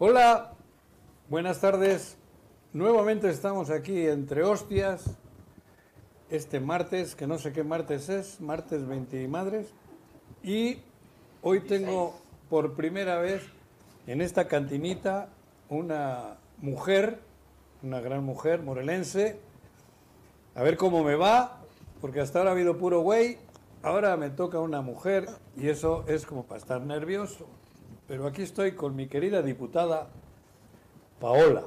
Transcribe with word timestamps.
Hola, 0.00 0.52
buenas 1.28 1.60
tardes. 1.60 2.16
Nuevamente 2.72 3.28
estamos 3.30 3.68
aquí 3.68 4.06
entre 4.06 4.44
hostias. 4.44 5.18
Este 6.30 6.60
martes, 6.60 7.16
que 7.16 7.26
no 7.26 7.36
sé 7.36 7.52
qué 7.52 7.64
martes 7.64 8.08
es, 8.08 8.40
martes 8.40 8.86
20 8.86 9.20
y 9.20 9.26
madres. 9.26 9.74
Y 10.44 10.78
hoy 11.42 11.62
tengo 11.62 12.14
por 12.48 12.74
primera 12.74 13.18
vez 13.18 13.42
en 14.06 14.20
esta 14.20 14.46
cantinita 14.46 15.30
una 15.68 16.36
mujer, 16.58 17.18
una 17.82 18.00
gran 18.00 18.22
mujer 18.22 18.62
morelense. 18.62 19.40
A 20.54 20.62
ver 20.62 20.76
cómo 20.76 21.02
me 21.02 21.16
va, 21.16 21.58
porque 22.00 22.20
hasta 22.20 22.38
ahora 22.38 22.52
ha 22.52 22.54
habido 22.54 22.78
puro 22.78 23.00
güey. 23.00 23.38
Ahora 23.82 24.16
me 24.16 24.30
toca 24.30 24.60
una 24.60 24.80
mujer 24.80 25.26
y 25.56 25.70
eso 25.70 26.04
es 26.06 26.24
como 26.24 26.44
para 26.44 26.60
estar 26.60 26.82
nervioso. 26.82 27.48
Pero 28.08 28.26
aquí 28.26 28.42
estoy 28.42 28.72
con 28.72 28.96
mi 28.96 29.06
querida 29.06 29.42
diputada 29.42 30.08
Paola. 31.20 31.64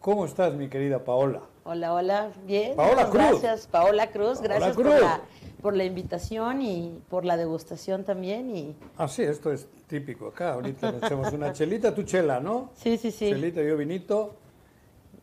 ¿Cómo 0.00 0.24
estás, 0.24 0.54
mi 0.54 0.68
querida 0.68 1.04
Paola? 1.04 1.42
Hola, 1.64 1.92
hola, 1.94 2.30
bien. 2.46 2.74
Paola 2.74 3.04
Cruz. 3.10 3.14
Gracias, 3.14 3.66
Paola 3.66 4.10
Cruz. 4.10 4.38
Paola 4.38 4.54
gracias 4.54 4.76
Cruz. 4.76 4.86
Por, 4.86 5.00
la, 5.02 5.20
por 5.62 5.76
la 5.76 5.84
invitación 5.84 6.62
y 6.62 7.02
por 7.10 7.24
la 7.26 7.36
degustación 7.36 8.04
también. 8.04 8.54
Y 8.54 8.74
Ah, 8.96 9.08
sí, 9.08 9.22
esto 9.22 9.52
es 9.52 9.68
típico 9.86 10.28
acá. 10.28 10.54
Ahorita 10.54 10.90
nos 10.90 11.02
echamos 11.02 11.32
una 11.34 11.52
chelita, 11.52 11.94
tu 11.94 12.02
chela, 12.02 12.40
¿no? 12.40 12.70
sí, 12.74 12.96
sí, 12.96 13.10
sí. 13.10 13.30
Chelita, 13.30 13.62
yo 13.62 13.76
vinito. 13.76 14.36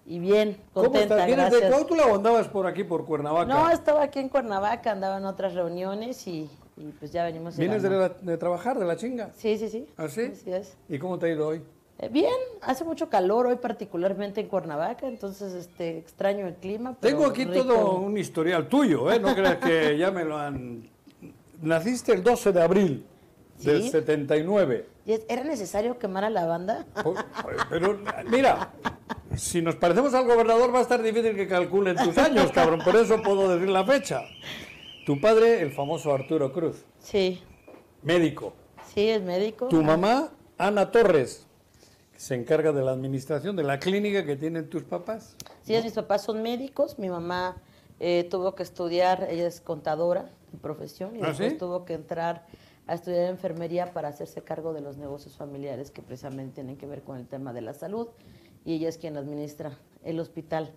Y 0.06 0.20
bien, 0.20 0.58
¿Cómo 0.74 0.86
contenta, 0.86 1.16
estás? 1.16 1.28
¿Vienes 1.28 1.52
de. 1.52 1.70
Cuautla 1.70 2.06
o 2.08 2.16
andabas 2.16 2.48
por 2.48 2.68
aquí, 2.68 2.84
por 2.84 3.06
Cuernavaca? 3.06 3.52
No, 3.52 3.70
estaba 3.70 4.04
aquí 4.04 4.20
en 4.20 4.30
Cuernavaca, 4.30 4.92
andaba 4.92 5.18
en 5.18 5.26
otras 5.26 5.54
reuniones 5.54 6.28
y, 6.28 6.50
y 6.82 6.92
pues 7.00 7.12
ya 7.12 7.24
venimos 7.26 7.56
¿Vienes 7.58 7.84
de, 7.84 7.90
la- 7.90 8.10
de 8.10 8.38
trabajar, 8.38 8.78
de 8.80 8.86
la 8.86 8.96
chinga? 8.98 9.30
Sí, 9.38 9.58
sí, 9.58 9.70
sí. 9.70 9.88
¿Ah, 9.98 10.08
sí? 10.08 10.22
Así 10.34 10.52
es. 10.52 10.76
¿Y 10.90 10.98
cómo 10.98 11.18
te 11.20 11.28
ha 11.28 11.30
ido 11.30 11.48
hoy? 11.48 11.62
Eh, 12.00 12.10
bien, 12.10 12.34
hace 12.62 12.84
mucho 12.84 13.10
calor 13.10 13.46
hoy 13.46 13.56
particularmente 13.58 14.42
en 14.42 14.48
Cuernavaca, 14.48 15.08
entonces 15.08 15.54
este 15.54 15.98
extraño 16.00 16.48
el 16.48 16.56
clima. 16.56 16.96
pero 17.00 17.16
Tengo 17.16 17.30
aquí 17.30 17.46
rico. 17.46 17.64
todo 17.66 17.96
un 18.00 18.18
historial 18.18 18.68
tuyo, 18.68 19.12
¿eh? 19.12 19.20
No 19.20 19.36
creas 19.36 19.58
que 19.58 19.98
ya 20.00 20.10
me 20.12 20.24
lo 20.26 20.38
han... 20.38 20.90
Naciste 21.62 22.12
el 22.14 22.24
12 22.24 22.52
de 22.54 22.62
abril 22.62 23.06
del 23.60 23.84
Sí. 23.84 23.90
79. 23.92 24.86
¿Y 25.06 25.14
es- 25.14 25.26
¿Era 25.30 25.44
necesario 25.44 26.00
quemar 26.00 26.24
a 26.24 26.30
la 26.32 26.46
banda? 26.48 26.86
Po- 27.04 27.14
Pero 27.70 28.00
mira, 28.32 28.72
si 29.36 29.62
nos 29.62 29.76
parecemos 29.76 30.14
al 30.16 30.26
gobernador 30.26 30.74
va 30.74 30.80
a 30.80 30.82
estar 30.82 31.02
difícil 31.04 31.36
que 31.36 31.48
calculen 31.48 31.96
tus 31.98 32.18
años, 32.18 32.52
cabrón. 32.52 32.80
Por 32.84 32.96
eso 32.96 33.22
puedo 33.22 33.48
decir 33.54 33.70
la 33.70 33.84
fecha. 33.86 34.22
Tu 35.06 35.20
padre, 35.20 35.62
el 35.62 35.72
famoso 35.72 36.14
Arturo 36.14 36.54
Cruz, 36.54 36.86
Sí, 37.00 37.42
médico. 38.04 38.54
sí, 38.94 39.10
es 39.10 39.22
médico. 39.22 39.68
Tu 39.68 39.82
mamá, 39.82 40.32
Ana 40.58 40.92
Torres, 40.92 41.48
que 42.14 42.20
se 42.20 42.36
encarga 42.36 42.72
de 42.72 42.84
la 42.84 42.92
administración 42.92 43.56
de 43.56 43.64
la 43.64 43.80
clínica 43.80 44.24
que 44.26 44.36
tienen 44.36 44.70
tus 44.70 44.84
papás. 44.84 45.36
Sí, 45.64 45.74
mis 45.84 45.94
papás 45.94 46.24
son 46.24 46.44
médicos, 46.44 47.00
mi 47.00 47.10
mamá 47.10 47.58
eh, 48.00 48.28
tuvo 48.30 48.54
que 48.54 48.62
estudiar, 48.64 49.28
ella 49.30 49.48
es 49.48 49.60
contadora 49.60 50.30
de 50.52 50.58
profesión 50.60 51.16
y 51.16 51.22
¿Ah, 51.24 51.28
después 51.30 51.54
sí? 51.54 51.58
tuvo 51.58 51.84
que 51.86 51.94
entrar 51.94 52.46
a 52.86 52.94
estudiar 52.94 53.30
enfermería 53.30 53.94
para 53.94 54.10
hacerse 54.10 54.44
cargo 54.44 54.74
de 54.74 54.82
los 54.82 54.98
negocios 54.98 55.36
familiares 55.36 55.90
que 55.92 56.02
precisamente 56.02 56.56
tienen 56.56 56.78
que 56.78 56.86
ver 56.86 57.02
con 57.02 57.18
el 57.18 57.28
tema 57.28 57.54
de 57.54 57.62
la 57.62 57.74
salud 57.74 58.08
y 58.66 58.76
ella 58.76 58.90
es 58.90 58.98
quien 59.00 59.18
administra 59.18 59.78
el 60.04 60.20
hospital. 60.20 60.72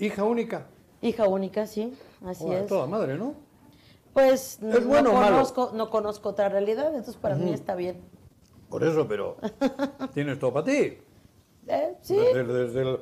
Hija 0.00 0.24
única. 0.24 0.66
Hija 1.02 1.28
única, 1.28 1.66
sí, 1.66 1.92
así 2.24 2.50
es. 2.50 2.66
Toda 2.66 2.86
madre, 2.86 3.16
¿no? 3.16 3.34
Pues 4.12 4.58
¿Es 4.62 4.82
no, 4.82 4.88
bueno 4.88 5.10
o 5.10 5.14
malo? 5.14 5.36
conozco, 5.36 5.70
no 5.74 5.90
conozco 5.90 6.30
otra 6.30 6.48
realidad, 6.48 6.88
entonces 6.88 7.16
para 7.16 7.36
mí 7.36 7.52
está 7.52 7.74
bien. 7.74 8.00
Por 8.68 8.84
eso, 8.84 9.06
pero 9.08 9.36
tienes 10.14 10.38
todo 10.38 10.52
para 10.52 10.66
ti. 10.66 10.98
Eh, 11.68 11.96
sí, 12.00 12.16
Desde, 12.16 12.44
desde 12.44 12.80
el- 12.82 13.00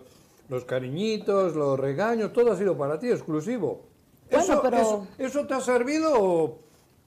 los 0.48 0.64
cariñitos, 0.64 1.55
los 1.55 1.79
regaños, 1.79 2.33
todo 2.33 2.53
ha 2.53 2.56
sido 2.56 2.77
para 2.77 2.98
ti, 2.98 3.11
exclusivo. 3.11 3.83
Bueno, 4.30 4.45
¿Eso, 4.45 4.63
pero- 4.63 4.77
eso, 4.79 5.07
eso 5.18 5.47
te 5.47 5.55
ha 5.55 5.61
servido 5.61 6.13
o, 6.18 6.58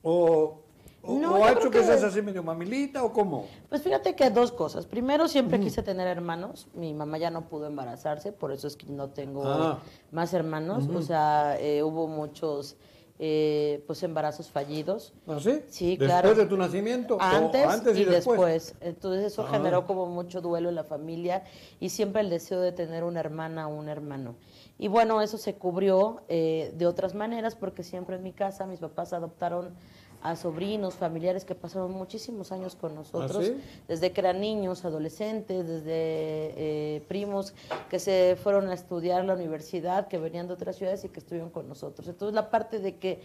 o, 0.03 0.57
No, 1.03 1.35
o 1.35 1.43
ha 1.45 1.51
hecho 1.53 1.71
que, 1.71 1.79
que- 1.79 1.83
seas 1.85 2.03
así 2.03 2.21
medio 2.21 2.43
mamilita 2.43 3.03
o 3.03 3.11
cómo? 3.11 3.47
Pues 3.69 3.81
fíjate 3.81 4.15
que 4.15 4.29
dos 4.29 4.51
cosas. 4.51 4.85
Primero, 4.85 5.27
siempre 5.27 5.59
quise 5.59 5.81
tener 5.83 6.07
hermanos. 6.07 6.67
Mi 6.75 6.93
mamá 6.93 7.17
ya 7.17 7.31
no 7.31 7.47
pudo 7.49 7.65
embarazarse, 7.67 8.31
por 8.31 8.51
eso 8.51 8.67
es 8.67 8.75
que 8.75 8.85
no 8.87 9.09
tengo 9.09 9.43
Ah. 9.45 9.79
más 10.11 10.33
hermanos. 10.35 10.87
O 10.93 11.01
sea, 11.01 11.59
eh, 11.59 11.81
hubo 11.83 12.07
muchos 12.07 12.77
eh, 13.23 13.83
pues 13.85 14.01
embarazos 14.01 14.49
fallidos. 14.49 15.13
¿Ah, 15.27 15.37
sí? 15.39 15.61
Sí, 15.67 15.89
¿Después 15.91 16.09
claro. 16.09 16.33
de 16.33 16.45
tu 16.47 16.57
nacimiento? 16.57 17.17
Antes, 17.21 17.67
antes 17.67 17.95
y, 17.95 18.01
y 18.01 18.05
después? 18.05 18.39
después. 18.39 18.75
Entonces 18.81 19.25
eso 19.31 19.43
Ah. 19.47 19.51
generó 19.51 19.85
como 19.85 20.07
mucho 20.07 20.41
duelo 20.41 20.69
en 20.69 20.75
la 20.75 20.83
familia 20.83 21.43
y 21.79 21.89
siempre 21.89 22.21
el 22.21 22.31
deseo 22.31 22.59
de 22.59 22.71
tener 22.71 23.03
una 23.03 23.19
hermana 23.19 23.67
o 23.67 23.75
un 23.75 23.89
hermano. 23.89 24.33
Y 24.79 24.87
bueno, 24.87 25.21
eso 25.21 25.37
se 25.37 25.53
cubrió 25.53 26.23
eh, 26.29 26.73
de 26.75 26.87
otras 26.87 27.13
maneras 27.13 27.53
porque 27.55 27.83
siempre 27.83 28.15
en 28.15 28.23
mi 28.23 28.33
casa 28.33 28.65
mis 28.65 28.79
papás 28.79 29.13
adoptaron 29.13 29.75
a 30.23 30.35
sobrinos, 30.35 30.93
familiares 30.95 31.45
que 31.45 31.55
pasaron 31.55 31.91
muchísimos 31.93 32.51
años 32.51 32.75
con 32.75 32.93
nosotros, 32.93 33.37
¿Ah, 33.37 33.43
sí? 33.43 33.57
desde 33.87 34.11
que 34.11 34.21
eran 34.21 34.39
niños, 34.39 34.85
adolescentes, 34.85 35.67
desde 35.67 35.83
eh, 35.87 37.03
primos 37.07 37.53
que 37.89 37.97
se 37.99 38.37
fueron 38.41 38.67
a 38.69 38.73
estudiar 38.73 39.25
la 39.25 39.33
universidad, 39.33 40.07
que 40.07 40.17
venían 40.17 40.47
de 40.47 40.53
otras 40.53 40.75
ciudades 40.75 41.03
y 41.05 41.09
que 41.09 41.19
estuvieron 41.19 41.49
con 41.49 41.67
nosotros. 41.67 42.07
Entonces 42.07 42.35
la 42.35 42.49
parte 42.51 42.79
de 42.79 42.97
que 42.97 43.21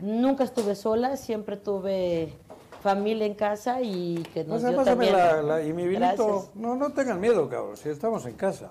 nunca 0.00 0.44
estuve 0.44 0.74
sola, 0.74 1.16
siempre 1.16 1.56
tuve 1.58 2.32
familia 2.80 3.26
en 3.26 3.34
casa 3.34 3.82
y 3.82 4.22
que 4.32 4.44
nos 4.44 4.62
Pasa- 4.62 4.68
dio 4.68 4.76
pásame 4.78 5.06
también. 5.08 5.12
la, 5.16 5.42
la- 5.42 5.62
y 5.62 5.72
mi 5.72 5.86
vinito. 5.86 6.48
No, 6.54 6.76
no 6.76 6.92
tengan 6.92 7.20
miedo, 7.20 7.48
cabrón, 7.48 7.76
si 7.76 7.88
estamos 7.90 8.24
en 8.26 8.34
casa. 8.34 8.70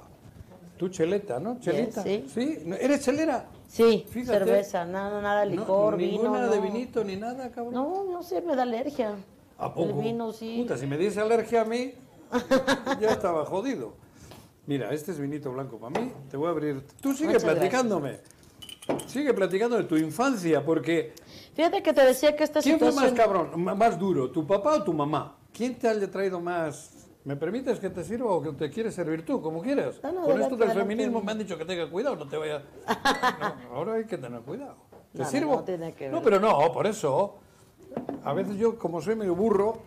Tu 0.77 0.89
cheleta, 0.89 1.39
¿no? 1.39 1.59
¿Chelita? 1.59 2.03
sí. 2.03 2.59
¿No? 2.66 2.75
¿Eres 2.75 3.01
chelera? 3.03 3.45
Sí, 3.67 4.05
Fíjate. 4.09 4.39
cerveza, 4.39 4.85
nada, 4.85 5.22
nada, 5.22 5.45
licor, 5.45 5.94
no, 5.94 5.97
vino. 5.97 6.11
Ninguna 6.23 6.45
no. 6.45 6.51
de 6.51 6.59
vinito 6.61 7.03
ni 7.03 7.16
nada, 7.16 7.51
cabrón. 7.51 7.73
No, 7.73 8.03
no 8.05 8.23
sé, 8.23 8.41
me 8.41 8.55
da 8.55 8.63
alergia. 8.63 9.16
¿A 9.57 9.73
poco? 9.73 9.89
El 9.89 9.94
vino, 9.95 10.31
sí. 10.31 10.59
Puta, 10.61 10.78
si 10.78 10.88
me 10.88 10.97
diese 10.97 11.19
alergia 11.19 11.61
a 11.61 11.66
mí, 11.66 11.94
ya 13.01 13.11
estaba 13.11 13.45
jodido. 13.45 13.94
Mira, 14.66 14.94
este 14.94 15.11
es 15.11 15.19
vinito 15.19 15.51
blanco 15.51 15.78
para 15.78 16.00
mí. 16.00 16.11
Te 16.29 16.38
voy 16.38 16.47
a 16.47 16.51
abrir. 16.51 16.83
Tú 17.01 17.13
sigue 17.13 17.28
Muchas 17.28 17.44
platicándome. 17.44 18.19
Sigue 19.05 19.33
platicando 19.33 19.78
de 19.78 19.84
tu 19.84 19.97
infancia, 19.97 20.63
porque 20.63 21.13
Fíjate 21.55 21.81
que 21.81 21.91
te 21.91 22.05
decía 22.05 22.35
que 22.35 22.44
esta 22.44 22.61
¿quién 22.61 22.78
fue 22.78 22.91
más 22.91 23.09
situación... 23.09 23.47
cabrón, 23.49 23.78
más 23.78 23.97
duro, 23.97 24.29
tu 24.29 24.45
papá 24.45 24.75
o 24.75 24.84
tu 24.84 24.94
mamá? 24.94 25.35
¿Quién 25.51 25.75
te 25.75 25.89
haya 25.89 26.09
traído 26.09 26.39
más? 26.39 26.97
¿Me 27.27 27.35
permites 27.35 27.77
que 27.79 27.89
te 27.89 28.05
sirva 28.05 28.31
o 28.31 28.41
que 28.41 28.53
te 28.53 28.69
quieres 28.69 28.95
servir 28.95 29.25
tú, 29.25 29.41
como 29.41 29.61
quieras? 29.61 29.99
No, 30.01 30.13
no, 30.13 30.21
Con 30.21 30.41
esto 30.41 30.55
del 30.55 30.71
feminismo 30.71 31.21
me 31.21 31.33
han 31.33 31.39
dicho 31.39 31.57
que 31.57 31.65
tenga 31.65 31.89
cuidado, 31.89 32.15
no 32.15 32.25
te 32.25 32.38
vayas. 32.38 32.63
No, 32.88 33.75
ahora 33.75 33.95
hay 33.95 34.05
que 34.05 34.17
tener 34.17 34.39
cuidado. 34.39 34.77
¿Te 35.13 35.25
sirvo? 35.25 35.66
que 35.66 36.07
No, 36.09 36.21
pero 36.21 36.39
no, 36.39 36.71
por 36.71 36.87
eso. 36.87 37.35
A 38.23 38.31
veces 38.31 38.55
yo, 38.55 38.77
como 38.77 39.01
soy 39.01 39.17
medio 39.17 39.35
burro, 39.35 39.77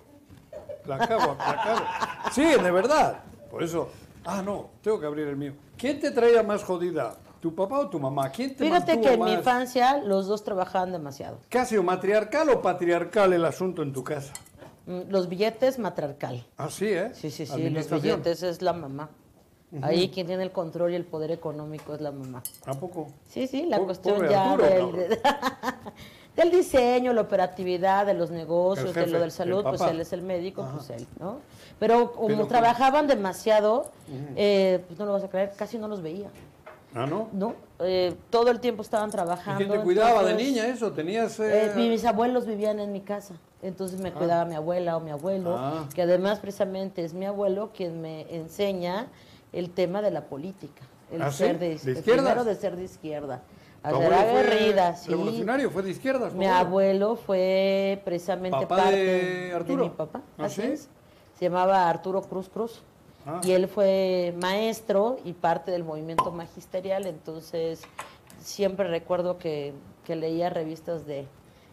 la 0.85 0.99
cago, 0.99 1.35
la 1.39 1.63
cago. 1.65 1.87
Sí, 2.31 2.45
de 2.45 2.71
verdad. 2.71 3.23
Por 3.51 3.63
eso. 3.63 3.89
Ah, 4.27 4.43
no, 4.45 4.69
tengo 4.83 5.01
que 5.01 5.07
abrir 5.07 5.27
el 5.27 5.37
mío. 5.39 5.55
¿Quién 5.79 5.99
te 5.99 6.11
traía 6.11 6.43
más 6.43 6.63
jodida? 6.63 7.17
¿Tu 7.41 7.55
papá 7.55 7.79
o 7.79 7.89
tu 7.89 7.99
mamá? 7.99 8.29
¿Quién 8.29 8.55
te 8.55 8.65
Fíjate 8.65 9.01
que 9.01 9.15
en 9.15 9.19
más? 9.19 9.31
mi 9.31 9.35
infancia 9.35 9.97
los 9.97 10.27
dos 10.27 10.45
trabajaban 10.45 10.93
demasiado. 10.93 11.39
¿Casi 11.49 11.79
o 11.79 11.83
matriarcal 11.83 12.51
o 12.51 12.61
patriarcal 12.61 13.33
el 13.33 13.47
asunto 13.47 13.83
en 13.83 13.95
tu 13.95 14.05
casa? 14.05 14.35
Mm, 14.91 15.11
Los 15.11 15.29
billetes, 15.29 15.79
matriarcal. 15.79 16.45
Ah, 16.57 16.69
sí, 16.69 16.87
¿eh? 16.89 17.13
Sí, 17.15 17.31
sí, 17.31 17.47
sí, 17.47 17.71
los 17.71 17.89
billetes 17.91 18.43
es 18.43 18.61
la 18.61 18.73
mamá. 18.73 19.09
Ahí 19.83 20.09
quien 20.09 20.27
tiene 20.27 20.43
el 20.43 20.51
control 20.51 20.91
y 20.93 20.97
el 20.97 21.05
poder 21.05 21.31
económico 21.31 21.95
es 21.95 22.01
la 22.01 22.11
mamá. 22.11 22.43
¿A 22.67 22.75
poco? 22.75 23.07
Sí, 23.29 23.47
sí, 23.47 23.67
la 23.67 23.79
cuestión 23.79 24.29
ya 24.29 24.51
Arturo, 24.55 24.69
del, 24.69 25.21
del 26.37 26.51
diseño, 26.51 27.13
la 27.13 27.21
operatividad, 27.21 28.05
de 28.05 28.15
los 28.15 28.33
negocios, 28.33 28.93
de 28.93 29.07
lo 29.07 29.13
del 29.19 29.27
el 29.27 29.31
salud, 29.31 29.63
pues 29.63 29.81
él 29.83 30.01
es 30.01 30.13
el 30.13 30.23
médico, 30.23 30.69
pues 30.75 30.91
él, 30.91 31.07
¿no? 31.21 31.39
Pero 31.79 32.11
como 32.13 32.27
Pero- 32.29 32.47
trabajaban 32.49 33.07
demasiado, 33.07 33.93
eh, 34.35 34.83
pues 34.89 34.99
no 34.99 35.07
lo 35.07 35.13
vas 35.13 35.23
a 35.23 35.29
creer, 35.31 35.53
casi 35.57 35.79
no 35.79 35.87
los 35.87 36.03
veía, 36.03 36.31
Ah, 36.93 37.07
¿no? 37.07 37.29
¿no? 37.33 37.55
Eh, 37.79 38.13
todo 38.29 38.51
el 38.51 38.59
tiempo 38.59 38.83
estaban 38.83 39.11
¿Y 39.11 39.13
trabajando. 39.13 39.59
quién 39.59 39.71
te 39.71 39.85
cuidaba 39.85 40.25
de 40.25 40.35
niña 40.35 40.67
eso? 40.67 40.91
¿Tenías...? 40.91 41.39
eh, 41.39 41.67
eh, 41.67 41.73
mis 41.77 42.05
abuelos 42.05 42.45
vivían 42.45 42.81
en 42.81 42.91
mi 42.91 43.03
casa, 43.03 43.35
entonces 43.63 44.01
me 44.01 44.13
cuidaba 44.13 44.45
mi 44.45 44.55
abuela 44.55 44.97
o 44.97 45.01
mi 45.01 45.11
abuelo, 45.11 45.57
Ah. 45.59 45.89
que 45.95 46.03
además 46.03 46.39
precisamente 46.39 47.05
es 47.05 47.13
mi 47.15 47.27
abuelo 47.27 47.71
quien 47.75 48.01
me 48.01 48.23
enseña 48.35 49.07
el 49.53 49.71
tema 49.71 50.01
de 50.03 50.11
la 50.11 50.23
política, 50.27 50.83
el 51.13 51.23
¿Ah, 51.23 51.31
ser 51.33 51.59
de, 51.59 51.77
¿De 51.79 51.93
el 51.93 52.03
primero 52.03 52.45
de 52.45 52.55
ser 52.55 52.77
de 52.77 52.85
izquierda, 52.85 53.43
a 53.83 53.91
ser 53.91 53.97
abuelo 53.97 54.17
fue 54.17 54.29
aguerrida, 54.31 54.97
sí. 54.97 55.11
revolucionario? 55.11 55.71
¿Fue 55.71 55.83
de 55.83 55.91
izquierdas? 55.91 56.33
tu 56.33 56.39
Mi 56.39 56.47
abuelo 56.47 57.17
fue 57.17 58.01
precisamente 58.05 58.59
¿Papá 58.67 58.77
parte 58.77 58.97
de 58.97 59.53
Arturo? 59.55 59.85
mi 59.85 59.91
papá, 59.91 60.21
¿Ah, 60.39 60.45
así 60.45 60.63
sí? 60.63 60.69
es. 60.69 60.89
Se 61.39 61.47
llamaba 61.47 61.89
Arturo 61.89 62.23
Cruz 62.23 62.49
Cruz. 62.49 62.83
Ah. 63.27 63.41
Y 63.45 63.53
él 63.53 63.69
fue 63.69 64.35
maestro 64.41 65.19
y 65.25 65.33
parte 65.35 65.71
del 65.71 65.85
movimiento 65.85 66.31
magisterial, 66.33 67.07
entonces 67.07 67.83
siempre 68.41 68.89
recuerdo 68.89 69.37
que, 69.39 69.75
que 70.05 70.17
leía 70.17 70.49
revistas 70.49 71.05
de, 71.07 71.27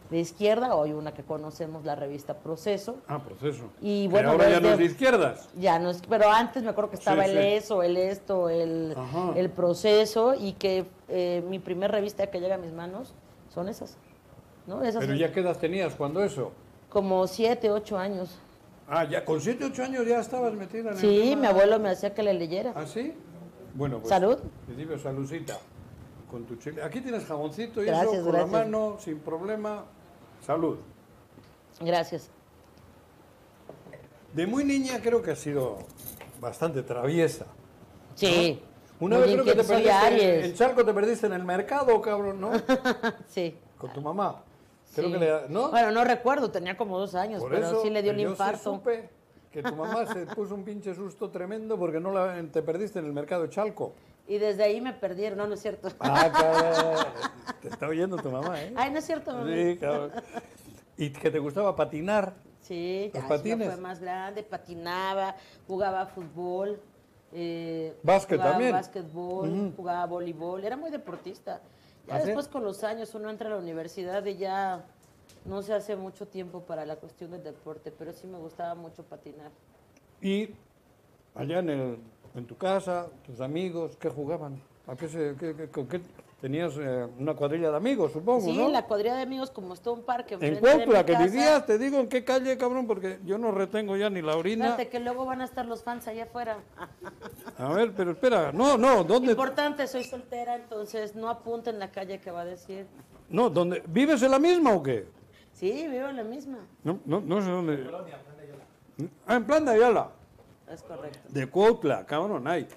de 0.09 0.19
izquierda, 0.19 0.75
hoy 0.75 0.93
una 0.93 1.13
que 1.13 1.23
conocemos, 1.23 1.83
la 1.83 1.95
revista 1.95 2.35
Proceso. 2.39 2.97
Ah, 3.07 3.19
proceso. 3.23 3.65
Y 3.81 4.07
Pero 4.07 4.11
bueno, 4.11 4.31
ahora 4.31 4.49
ya 4.49 4.59
no 4.59 4.69
es 4.69 4.77
de 4.77 4.85
izquierdas. 4.85 5.49
Ya 5.57 5.79
no 5.79 5.89
es, 5.89 6.01
pero 6.07 6.29
antes 6.31 6.63
me 6.63 6.69
acuerdo 6.69 6.91
que 6.91 6.95
estaba 6.95 7.25
Sí, 7.25 7.31
el 7.31 7.37
sí. 7.37 7.47
eso, 7.53 7.83
el 7.83 7.97
esto, 7.97 8.49
el, 8.49 8.93
Ajá. 8.97 9.33
el 9.35 9.49
proceso 9.49 10.33
y 10.35 10.53
que 10.53 10.85
eh, 11.09 11.43
mi 11.49 11.59
primer 11.59 11.91
revista 11.91 12.27
que 12.27 12.39
llega 12.39 12.55
a 12.55 12.57
mis 12.57 12.71
manos 12.73 13.13
son 13.53 13.67
esas. 13.69 13.97
¿no? 14.65 14.83
Esas 14.83 15.01
Pero 15.01 15.15
ya 15.15 15.31
qué 15.31 15.39
edad 15.41 15.57
tenías 15.57 15.95
cuando 15.95 16.23
eso. 16.23 16.51
como 16.89 17.25
siete, 17.27 17.69
ocho 17.71 17.97
años. 17.97 18.39
Ah, 18.89 19.03
ya 19.03 19.25
con 19.25 19.41
7, 19.41 19.65
8 19.65 19.83
años 19.83 20.07
ya 20.07 20.17
estabas 20.21 20.53
metida 20.53 20.91
en 20.91 20.95
el 20.95 20.97
Sí, 20.97 21.19
tema. 21.31 21.41
mi 21.41 21.47
abuelo 21.47 21.77
me 21.77 21.89
hacía 21.89 22.13
que 22.13 22.23
le 22.23 22.33
leyera. 22.33 22.71
¿Ah, 22.73 22.85
sí? 22.87 23.13
Bueno, 23.73 23.97
pues. 23.97 24.07
Salud. 24.07 24.37
Te 24.65 24.75
digo 24.75 24.97
saludcita. 24.97 25.57
Con 26.31 26.45
tu 26.45 26.55
chile. 26.55 26.81
Aquí 26.81 27.01
tienes 27.01 27.25
jamoncito 27.25 27.83
y 27.83 27.87
Gracias, 27.87 28.13
eso, 28.13 28.23
con 28.23 28.31
gracias. 28.31 28.51
la 28.53 28.59
mano, 28.63 28.95
sin 28.99 29.19
problema. 29.19 29.83
Salud. 30.45 30.77
Gracias. 31.79 32.29
De 34.33 34.45
muy 34.47 34.63
niña 34.63 34.99
creo 35.01 35.21
que 35.21 35.31
has 35.31 35.39
sido 35.39 35.79
bastante 36.39 36.83
traviesa. 36.83 37.45
Sí. 38.15 38.61
Una 38.99 39.17
Muy 39.17 39.25
vez 39.25 39.33
creo 39.35 39.45
que 39.45 39.55
te 39.55 39.63
perdiste 39.63 39.91
Aries. 39.91 40.45
en 40.45 40.53
Charco, 40.55 40.83
te 40.83 40.93
perdiste 40.93 41.27
en 41.27 41.33
el 41.33 41.43
mercado, 41.43 42.01
cabrón, 42.01 42.41
¿no? 42.41 42.51
Sí. 43.27 43.55
Con 43.77 43.93
tu 43.93 44.01
mamá. 44.01 44.41
Creo 44.95 45.07
sí. 45.07 45.13
que 45.13 45.19
le, 45.19 45.49
¿no? 45.49 45.69
Bueno, 45.69 45.91
no 45.91 46.03
recuerdo, 46.03 46.49
tenía 46.49 46.75
como 46.75 46.97
dos 46.97 47.13
años, 47.13 47.41
Por 47.41 47.51
pero 47.51 47.67
eso, 47.67 47.81
sí 47.83 47.91
le 47.91 48.01
dio 48.01 48.11
el 48.11 48.17
yo 48.17 48.29
infarto. 48.31 48.73
supe 48.73 49.09
que 49.51 49.61
tu 49.61 49.75
mamá 49.75 50.05
se 50.11 50.25
puso 50.25 50.55
un 50.55 50.63
pinche 50.63 50.95
susto 50.95 51.29
tremendo 51.29 51.77
porque 51.77 51.99
no 51.99 52.11
la, 52.11 52.41
te 52.51 52.61
perdiste 52.63 52.97
en 52.99 53.05
el 53.05 53.13
mercado 53.13 53.45
Chalco. 53.47 53.93
Y 54.27 54.37
desde 54.39 54.63
ahí 54.63 54.81
me 54.81 54.93
perdieron, 54.93 55.37
no, 55.37 55.47
no 55.47 55.53
es 55.53 55.61
cierto. 55.61 55.89
Ah, 55.99 56.31
cabrón. 56.33 57.05
Te 57.61 57.67
está 57.69 57.87
oyendo 57.87 58.17
tu 58.17 58.29
mamá, 58.29 58.61
¿eh? 58.61 58.73
Ay, 58.75 58.91
no 58.91 58.99
es 58.99 59.05
cierto, 59.05 59.31
mamá. 59.31 59.49
Sí, 59.49 59.77
cabrón. 59.77 60.11
Y 60.97 61.11
que 61.11 61.31
te 61.31 61.39
gustaba 61.39 61.75
patinar. 61.75 62.33
Sí, 62.61 63.11
¿Los 63.13 63.23
patines? 63.23 63.71
fue 63.71 63.81
más 63.81 64.01
grande, 64.01 64.43
patinaba, 64.43 65.35
jugaba 65.67 66.05
fútbol, 66.07 66.81
eh, 67.31 67.95
Básquet 68.03 68.37
jugaba 68.37 68.51
también. 68.51 68.73
básquetbol, 68.73 69.73
jugaba 69.75 70.05
voleibol, 70.05 70.65
era 70.65 70.75
muy 70.75 70.91
deportista. 70.91 71.61
Ya 72.07 72.15
¿Ah, 72.15 72.19
sí? 72.19 72.25
después 72.25 72.49
con 72.49 72.65
los 72.65 72.83
años 72.83 73.15
uno 73.15 73.29
entra 73.29 73.47
a 73.47 73.51
la 73.51 73.57
universidad 73.57 74.25
y 74.25 74.35
ya 74.35 74.83
no 75.45 75.61
se 75.61 75.73
hace 75.73 75.95
mucho 75.95 76.27
tiempo 76.27 76.61
para 76.61 76.85
la 76.85 76.97
cuestión 76.97 77.31
del 77.31 77.43
deporte, 77.43 77.91
pero 77.97 78.11
sí 78.11 78.27
me 78.27 78.37
gustaba 78.37 78.75
mucho 78.75 79.03
patinar. 79.03 79.51
Y 80.21 80.49
allá 81.35 81.59
en, 81.59 81.69
el, 81.69 81.99
en 82.35 82.45
tu 82.45 82.55
casa, 82.57 83.07
tus 83.25 83.41
amigos, 83.41 83.97
¿qué 83.97 84.09
jugaban? 84.09 84.61
¿A 84.87 84.95
qué 84.95 85.07
se, 85.07 85.35
qué- 85.39 85.55
qué- 85.55 85.69
con 85.69 85.87
qué? 85.87 86.01
Tenías 86.39 86.75
eh, 86.79 87.07
una 87.17 87.33
cuadrilla 87.33 87.71
de 87.71 87.77
amigos, 87.77 88.11
supongo, 88.11 88.41
Sí, 88.41 88.55
¿no? 88.55 88.69
la 88.69 88.85
cuadrilla 88.85 89.15
de 89.15 89.23
amigos 89.23 89.49
como 89.49 89.73
está 89.73 89.89
un 89.89 90.03
parque 90.03 90.35
En 90.35 90.39
de 90.39 90.59
Cuautla, 90.59 91.03
que 91.03 91.15
vivías, 91.17 91.65
te 91.65 91.79
digo 91.79 91.97
en 91.97 92.07
qué 92.07 92.23
calle, 92.23 92.55
cabrón, 92.59 92.85
porque 92.85 93.17
yo 93.25 93.39
no 93.39 93.51
retengo 93.51 93.97
ya 93.97 94.11
ni 94.11 94.21
la 94.21 94.37
orina. 94.37 94.65
Fíjate 94.65 94.87
que 94.89 94.99
luego 94.99 95.25
van 95.25 95.41
a 95.41 95.45
estar 95.45 95.65
los 95.65 95.83
fans 95.83 96.07
allá 96.07 96.25
afuera. 96.25 96.59
A 97.57 97.73
ver, 97.73 97.91
pero 97.97 98.11
espera, 98.11 98.51
no, 98.51 98.77
no, 98.77 99.03
¿dónde? 99.03 99.31
Importante, 99.31 99.87
soy 99.87 100.03
soltera, 100.03 100.55
entonces 100.55 101.15
no 101.15 101.27
apunten 101.27 101.79
la 101.79 101.89
calle 101.89 102.19
que 102.19 102.29
va 102.29 102.41
a 102.41 102.45
decir. 102.45 102.85
No, 103.29 103.49
¿dónde? 103.49 103.81
¿Vives 103.87 104.21
en 104.21 104.29
la 104.29 104.37
misma 104.39 104.73
o 104.75 104.83
qué? 104.83 105.07
Sí, 105.53 105.87
vivo 105.87 106.07
en 106.07 106.17
la 106.17 106.23
misma. 106.23 106.59
No, 106.83 106.99
no, 107.05 107.19
no 107.19 107.41
sé 107.41 107.49
dónde. 107.49 107.89
Ah, 109.25 109.35
en 109.37 109.43
plan 109.45 109.65
de 109.65 109.71
Ayala. 109.71 110.11
Es 110.71 110.81
correcto. 110.83 111.19
De 111.29 111.47
Cuautla, 111.49 112.05
cabrón, 112.05 112.47
ahí. 112.47 112.67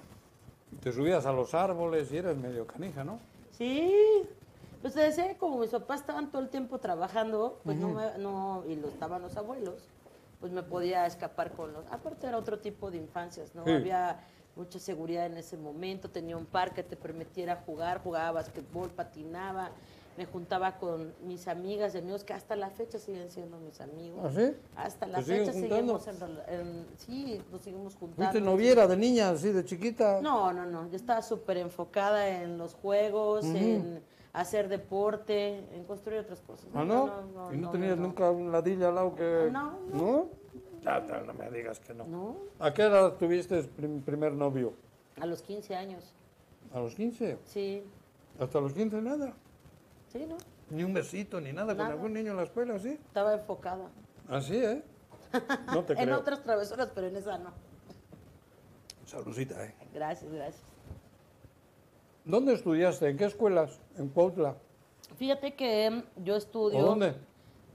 Te 0.81 0.91
subías 0.91 1.25
a 1.25 1.31
los 1.33 1.53
árboles 1.53 2.11
y 2.11 2.17
eras 2.17 2.37
medio 2.37 2.65
canija, 2.65 3.03
¿no? 3.03 3.19
Sí. 3.51 3.93
Pues 4.81 4.93
te 4.93 5.01
decía, 5.01 5.37
como 5.37 5.59
mis 5.59 5.69
papás 5.69 5.99
estaban 5.99 6.31
todo 6.31 6.41
el 6.41 6.49
tiempo 6.49 6.79
trabajando, 6.79 7.59
pues 7.63 7.77
no, 7.77 7.89
me- 7.89 8.17
no, 8.17 8.63
y 8.67 8.75
lo 8.75 8.87
estaban 8.87 9.21
los 9.21 9.37
abuelos, 9.37 9.75
pues 10.39 10.51
me 10.51 10.63
podía 10.63 11.05
escapar 11.05 11.51
con 11.51 11.71
los... 11.73 11.85
Aparte 11.91 12.25
era 12.27 12.37
otro 12.37 12.57
tipo 12.59 12.89
de 12.89 12.97
infancias, 12.97 13.53
¿no? 13.53 13.63
Sí. 13.65 13.71
Había 13.71 14.19
mucha 14.55 14.79
seguridad 14.79 15.27
en 15.27 15.37
ese 15.37 15.55
momento, 15.57 16.09
tenía 16.09 16.35
un 16.35 16.45
parque 16.47 16.81
que 16.81 16.89
te 16.89 16.95
permitiera 16.95 17.57
jugar, 17.65 18.01
jugaba 18.01 18.31
basquetbol, 18.31 18.89
patinaba, 18.89 19.69
me 20.17 20.25
juntaba 20.25 20.77
con 20.77 21.13
mis 21.23 21.47
amigas 21.47 21.95
y 21.95 21.99
amigos 21.99 22.23
que 22.23 22.33
hasta 22.33 22.55
la 22.55 22.69
fecha 22.69 22.99
siguen 22.99 23.29
siendo 23.29 23.57
mis 23.59 23.79
amigos. 23.81 24.19
¿Ah, 24.25 24.31
sí? 24.35 24.53
Hasta 24.75 25.07
la 25.07 25.17
¿Te 25.19 25.23
siguen 25.23 25.39
fecha 25.45 25.53
seguimos 25.53 26.07
en, 26.07 26.85
Sí, 26.97 27.41
nos 27.51 27.61
seguimos 27.61 27.95
juntando. 27.95 28.23
¿Fuiste 28.31 28.41
noviera 28.41 28.87
de 28.87 28.97
niña, 28.97 29.29
así 29.29 29.51
de 29.51 29.63
chiquita? 29.63 30.19
No, 30.21 30.51
no, 30.53 30.65
no. 30.65 30.89
Yo 30.89 30.95
estaba 30.95 31.21
súper 31.21 31.57
enfocada 31.57 32.27
en 32.41 32.57
los 32.57 32.73
juegos, 32.75 33.45
en 33.45 34.03
hacer 34.33 34.69
deporte, 34.69 35.65
en 35.75 35.83
construir 35.85 36.19
otras 36.19 36.41
cosas. 36.41 36.67
¿Ah, 36.73 36.83
no? 36.83 37.51
¿Y 37.53 37.57
no, 37.57 37.69
tenías 37.71 37.97
no. 37.97 38.07
nunca 38.07 38.29
un 38.29 38.51
ladillo 38.51 38.87
al 38.89 38.95
lado 38.95 39.15
que...? 39.15 39.49
No, 39.51 39.79
¿No? 39.93 40.27
Ah, 40.85 40.99
no, 41.07 41.21
no 41.25 41.33
me 41.33 41.49
digas 41.51 41.79
que 41.79 41.93
no. 41.93 42.05
No, 42.05 42.35
¿A 42.59 42.73
qué 42.73 42.83
edad 42.83 43.13
tuviste 43.17 43.61
prim- 43.63 44.01
primer 44.01 44.33
novio? 44.33 44.73
a 45.19 45.25
los 45.25 45.41
15 45.43 45.75
años. 45.75 46.13
¿A 46.73 46.79
los 46.79 46.95
15? 46.95 47.37
Sí, 47.45 47.83
¿Hasta 48.39 48.59
los 48.59 48.73
15 48.73 49.01
nada? 49.01 49.33
Sí, 50.11 50.25
¿no? 50.27 50.37
Ni 50.69 50.83
un 50.83 50.93
besito, 50.93 51.39
ni 51.41 51.51
nada, 51.53 51.75
con 51.75 51.85
algún 51.85 52.13
niño 52.13 52.31
en 52.31 52.37
la 52.37 52.43
escuela, 52.43 52.77
¿sí? 52.79 52.89
Estaba 53.07 53.33
enfocada. 53.33 53.89
Así, 54.29 54.55
¿eh? 54.57 54.83
No 55.73 55.83
te 55.83 55.93
En 55.93 55.99
creo. 56.05 56.19
otras 56.19 56.43
travesuras, 56.43 56.89
pero 56.93 57.07
en 57.07 57.15
esa 57.15 57.37
no. 57.37 57.51
Saludcita, 59.05 59.65
¿eh? 59.65 59.73
Gracias, 59.93 60.31
gracias. 60.31 60.63
¿Dónde 62.23 62.53
estudiaste? 62.53 63.09
¿En 63.09 63.17
qué 63.17 63.25
escuelas? 63.25 63.79
¿En 63.97 64.09
Cuautla? 64.09 64.55
Fíjate 65.17 65.55
que 65.55 65.85
em, 65.85 66.03
yo 66.17 66.35
estudio 66.35 66.79
¿O 66.79 66.83
dónde? 66.83 67.15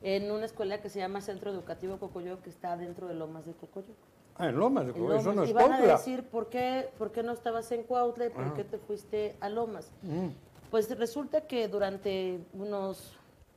en 0.02 0.30
una 0.30 0.46
escuela 0.46 0.80
que 0.80 0.88
se 0.88 1.00
llama 1.00 1.20
Centro 1.20 1.50
Educativo 1.50 1.98
Cocoyoc, 1.98 2.40
que 2.42 2.50
está 2.50 2.76
dentro 2.76 3.08
de 3.08 3.14
Lomas 3.14 3.44
de 3.44 3.52
Cocoyoc. 3.54 3.96
Ah, 4.36 4.48
en 4.48 4.56
Lomas, 4.58 4.84
de 4.86 4.92
En 4.92 4.98
Coautla. 4.98 5.20
Eso 5.20 5.32
no 5.34 5.42
es 5.44 5.50
y 5.50 5.52
van 5.52 5.64
a 5.64 5.68
Cuautla. 5.76 5.92
decir, 5.94 6.22
¿por 6.28 6.48
qué, 6.48 6.90
¿por 6.98 7.10
qué 7.10 7.22
no 7.22 7.32
estabas 7.32 7.70
en 7.72 7.82
Cuautla 7.82 8.26
y 8.26 8.30
por 8.30 8.54
qué 8.54 8.64
te 8.64 8.78
fuiste 8.78 9.36
a 9.40 9.48
Lomas? 9.48 9.90
Mm. 10.02 10.28
Pues 10.70 10.96
resulta 10.98 11.42
que 11.42 11.68
durante 11.68 12.40
unos 12.52 13.12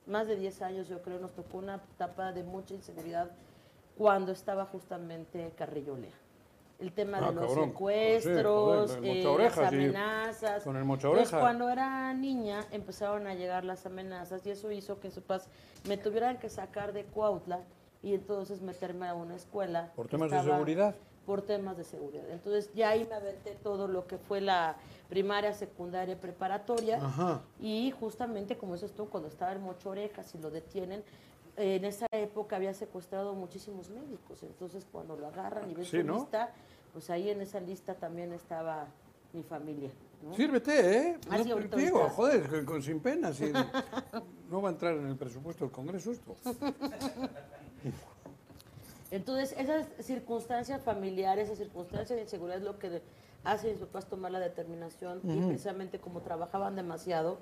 más 0.06 0.28
de 0.28 0.36
10 0.36 0.62
años, 0.62 0.88
yo 0.88 1.02
creo, 1.02 1.20
nos 1.20 1.34
tocó 1.34 1.58
una 1.58 1.76
etapa 1.96 2.32
de 2.32 2.44
mucha 2.44 2.74
inseguridad 2.74 3.30
cuando 3.98 4.32
estaba 4.32 4.66
justamente 4.66 5.52
Carrillo 5.58 5.94
Olea. 5.94 6.12
El 6.80 6.94
tema 6.94 7.18
Ah, 7.18 7.28
de 7.30 7.36
los 7.36 7.48
cabrón. 7.48 7.70
secuestros, 7.72 8.92
Sí, 8.92 8.98
joder, 8.98 9.12
el 9.12 9.18
eh, 9.18 9.24
mocha 9.24 9.28
las 9.44 9.58
orejas 9.58 9.74
y- 9.74 9.76
amenazas. 9.76 10.64
con 10.64 10.78
el 10.78 10.86
mocha 10.86 11.08
Entonces, 11.08 11.34
oreja. 11.34 11.40
cuando 11.46 11.70
era 11.70 12.14
niña 12.14 12.66
empezaron 12.72 13.28
a 13.28 13.34
llegar 13.36 13.66
las 13.66 13.86
amenazas 13.86 14.46
y 14.48 14.52
eso 14.52 14.72
hizo 14.72 15.00
que 15.02 15.12
sus 15.12 15.24
papás 15.24 15.50
me 15.88 15.98
tuvieran 15.98 16.38
que 16.40 16.48
sacar 16.50 16.94
de 16.94 17.04
Cuautla 17.04 17.60
y 18.02 18.14
entonces 18.14 18.62
meterme 18.62 19.10
a 19.10 19.14
una 19.14 19.36
escuela. 19.36 19.92
¿Por 19.96 20.08
temas 20.08 20.32
de 20.32 20.42
seguridad? 20.42 20.96
Por 21.30 21.44
temas 21.44 21.78
de 21.78 21.84
seguridad. 21.84 22.28
Entonces 22.32 22.72
ya 22.74 22.90
ahí 22.90 23.06
me 23.08 23.14
aventé 23.14 23.52
todo 23.62 23.88
lo 23.88 24.08
que 24.08 24.18
fue 24.18 24.42
la 24.42 24.78
primaria, 25.10 25.54
secundaria, 25.54 26.20
preparatoria. 26.20 26.98
Ajá. 26.98 27.42
Y 27.62 27.92
justamente 27.92 28.58
como 28.58 28.74
eso 28.74 28.88
estuvo 28.88 29.12
cuando 29.12 29.30
estaba 29.30 29.52
en 29.54 29.62
Mocho 29.62 29.92
Orejas 29.92 30.34
y 30.34 30.40
lo 30.40 30.50
detienen, 30.50 31.04
en 31.56 31.86
esa 31.86 32.08
época 32.14 32.56
había 32.56 32.74
secuestrado 32.74 33.36
muchísimos 33.36 33.92
médicos. 33.92 34.42
Entonces 34.42 34.88
cuando 34.92 35.16
lo 35.18 35.28
agarran 35.28 35.70
y 35.70 35.76
ven 35.76 35.86
Sí, 35.86 36.00
su 36.02 36.04
¿no? 36.04 36.16
lista, 36.16 36.52
pues 36.94 37.12
ahí 37.12 37.30
en 37.30 37.42
esa 37.42 37.60
lista 37.60 37.94
también 37.94 38.34
estaba 38.34 38.88
mi 39.32 39.44
familia. 39.44 39.92
¿no? 40.24 40.34
Sírvete, 40.36 40.98
¿eh? 40.98 41.18
Ah, 41.30 41.38
No 41.38 41.60
digo, 41.78 42.10
joder, 42.10 42.50
con, 42.50 42.66
con- 42.66 42.82
sin 42.82 43.00
pena. 43.02 43.32
sin- 43.34 43.54
no 44.50 44.64
va 44.64 44.70
a 44.70 44.72
entrar 44.72 44.96
en 44.96 45.06
el 45.06 45.16
presupuesto 45.16 45.64
del 45.66 45.72
Congreso 45.72 46.12
esto. 46.12 46.36
Entonces, 49.12 49.56
esas 49.58 49.88
circunstancias 50.00 50.82
familiares, 50.84 51.46
esas 51.46 51.58
circunstancias 51.58 52.16
de 52.18 52.22
inseguridad 52.24 52.58
es 52.60 52.64
lo 52.64 52.78
que 52.78 53.02
hace 53.44 53.70
a 53.70 53.72
mis 53.72 53.80
papás 53.80 54.06
tomar 54.06 54.32
la 54.32 54.40
determinación 54.40 55.20
y 55.24 55.38
precisamente 55.48 56.00
como 56.00 56.22
trabajaban 56.22 56.76
demasiado, 56.76 57.38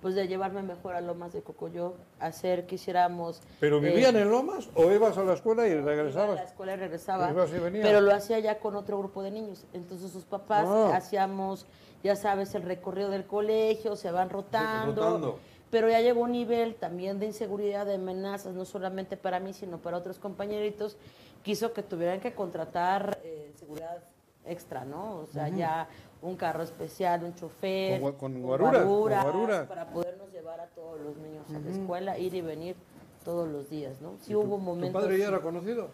pues 0.00 0.14
de 0.14 0.26
llevarme 0.28 0.62
mejor 0.62 0.94
a 0.94 1.02
Lomas 1.02 1.34
de 1.34 1.42
Cocoyo, 1.42 1.92
hacer 2.20 2.66
que 2.66 2.76
hiciéramos... 2.76 3.42
¿Pero 3.60 3.76
eh, 3.78 3.80
vivían 3.80 4.16
en 4.16 4.30
Lomas 4.30 4.70
o 4.74 4.90
ibas 4.90 5.18
a 5.18 5.24
la 5.24 5.34
escuela 5.34 5.68
y 5.68 5.72
iba 5.72 5.80
a 5.82 5.84
la 5.84 5.90
regresabas? 5.90 6.40
escuela 6.42 6.72
y 6.72 6.76
regresaba, 6.76 7.30
Ibas 7.30 7.50
y 7.50 7.58
venías. 7.58 7.84
pero 7.86 8.00
lo 8.00 8.14
hacía 8.14 8.38
ya 8.38 8.58
con 8.60 8.76
otro 8.76 8.98
grupo 8.98 9.22
de 9.22 9.30
niños. 9.30 9.66
Entonces 9.74 10.10
sus 10.10 10.24
papás 10.24 10.66
Ah. 10.66 10.96
hacíamos, 10.96 11.66
ya 12.02 12.16
sabes, 12.16 12.54
el 12.54 12.62
recorrido 12.62 13.10
del 13.10 13.26
colegio, 13.26 13.94
se 13.94 14.10
van 14.10 14.30
rotando, 14.30 15.02
rotando. 15.02 15.38
Pero 15.70 15.88
ya 15.88 16.00
llegó 16.00 16.22
un 16.22 16.32
nivel 16.32 16.74
también 16.74 17.18
de 17.18 17.26
inseguridad, 17.26 17.86
de 17.86 17.94
amenazas, 17.94 18.54
no 18.54 18.64
solamente 18.64 19.16
para 19.16 19.38
mí, 19.40 19.52
sino 19.52 19.78
para 19.78 19.96
otros 19.96 20.18
compañeritos, 20.18 20.96
que 21.44 21.52
hizo 21.52 21.72
que 21.72 21.82
tuvieran 21.82 22.20
que 22.20 22.34
contratar 22.34 23.18
eh, 23.24 23.52
seguridad 23.56 23.98
extra, 24.46 24.84
¿no? 24.84 25.18
O 25.18 25.26
sea, 25.26 25.48
ya 25.48 25.88
un 26.22 26.36
carro 26.36 26.62
especial, 26.62 27.24
un 27.24 27.34
chofer, 27.34 28.00
Con 28.00 28.12
gua- 28.12 28.18
con 28.18 28.42
guaruras. 28.42 29.66
para 29.68 29.86
podernos 29.90 30.30
llevar 30.32 30.60
a 30.60 30.66
todos 30.66 31.00
los 31.00 31.16
niños 31.18 31.44
a 31.54 31.58
la 31.58 31.70
escuela, 31.70 32.18
ir 32.18 32.34
y 32.34 32.40
venir 32.40 32.76
todos 33.24 33.48
los 33.48 33.68
días, 33.70 34.00
¿no? 34.00 34.14
Sí 34.20 34.34
hubo 34.34 34.56
¿Tu 34.56 34.58
momentos... 34.58 35.02
padre 35.02 35.18
ya 35.18 35.28
era 35.28 35.40
conocido? 35.40 35.88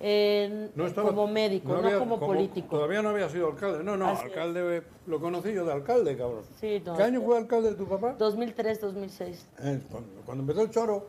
En- 0.00 0.70
No 0.74 0.86
estaba- 0.86 1.08
como 1.10 1.26
médico, 1.26 1.72
no, 1.72 1.78
había- 1.78 1.98
como, 1.98 2.18
político. 2.20 2.68
Todavía 2.76 3.02
no 3.02 3.10
había 3.10 3.28
sido 3.28 3.48
alcalde. 3.48 3.82
No, 3.82 3.96
no, 3.96 4.08
Así 4.08 4.24
es. 4.26 4.30
alcalde, 4.30 4.82
lo 5.06 5.20
conocí 5.20 5.52
yo 5.52 5.64
de 5.64 5.72
alcalde, 5.72 6.16
cabrón. 6.16 6.42
Sí, 6.60 6.82
no, 6.84 6.96
¿Qué 6.96 7.02
año 7.02 7.22
fue 7.22 7.36
alcalde 7.38 7.70
de 7.70 7.76
tu 7.76 7.86
papá? 7.88 8.14
2003, 8.18 8.80
2006. 8.80 9.46
Eh, 9.60 9.80
cuando, 9.90 10.08
cuando 10.24 10.42
empezó 10.42 10.62
el 10.62 10.70
choro, 10.70 11.06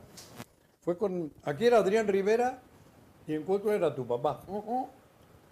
fue 0.82 0.98
con. 0.98 1.32
Aquí 1.44 1.65
era 1.65 1.77
Adrián 1.79 2.08
Rivera 2.08 2.60
y 3.27 3.34
en 3.34 3.44
Cuatro 3.44 3.74
era 3.74 3.94
tu 3.94 4.06
papá. 4.08 4.41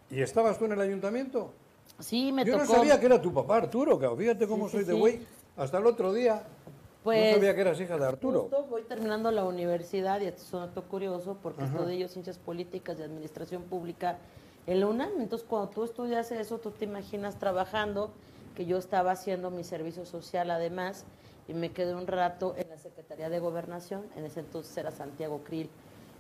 ¿Y 0.10 0.22
estabas 0.22 0.58
tú 0.58 0.66
en 0.66 0.74
el 0.74 0.82
ayuntamiento? 0.82 1.52
Sí, 2.00 2.32
me 2.32 2.46
Yo 2.46 2.54
tocó. 2.58 2.66
no 2.66 2.76
sabía 2.76 3.00
que 3.00 3.06
era 3.06 3.22
tu 3.22 3.34
papá, 3.34 3.58
Arturo, 3.58 3.98
cabrón. 4.00 4.20
Fíjate 4.20 4.48
cómo 4.48 4.66
Sí, 4.70 4.72
sí, 4.72 4.78
soy 4.78 4.86
de 4.86 4.94
sí. 4.94 5.00
güey. 5.00 5.20
Hasta 5.58 5.78
el 5.78 5.86
otro 5.86 6.14
día. 6.14 6.44
Pues, 7.06 7.28
no 7.28 7.36
sabía 7.36 7.54
que 7.54 7.62
eras 7.62 7.80
hija 7.80 8.00
de 8.00 8.06
Arturo. 8.08 8.42
Justo 8.42 8.66
voy 8.68 8.82
terminando 8.82 9.30
la 9.30 9.46
universidad 9.46 10.20
y 10.22 10.26
esto 10.26 10.42
es 10.42 10.54
un 10.54 10.62
dato 10.62 10.86
curioso 10.86 11.38
porque 11.40 11.64
estudio 11.64 12.08
ciencias 12.08 12.40
políticas 12.40 12.98
y 13.00 13.04
administración 13.04 13.62
pública 13.62 14.18
en 14.66 14.80
la 14.80 14.88
UNAM. 14.88 15.22
Entonces, 15.22 15.48
cuando 15.48 15.70
tú 15.70 15.84
estudias 15.84 16.32
eso, 16.32 16.58
tú 16.58 16.72
te 16.72 16.86
imaginas 16.86 17.38
trabajando, 17.38 18.10
que 18.56 18.66
yo 18.66 18.80
estaba 18.80 19.12
haciendo 19.12 19.52
mi 19.52 19.64
servicio 19.64 20.04
social 20.08 20.50
además 20.50 21.06
y 21.48 21.54
me 21.54 21.72
quedé 21.72 21.94
un 21.94 22.08
rato 22.08 22.56
en 22.58 22.70
la 22.70 22.80
Secretaría 22.80 23.30
de 23.30 23.38
Gobernación. 23.38 24.02
En 24.16 24.26
ese 24.26 24.40
entonces 24.40 24.76
era 24.76 24.90
Santiago 24.90 25.42
Krill 25.44 25.70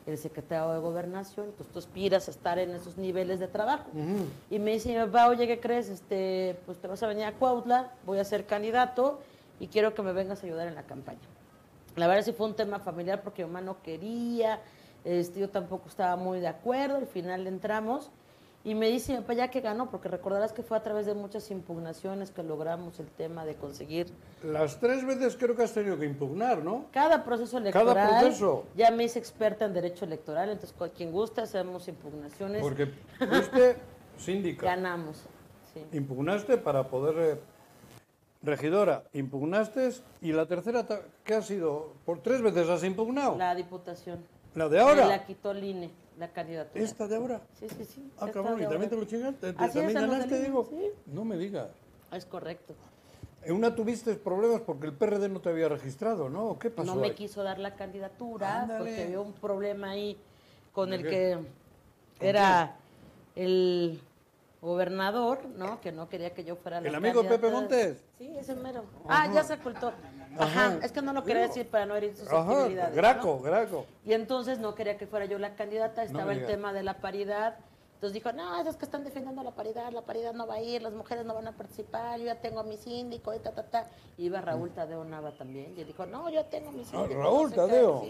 el 0.06 0.20
secretario 0.20 0.72
de 0.72 0.77
Gobernación. 0.77 1.48
Entonces, 1.48 1.74
tú 1.74 1.80
aspiras 1.80 2.27
a 2.27 2.32
estar 2.32 2.60
en 2.60 2.70
esos 2.70 2.96
niveles 2.96 3.39
de 3.39 3.48
trabajo. 3.48 3.89
Y 4.51 4.60
me 4.60 4.74
dice 4.74 4.89
mi 4.89 5.04
papá, 5.04 5.30
oye, 5.30 5.48
¿qué 5.48 5.60
crees? 5.60 5.89
Este, 5.89 6.56
pues 6.68 6.77
te 6.77 6.88
vas 6.88 7.01
a 7.01 7.08
venir 7.08 7.24
a 7.24 7.32
Cuautla, 7.34 7.92
voy 8.06 8.20
a 8.20 8.24
ser 8.24 8.46
candidato 8.46 9.20
y 9.59 9.67
quiero 9.67 9.93
que 9.93 10.01
me 10.01 10.13
vengas 10.13 10.43
a 10.43 10.45
ayudar 10.47 10.67
en 10.67 10.75
la 10.75 10.83
campaña. 10.83 11.19
La 11.95 12.07
verdad 12.07 12.24
sí 12.24 12.33
fue 12.33 12.47
un 12.47 12.55
tema 12.55 12.79
familiar 12.79 13.21
porque 13.24 13.43
mi 13.45 13.51
mamá 13.51 13.62
no 13.65 13.81
quería, 13.81 14.59
este, 15.05 15.39
yo 15.39 15.50
tampoco 15.50 15.88
estaba 15.88 16.15
muy 16.17 16.39
de 16.39 16.47
acuerdo, 16.47 16.97
al 16.97 17.07
final 17.07 17.47
entramos 17.47 18.12
y 18.65 18.74
me 18.74 18.88
dice 18.89 19.13
mi 19.13 19.19
papá 19.19 19.33
ya 19.35 19.47
que 19.51 19.62
ganó, 19.62 19.91
porque 19.91 20.09
recordarás 20.09 20.51
que 20.51 20.63
fue 20.63 20.75
a 20.75 20.81
través 20.83 21.05
de 21.05 21.13
muchas 21.13 21.51
impugnaciones 21.51 22.31
que 22.31 22.41
logramos 22.41 23.00
el 23.00 23.05
tema 23.12 23.45
de 23.45 23.53
conseguir 23.55 24.07
Las 24.43 24.79
tres 24.79 25.05
veces 25.05 25.38
creo 25.38 25.55
que 25.55 25.63
has 25.63 25.71
tenido 25.74 25.97
que 26.00 26.05
impugnar, 26.05 26.63
¿no? 26.63 26.85
cada 26.91 27.24
proceso 27.24 27.57
Cada 27.57 27.69
electoral. 27.69 28.19
proceso. 28.21 28.65
Ya 28.75 28.89
me 28.91 29.03
hice 29.03 29.19
experta 29.19 29.65
en 29.65 29.74
derecho 29.74 30.03
electoral, 30.05 30.50
entonces 30.50 30.75
quien 30.97 31.12
guste 31.12 31.41
hacemos 31.41 31.88
impugnaciones, 31.88 32.62
Porque 32.63 32.88
fuiste 33.19 33.77
síndica. 34.17 34.65
ganamos. 34.65 35.24
Sí. 35.74 35.85
Impugnaste 35.93 36.57
para 36.57 36.88
poder. 36.89 37.39
Regidora, 38.46 39.04
impugnaste. 39.14 39.90
Y 40.22 40.32
la 40.32 40.46
tercera, 40.46 40.86
¿qué 41.24 41.34
ha 41.36 41.42
sido? 41.42 41.94
Por 42.06 42.20
tres 42.22 42.42
veces 42.42 42.70
has 42.70 42.84
impugnado. 42.84 43.38
La, 43.38 43.48
La 43.50 43.56
diputación. 43.56 44.24
de 44.54 44.80
ahora. 44.80 45.04
Me 45.04 45.10
la 45.10 45.25
quitó 45.25 45.52
el 45.52 45.64
INE, 45.64 45.90
la 46.18 46.30
candidatura. 46.32 46.84
¿Esta 46.84 47.08
de 47.08 47.16
ahora? 47.18 47.42
Sí, 47.60 47.68
sí, 47.70 47.86
sí. 47.86 48.12
Ah, 48.20 48.30
cabrón, 48.32 48.62
¿y 48.62 48.66
también 48.66 48.90
te 48.90 48.96
lo 48.96 49.06
chingaste? 49.06 49.54
¿Te- 49.54 49.64
Así 49.64 49.80
es, 49.80 49.94
¿También 49.94 50.12
ganaste, 50.12 50.42
digo? 50.44 50.66
sí. 50.70 50.90
No 51.08 51.25
me 51.25 51.38
digas. 51.38 51.68
Es 52.12 52.25
correcto. 52.25 52.74
En 53.44 53.54
una 53.56 53.75
tuviste 53.75 54.16
problemas 54.16 54.62
porque 54.62 54.88
el 54.88 54.94
PRD 54.94 55.30
no 55.30 55.40
te 55.40 55.50
había 55.50 55.70
registrado, 55.70 56.30
¿no? 56.30 56.46
¿O 56.46 56.60
¿Qué 56.60 56.70
pasó? 56.72 56.96
No 56.96 57.00
me 57.02 57.08
ahí? 57.08 57.14
quiso 57.14 57.44
dar 57.44 57.60
la 57.60 57.75
candidatura 57.75 58.62
Ándale. 58.62 58.80
porque 58.80 59.04
había 59.04 59.20
un 59.20 59.34
problema 59.34 59.92
ahí 59.92 60.18
con 60.74 60.94
el 60.94 61.04
qué? 61.04 61.38
que 62.20 62.28
era 62.30 62.75
el 63.36 64.00
gobernador, 64.65 65.45
¿no? 65.55 65.79
Que 65.79 65.91
no 65.91 66.10
quería 66.10 66.34
que 66.34 66.43
yo 66.43 66.55
fuera 66.55 66.81
la 66.81 66.89
¿El 66.89 66.95
amigo 66.95 67.24
de 67.24 67.29
Pepe 67.29 67.50
candidata. 67.51 67.62
Montes? 67.62 68.03
Sí, 68.17 68.36
ese 68.38 68.55
mero. 68.55 68.84
Ah, 69.07 69.31
ya 69.34 69.43
se 69.43 69.53
ocultó. 69.53 69.93
Ajá, 70.38 70.79
es 70.81 70.91
que 70.91 71.01
no 71.01 71.13
lo 71.13 71.24
quería 71.24 71.43
decir 71.43 71.69
para 71.69 71.86
no 71.86 71.95
herir 71.95 72.15
sus 72.17 72.27
Ajá. 72.27 72.67
Graco, 72.93 73.39
Graco. 73.39 73.86
Y 74.03 74.13
entonces 74.13 74.60
no 74.60 74.75
quería 74.75 74.98
que 74.98 75.07
fuera 75.07 75.25
yo 75.25 75.39
la 75.39 75.55
candidata, 75.55 76.03
estaba 76.03 76.34
el 76.34 76.45
tema 76.45 76.74
de 76.74 76.84
la 76.84 76.95
paridad. 76.98 77.55
Entonces 77.93 78.13
dijo, 78.13 78.34
no, 78.34 78.60
esos 78.60 78.75
que 78.75 78.84
están 78.84 79.05
defendiendo 79.05 79.41
la 79.41 79.51
paridad, 79.51 79.89
la 79.91 80.01
paridad 80.01 80.34
no 80.34 80.45
va 80.45 80.55
a 80.55 80.62
ir, 80.62 80.81
las 80.81 80.91
mujeres 80.91 81.25
no 81.25 81.34
van 81.34 81.48
a 81.48 81.53
participar, 81.53 82.19
yo 82.19 82.25
ya 82.25 82.36
tengo 82.36 82.60
a 82.60 82.63
mi 82.63 82.75
síndico, 82.75 83.34
y 83.34 83.39
ta, 83.39 83.51
ta, 83.51 83.63
ta. 83.63 83.88
Iba 84.17 84.41
Raúl 84.41 84.69
Tadeo 84.72 85.05
Nava 85.05 85.31
también, 85.31 85.74
y 85.77 85.81
él 85.81 85.88
dijo, 85.88 86.05
no, 86.05 86.29
yo 86.29 86.43
tengo 86.45 86.69
a 86.69 86.72
mi 86.74 86.84
síndico. 86.84 87.13
Ah, 87.22 87.24
Raúl 87.24 87.50
sé 87.50 87.55
qué", 87.55 87.62
Tadeo, 87.62 88.05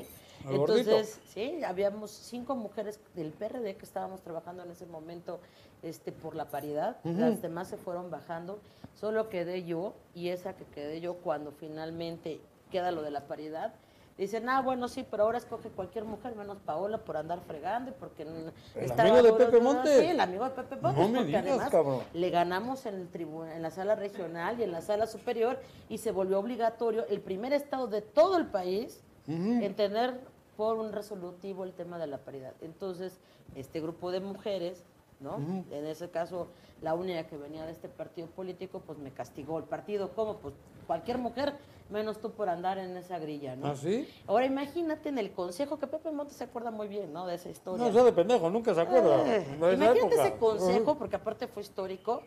gordito. 0.45 0.91
Entonces, 0.91 1.19
sí, 1.33 1.63
habíamos 1.63 2.11
cinco 2.11 2.55
mujeres 2.55 2.99
del 3.13 3.31
PRD 3.31 3.75
que 3.75 3.85
estábamos 3.85 4.21
trabajando 4.21 4.63
en 4.63 4.71
ese 4.71 4.85
momento 4.85 5.39
este, 5.83 6.11
por 6.11 6.35
la 6.35 6.45
paridad, 6.45 6.97
las 7.03 7.41
demás 7.41 7.67
se 7.67 7.77
fueron 7.77 8.09
bajando, 8.09 8.59
solo 8.99 9.29
quedé 9.29 9.63
yo, 9.63 9.93
y 10.13 10.29
esa 10.29 10.53
que 10.53 10.65
quedé 10.65 11.01
yo 11.01 11.15
cuando 11.15 11.51
finalmente 11.51 12.39
queda 12.71 12.91
lo 12.91 13.01
de 13.01 13.11
la 13.11 13.21
paridad, 13.27 13.73
Dicen, 14.17 14.47
ah, 14.47 14.61
bueno, 14.61 14.87
sí, 14.87 15.05
pero 15.11 15.23
ahora 15.23 15.37
escoge 15.37 15.67
cualquier 15.67 16.05
mujer 16.05 16.37
menos 16.37 16.57
Paola 16.65 16.99
por 16.99 17.17
andar 17.17 17.41
fregando 17.45 17.91
y 17.91 17.93
porque 17.99 18.23
¿El 18.23 18.91
amigo 18.97 19.21
de 19.21 19.33
Pepe 19.33 19.57
duro". 19.57 19.61
Montes? 19.73 19.99
Sí, 19.99 20.05
el 20.05 20.19
amigo 20.21 20.45
de 20.45 20.51
Pepe 20.51 20.77
Montes. 20.77 21.01
No 21.01 21.09
me 21.09 21.17
porque 21.17 21.27
digas, 21.27 21.45
además 21.45 21.69
cabrón. 21.69 21.99
le 22.13 22.29
ganamos 22.29 22.85
en, 22.85 22.95
el 22.95 23.11
tribu- 23.11 23.45
en 23.53 23.61
la 23.61 23.71
sala 23.71 23.95
regional 23.95 24.57
y 24.57 24.63
en 24.63 24.71
la 24.71 24.79
sala 24.79 25.05
superior 25.07 25.59
y 25.89 25.97
se 25.97 26.11
volvió 26.11 26.39
obligatorio 26.39 27.05
el 27.09 27.19
primer 27.19 27.51
estado 27.51 27.87
de 27.87 28.01
todo 28.01 28.37
el 28.37 28.45
país 28.45 29.01
en 29.27 29.75
tener 29.75 30.17
por 30.57 30.77
un 30.77 30.91
resolutivo 30.91 31.63
el 31.63 31.74
tema 31.74 31.97
de 31.97 32.07
la 32.07 32.19
paridad. 32.19 32.53
Entonces, 32.62 33.19
este 33.55 33.81
grupo 33.81 34.12
de 34.12 34.19
mujeres, 34.19 34.83
¿no? 35.19 35.38
En 35.71 35.85
ese 35.85 36.09
caso, 36.09 36.47
la 36.81 36.93
única 36.93 37.27
que 37.27 37.38
venía 37.38 37.65
de 37.65 37.71
este 37.71 37.88
partido 37.88 38.27
político, 38.27 38.81
pues 38.85 38.97
me 38.97 39.12
castigó 39.12 39.57
el 39.57 39.65
partido. 39.65 40.12
¿Cómo? 40.13 40.38
Pues 40.38 40.53
cualquier 40.88 41.17
mujer, 41.17 41.55
menos 41.89 42.19
tú 42.19 42.31
por 42.31 42.50
andar 42.50 42.77
en 42.77 42.95
esa 42.97 43.19
grilla, 43.19 43.55
¿no? 43.55 43.67
¿Ah, 43.67 43.75
sí? 43.75 44.07
Ahora 44.27 44.45
imagínate 44.45 45.09
en 45.09 45.17
el 45.17 45.31
consejo, 45.31 45.79
que 45.79 45.88
Pepe 45.88 46.12
Montes 46.12 46.38
se 46.38 46.43
acuerda 46.43 46.71
muy 46.71 46.88
bien, 46.88 47.13
¿no? 47.13 47.25
De 47.25 47.35
esa 47.35 47.50
historia. 47.50 47.85
No, 47.85 47.93
sea 47.93 48.03
de 48.03 48.12
pendejo, 48.12 48.50
nunca 48.50 48.74
se 48.74 48.81
acuerda. 48.81 49.38
Eh, 49.38 49.45
imagínate 49.55 50.00
época. 50.00 50.15
ese 50.15 50.38
consejo, 50.38 50.97
porque 50.97 51.15
aparte 51.15 51.47
fue 51.47 51.63
histórico. 51.63 52.21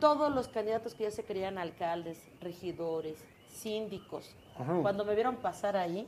Todos 0.00 0.34
los 0.34 0.48
candidatos 0.48 0.94
que 0.94 1.04
ya 1.04 1.10
se 1.10 1.24
creían 1.24 1.56
alcaldes, 1.56 2.18
regidores, 2.40 3.24
síndicos, 3.48 4.34
cuando 4.82 5.04
me 5.04 5.14
vieron 5.14 5.36
pasar 5.36 5.76
ahí, 5.76 6.06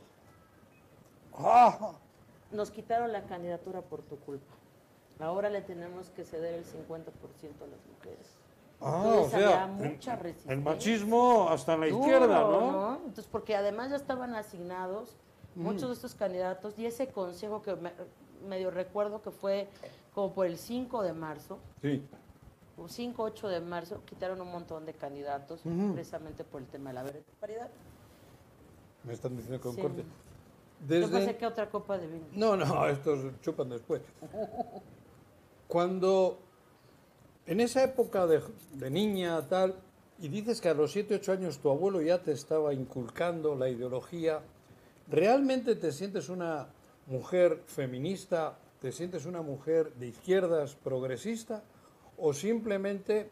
Ah, 1.37 1.91
nos 2.51 2.71
quitaron 2.71 3.11
la 3.11 3.23
candidatura 3.23 3.81
por 3.81 4.01
tu 4.01 4.17
culpa. 4.19 4.53
Ahora 5.19 5.49
le 5.49 5.61
tenemos 5.61 6.09
que 6.11 6.23
ceder 6.23 6.53
el 6.55 6.65
50% 6.65 7.63
a 7.63 7.67
las 7.67 7.85
mujeres. 7.95 8.37
ah, 8.81 9.01
Entonces 9.05 9.33
o 9.33 9.37
sea, 9.37 9.63
había 9.63 9.67
mucha 9.91 10.13
el- 10.13 10.19
resistencia. 10.19 10.53
el 10.53 10.61
machismo 10.61 11.49
hasta 11.49 11.73
en 11.73 11.79
la 11.81 11.87
Duro, 11.87 11.99
izquierda, 12.01 12.39
¿no? 12.41 12.95
Entonces, 12.97 13.27
porque 13.31 13.55
además 13.55 13.89
ya 13.89 13.95
estaban 13.95 14.35
asignados 14.35 15.15
muchos 15.55 15.87
de 15.89 15.93
estos 15.93 16.13
candidatos 16.13 16.77
y 16.77 16.85
ese 16.85 17.07
consejo 17.07 17.61
que 17.63 17.75
me- 17.75 17.93
medio 18.47 18.69
recuerdo 18.69 19.21
que 19.23 19.31
fue 19.31 19.67
como 20.13 20.31
por 20.33 20.45
el 20.45 20.57
5 20.59 21.01
de 21.01 21.13
marzo, 21.13 21.57
Sí. 21.81 22.05
o 22.77 22.87
5, 22.87 23.23
8 23.23 23.47
de 23.47 23.59
marzo, 23.61 24.01
quitaron 24.05 24.39
un 24.41 24.51
montón 24.51 24.85
de 24.85 24.93
candidatos 24.93 25.61
precisamente 25.93 26.43
por 26.43 26.61
el 26.61 26.67
tema 26.67 26.91
de 26.91 26.93
la 26.95 27.11
paridad. 27.39 27.69
Me 29.03 29.13
están 29.13 29.35
diciendo 29.35 29.59
que 29.59 29.67
un 29.69 29.75
Sí. 29.75 29.81
corte. 29.81 30.03
Yo 30.81 31.01
pensé 31.01 31.19
Desde... 31.19 31.37
que 31.37 31.45
otra 31.45 31.69
copa 31.69 31.97
de 31.97 32.07
vino. 32.07 32.25
No, 32.33 32.55
no, 32.55 32.87
estos 32.89 33.39
chupan 33.41 33.69
después. 33.69 34.01
Cuando 35.67 36.39
en 37.45 37.59
esa 37.59 37.83
época 37.83 38.27
de, 38.27 38.41
de 38.73 38.89
niña 38.89 39.41
tal, 39.47 39.75
y 40.19 40.29
dices 40.29 40.61
que 40.61 40.69
a 40.69 40.73
los 40.73 40.91
7, 40.91 41.15
8 41.15 41.31
años 41.31 41.59
tu 41.59 41.69
abuelo 41.69 42.01
ya 42.01 42.21
te 42.21 42.31
estaba 42.31 42.73
inculcando 42.73 43.55
la 43.55 43.69
ideología, 43.69 44.41
¿realmente 45.09 45.75
te 45.75 45.91
sientes 45.91 46.29
una 46.29 46.67
mujer 47.07 47.61
feminista? 47.65 48.57
¿Te 48.81 48.91
sientes 48.91 49.25
una 49.25 49.41
mujer 49.41 49.93
de 49.93 50.07
izquierdas 50.07 50.75
progresista? 50.75 51.63
¿O 52.17 52.33
simplemente 52.33 53.29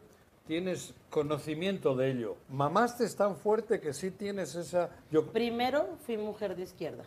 tienes 0.48 0.94
conocimiento 1.10 1.96
de 1.96 2.12
ello? 2.12 2.36
¿Mamaste 2.50 3.06
es 3.06 3.16
tan 3.16 3.36
fuerte 3.36 3.80
que 3.80 3.94
sí 3.94 4.12
tienes 4.12 4.56
esa... 4.56 4.90
Yo, 5.12 5.26
Primero 5.32 5.98
fui 6.06 6.18
mujer 6.18 6.56
de 6.56 6.64
izquierda 6.64 7.04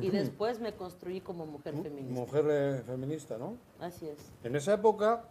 y 0.00 0.10
después 0.10 0.58
me 0.60 0.72
construí 0.74 1.20
como 1.20 1.44
mujer 1.46 1.74
feminista. 1.74 2.14
mujer 2.20 2.44
eh, 2.48 2.82
feminista, 2.86 3.38
¿no? 3.38 3.56
Así 3.80 4.08
es. 4.08 4.32
En 4.44 4.56
esa 4.56 4.74
época 4.74 5.24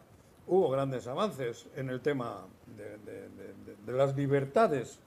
hubo 0.48 0.70
grandes 0.70 1.08
avances 1.08 1.68
en 1.76 1.90
el 1.90 2.02
tema 2.02 2.46
de, 2.78 2.98
de- 3.00 3.30
de- 3.30 3.54
de- 3.66 3.76
de 3.86 3.94
las 3.94 4.16
libertades. 4.16 5.00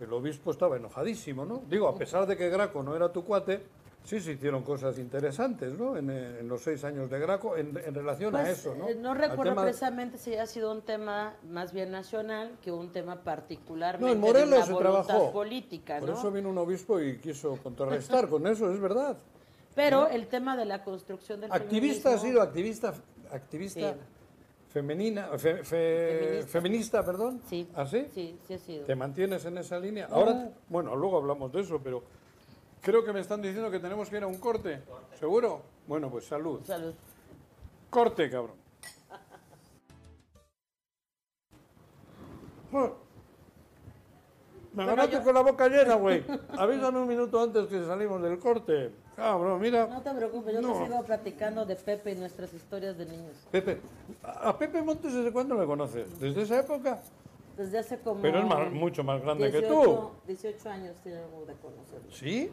El 0.00 0.12
obispo 0.12 0.50
estaba 0.50 0.76
enojadísimo, 0.76 1.44
¿no? 1.44 1.62
Digo, 1.68 1.88
a 1.88 1.94
pesar 1.96 2.26
de 2.26 2.36
que 2.36 2.48
Graco 2.50 2.82
no 2.82 2.94
era 2.94 3.10
tu 3.12 3.24
cuate, 3.24 3.62
sí 4.06 4.20
se 4.20 4.32
hicieron 4.32 4.62
cosas 4.62 4.98
interesantes, 4.98 5.76
¿no? 5.78 5.96
En, 5.96 6.08
eh, 6.10 6.38
en 6.40 6.48
los 6.48 6.62
seis 6.62 6.82
años 6.84 7.10
de 7.10 7.18
Graco, 7.18 7.56
en, 7.56 7.76
en 7.76 7.92
relación 7.94 8.34
a 8.36 8.40
Pues, 8.42 8.58
eso, 8.60 8.74
¿no? 8.74 8.88
eh, 8.88 8.94
no 8.94 9.12
recuerdo 9.14 9.52
tema- 9.52 9.62
precisamente 9.62 10.16
si 10.16 10.34
ha 10.36 10.46
sido 10.46 10.70
un 10.72 10.82
tema 10.82 11.34
más 11.50 11.72
bien 11.72 11.90
nacional 11.90 12.56
que 12.62 12.70
un 12.70 12.92
tema 12.92 13.22
particularmente 13.24 14.06
No, 14.06 14.12
en 14.12 14.20
Morelos 14.20 14.64
se 14.64 14.74
trabajó. 14.74 15.32
política, 15.32 15.98
Por 15.98 16.08
¿no? 16.10 16.14
eso 16.18 16.30
vino 16.30 16.48
un 16.48 16.58
obispo 16.58 17.00
y 17.00 17.18
quiso 17.18 17.58
contrarrestar 17.62 18.28
con 18.30 18.46
eso, 18.46 18.72
es 18.72 18.80
verdad. 18.80 19.16
Pero 19.74 20.06
el 20.08 20.28
tema 20.28 20.56
de 20.56 20.64
la 20.64 20.82
construcción 20.82 21.40
del 21.40 21.52
Activista 21.52 22.14
ha 22.14 22.18
sido 22.18 22.40
activista, 22.40 22.94
activista 23.30 23.92
Sí. 23.92 23.98
femenina, 24.72 25.28
fe- 25.38 25.64
fe- 25.64 25.64
Feminista. 25.64 26.46
feminista, 26.48 27.04
perdón. 27.04 27.40
Sí, 27.48 27.68
¿Ah, 27.74 27.86
sí? 27.86 28.06
sí, 28.14 28.38
sí 28.46 28.54
ha 28.54 28.58
sido. 28.58 28.84
¿Te 28.84 28.94
mantienes 28.94 29.44
en 29.46 29.58
esa 29.58 29.78
línea? 29.78 30.06
Ahora, 30.10 30.50
bueno, 30.68 30.94
luego 30.96 31.18
hablamos 31.18 31.50
de 31.52 31.60
eso, 31.62 31.80
pero 31.82 32.02
creo 32.80 33.04
que 33.04 33.12
me 33.12 33.20
están 33.20 33.42
diciendo 33.42 33.70
que 33.70 33.78
tenemos 33.78 34.08
que 34.08 34.16
ir 34.16 34.22
a 34.22 34.26
un 34.26 34.38
corte. 34.38 34.82
¿Seguro? 35.18 35.62
Bueno, 35.86 36.10
pues 36.10 36.26
salud. 36.26 36.60
Salud. 36.64 36.94
Corte, 37.90 38.30
cabrón. 38.30 38.56
Me 44.76 44.82
agarraste 44.82 45.22
con 45.22 45.34
la 45.34 45.40
boca 45.40 45.68
llena, 45.68 45.94
güey. 45.94 46.22
Avísame 46.58 46.98
un 46.98 47.08
minuto 47.08 47.40
antes 47.42 47.66
que 47.66 47.82
salimos 47.86 48.20
del 48.20 48.38
corte. 48.38 48.90
Cabrón, 49.16 49.58
mira. 49.58 49.86
No 49.86 50.02
te 50.02 50.10
preocupes, 50.12 50.52
yo 50.54 50.60
No. 50.60 50.74
te 50.74 50.84
sigo 50.84 51.02
platicando 51.02 51.64
de 51.64 51.76
Pepe 51.76 52.12
y 52.12 52.14
nuestras 52.16 52.52
historias 52.52 52.98
de 52.98 53.06
niños. 53.06 53.34
Pepe, 53.50 53.80
¿a 54.22 54.50
a 54.50 54.58
Pepe 54.58 54.82
Montes 54.82 55.14
desde 55.14 55.32
cuándo 55.32 55.58
le 55.58 55.64
conoces? 55.64 56.20
¿Desde 56.20 56.42
esa 56.42 56.60
época? 56.60 57.00
Desde 57.56 57.78
hace 57.78 57.98
como... 58.00 58.20
Pero 58.22 58.40
es 58.40 58.44
más- 58.46 58.70
mucho 58.72 59.02
más 59.04 59.22
grande 59.22 59.50
que 59.50 59.58
18 59.60 59.82
tú. 59.84 60.10
18 60.26 60.68
años 60.70 60.96
tenemos 61.02 61.46
de 61.46 61.54
conocerlo. 61.54 62.10
¿Sí? 62.12 62.50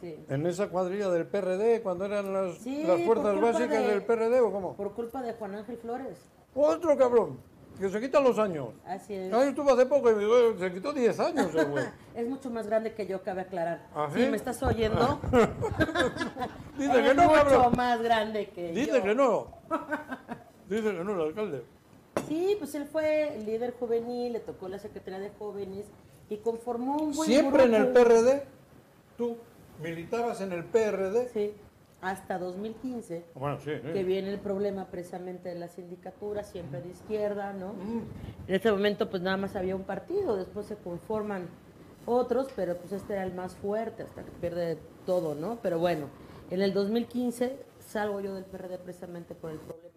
Sí. 0.00 0.24
¿En 0.28 0.46
esa 0.46 0.68
cuadrilla 0.68 1.08
del 1.10 1.26
PRD, 1.26 1.80
cuando 1.82 2.04
eran 2.06 2.32
las, 2.32 2.56
Sí, 2.58 2.82
las 2.84 3.00
fuerzas 3.02 3.40
básicas 3.40 3.70
de- 3.84 3.86
del 3.88 4.02
PRD 4.04 4.40
o 4.40 4.50
cómo? 4.52 4.74
Por 4.76 4.92
culpa 4.94 5.22
de 5.22 5.32
Juan 5.34 5.54
Ángel 5.56 5.76
Flores. 5.78 6.18
Otro 6.54 6.96
cabrón, 6.98 7.38
que 7.78 7.88
se 7.88 8.00
quita 8.00 8.20
los 8.20 8.38
años. 8.38 8.68
Así 8.84 9.14
es. 9.14 9.32
Ahí 9.32 9.48
estuvo 9.50 9.72
hace 9.72 9.86
poco 9.86 10.10
y 10.10 10.14
me 10.14 10.20
dijo, 10.24 10.58
se 10.58 10.72
quitó 10.72 10.92
10 10.92 11.18
años 11.20 11.52
güey. 11.52 11.84
Es 12.14 12.28
mucho 12.28 12.50
más 12.50 12.66
grande 12.66 12.92
que 12.94 13.06
yo, 13.06 13.22
cabe 13.22 13.40
aclarar. 13.42 13.86
¿Ah, 13.94 14.08
Si 14.12 14.22
sí? 14.24 14.30
me 14.30 14.36
estás 14.36 14.62
oyendo, 14.62 15.20
Dice 16.78 16.92
es 17.00 17.08
que 17.08 17.14
no, 17.14 17.22
mucho 17.24 17.34
cabrón. 17.34 17.72
más 17.76 18.02
grande 18.02 18.50
que 18.50 18.72
Dice 18.72 18.98
yo. 18.98 19.02
que 19.02 19.14
no. 19.14 19.46
Dice 20.68 20.82
que 20.96 21.04
no 21.04 21.14
el 21.14 21.20
alcalde. 21.28 21.64
Sí, 22.28 22.56
pues 22.58 22.74
él 22.74 22.84
fue 22.86 23.36
el 23.36 23.46
líder 23.46 23.74
juvenil, 23.78 24.32
le 24.32 24.40
tocó 24.40 24.68
la 24.68 24.78
Secretaría 24.78 25.18
de 25.20 25.30
Jóvenes 25.38 25.86
y 26.28 26.38
conformó 26.38 26.96
un 26.96 27.12
buen 27.12 27.28
Siempre 27.28 27.64
en 27.64 27.74
el. 27.74 27.88
PRD, 27.88 28.42
tú 29.16 29.36
militabas 29.82 30.40
en 30.40 30.52
el 30.52 30.64
PRD. 30.64 31.28
Sí, 31.28 31.54
hasta 32.00 32.38
2015, 32.38 33.24
Bueno, 33.34 33.58
sí, 33.60 33.70
sí. 33.82 33.92
que 33.92 34.02
viene 34.04 34.30
el 34.30 34.38
problema 34.40 34.86
precisamente 34.86 35.50
de 35.50 35.54
la 35.54 35.68
sindicatura, 35.68 36.42
siempre 36.42 36.80
de 36.82 36.90
izquierda, 36.90 37.52
¿no? 37.52 37.74
Mm. 37.74 38.02
En 38.48 38.54
este 38.54 38.70
momento 38.72 39.08
pues 39.08 39.22
nada 39.22 39.36
más 39.36 39.54
había 39.56 39.76
un 39.76 39.84
partido, 39.84 40.36
después 40.36 40.66
se 40.66 40.76
conforman 40.76 41.48
otros, 42.06 42.48
pero 42.56 42.76
pues 42.76 42.92
este 42.92 43.12
era 43.12 43.22
el 43.22 43.34
más 43.34 43.54
fuerte 43.56 44.02
hasta 44.02 44.22
que 44.24 44.30
pierde 44.32 44.78
todo, 45.06 45.34
¿no? 45.34 45.58
Pero 45.62 45.78
bueno, 45.78 46.08
en 46.50 46.60
el 46.62 46.72
2015 46.74 47.56
salgo 47.78 48.20
yo 48.20 48.34
del 48.34 48.44
PRD 48.44 48.78
precisamente 48.78 49.34
por 49.34 49.50
el 49.50 49.58
problema 49.58 49.91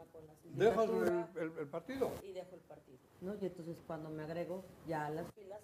Dejas 0.55 0.89
el, 0.89 1.41
el- 1.43 1.57
el 1.59 1.67
partido. 1.67 2.11
y 2.23 2.31
dejo 2.31 2.55
el 2.55 2.61
partido, 2.61 2.97
¿no? 3.21 3.35
Y 3.35 3.45
entonces 3.45 3.77
cuando 3.85 4.09
me 4.09 4.23
agrego 4.23 4.63
ya 4.87 5.05
a 5.07 5.09
las 5.09 5.31
filas 5.33 5.59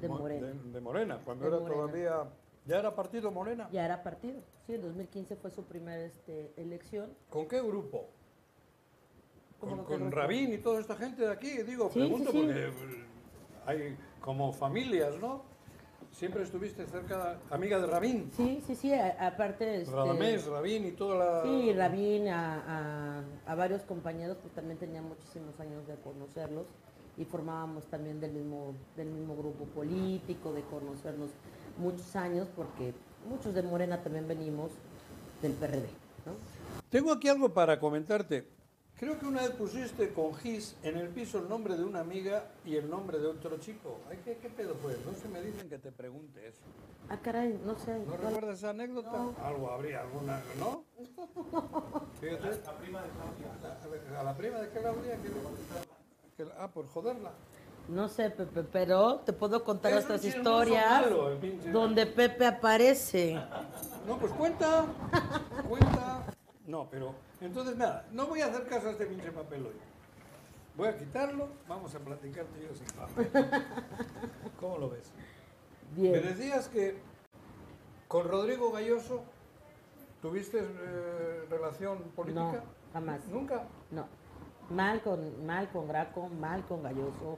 de 0.00 0.08
Mo- 0.08 0.18
Morena. 0.18 0.46
De, 0.48 0.54
de 0.70 0.80
Morena, 0.80 1.20
cuando 1.24 1.44
De 1.44 1.50
era 1.50 1.60
Morena. 1.60 1.80
todavía. 1.82 2.30
¿Ya 2.64 2.78
era 2.78 2.94
partido 2.94 3.30
Morena? 3.32 3.68
Ya 3.72 3.84
era 3.84 4.02
partido. 4.02 4.40
Sí, 4.66 4.74
en 4.74 4.82
2015 4.82 5.36
fue 5.36 5.50
su 5.50 5.64
primera 5.64 6.00
este, 6.04 6.52
elección. 6.56 7.12
¿Con 7.30 7.48
qué 7.48 7.60
grupo? 7.60 8.06
¿Cómo 9.60 9.84
Con, 9.84 9.98
con? 10.00 10.12
Rabín 10.12 10.52
y 10.52 10.58
toda 10.58 10.80
esta 10.80 10.96
gente 10.96 11.22
de 11.22 11.30
aquí, 11.32 11.62
digo, 11.62 11.88
Sí, 11.92 12.00
pregunto 12.00 12.30
sí, 12.32 12.38
sí. 12.38 12.44
porque 12.46 13.04
hay 13.66 13.96
como 14.20 14.52
familias, 14.52 15.16
¿no? 15.18 15.44
Siempre 16.12 16.42
estuviste 16.42 16.86
cerca, 16.86 17.38
amiga 17.50 17.78
de 17.80 17.86
Rabín. 17.86 18.30
Sí, 18.36 18.62
sí, 18.66 18.74
sí, 18.76 18.92
a- 18.92 19.26
aparte... 19.26 19.82
Este, 19.82 19.94
Radamés, 19.94 20.46
Rabín 20.46 20.86
y 20.86 20.92
toda 20.92 21.16
la... 21.16 21.42
Sí, 21.42 21.72
Rabín, 21.72 22.28
a, 22.28 23.18
a- 23.18 23.24
a 23.50 23.54
varios 23.54 23.82
compañeros 23.82 24.36
que 24.42 24.48
también 24.50 24.78
tenía 24.78 25.00
muchísimos 25.02 25.58
años 25.58 25.86
de 25.86 25.94
conocerlos 25.96 26.66
y 27.16 27.24
formábamos 27.24 27.86
también 27.86 28.20
del 28.20 28.32
mismo, 28.32 28.74
del 28.96 29.08
mismo 29.08 29.34
grupo 29.36 29.64
político, 29.64 30.52
de 30.52 30.62
conocernos 30.62 31.30
muchos 31.78 32.14
años, 32.14 32.46
porque 32.54 32.92
muchos 33.28 33.54
de 33.54 33.62
Morena 33.62 34.02
también 34.02 34.28
venimos 34.28 34.70
del 35.40 35.52
PRD, 35.52 35.86
¿no? 36.26 36.32
Tengo 36.90 37.10
aquí 37.12 37.28
algo 37.28 37.52
para 37.52 37.80
comentarte. 37.80 38.46
Creo 39.02 39.18
que 39.18 39.26
una 39.26 39.40
vez 39.42 39.50
pusiste 39.50 40.12
con 40.12 40.32
Gis 40.32 40.76
en 40.84 40.96
el 40.96 41.08
piso 41.08 41.40
el 41.40 41.48
nombre 41.48 41.76
de 41.76 41.82
una 41.82 41.98
amiga 41.98 42.44
y 42.64 42.76
el 42.76 42.88
nombre 42.88 43.18
de 43.18 43.26
otro 43.26 43.58
chico. 43.58 43.98
Ay, 44.08 44.20
¿qué, 44.24 44.36
qué 44.36 44.48
pedo 44.48 44.76
fue? 44.76 44.96
No 45.04 45.12
se 45.18 45.26
me 45.28 45.42
dicen 45.42 45.68
que 45.68 45.76
te 45.76 45.90
pregunte 45.90 46.46
eso. 46.46 46.60
Ah, 47.08 47.18
caray, 47.20 47.58
no 47.66 47.76
sé. 47.80 47.98
¿No 47.98 48.04
¿cuál? 48.04 48.20
recuerdas 48.22 48.58
esa 48.58 48.70
anécdota? 48.70 49.10
Algo 49.44 49.72
habría, 49.72 50.02
alguna, 50.02 50.40
¿no? 50.60 50.84
Fíjate. 52.20 52.60
La 52.64 52.76
prima 52.78 53.02
de 53.02 53.08
Claudia. 53.08 54.20
¿A 54.20 54.22
la 54.22 54.36
prima 54.36 54.58
de 54.60 54.68
Claudia? 54.68 55.16
¿Qué 55.20 55.28
le- 55.30 56.36
que 56.36 56.44
la- 56.44 56.62
ah, 56.62 56.70
por 56.70 56.86
joderla. 56.86 57.32
No 57.88 58.08
sé, 58.08 58.30
Pepe, 58.30 58.62
pero 58.62 59.16
te 59.26 59.32
puedo 59.32 59.64
contar 59.64 59.94
Es 59.94 59.98
estas 59.98 60.24
historias 60.24 61.02
malo, 61.02 61.36
donde 61.72 62.06
Pepe 62.06 62.46
aparece. 62.46 63.34
No, 64.06 64.16
pues 64.20 64.32
cuenta, 64.34 64.84
cuenta. 65.68 66.22
No, 66.72 66.88
pero 66.90 67.14
entonces 67.42 67.76
nada, 67.76 68.06
no 68.12 68.28
voy 68.28 68.40
a 68.40 68.46
hacer 68.46 68.66
caso 68.66 68.88
a 68.88 68.92
este 68.92 69.04
pinche 69.04 69.30
papel 69.30 69.66
hoy. 69.66 69.74
Voy 70.74 70.88
a 70.88 70.96
quitarlo, 70.96 71.48
vamos 71.68 71.94
a 71.94 71.98
platicar 71.98 72.46
tú 72.46 72.60
y 72.60 72.66
yo 72.66 72.74
sin 72.74 72.86
papel. 72.96 73.30
¿Cómo 74.58 74.78
lo 74.78 74.88
ves? 74.88 75.12
Me 75.94 76.02
Bien. 76.12 76.22
decías 76.22 76.68
que 76.70 76.96
con 78.08 78.26
Rodrigo 78.26 78.72
Galloso 78.72 79.22
tuviste 80.22 80.60
eh, 80.60 81.44
relación 81.50 81.98
política. 82.16 82.40
No, 82.42 82.62
jamás. 82.94 83.28
Nunca. 83.28 83.64
No. 83.90 84.06
Mal 84.70 85.02
con, 85.02 85.44
mal 85.44 85.68
con 85.72 85.86
Graco, 85.86 86.30
mal 86.30 86.64
con 86.64 86.82
Galloso, 86.82 87.36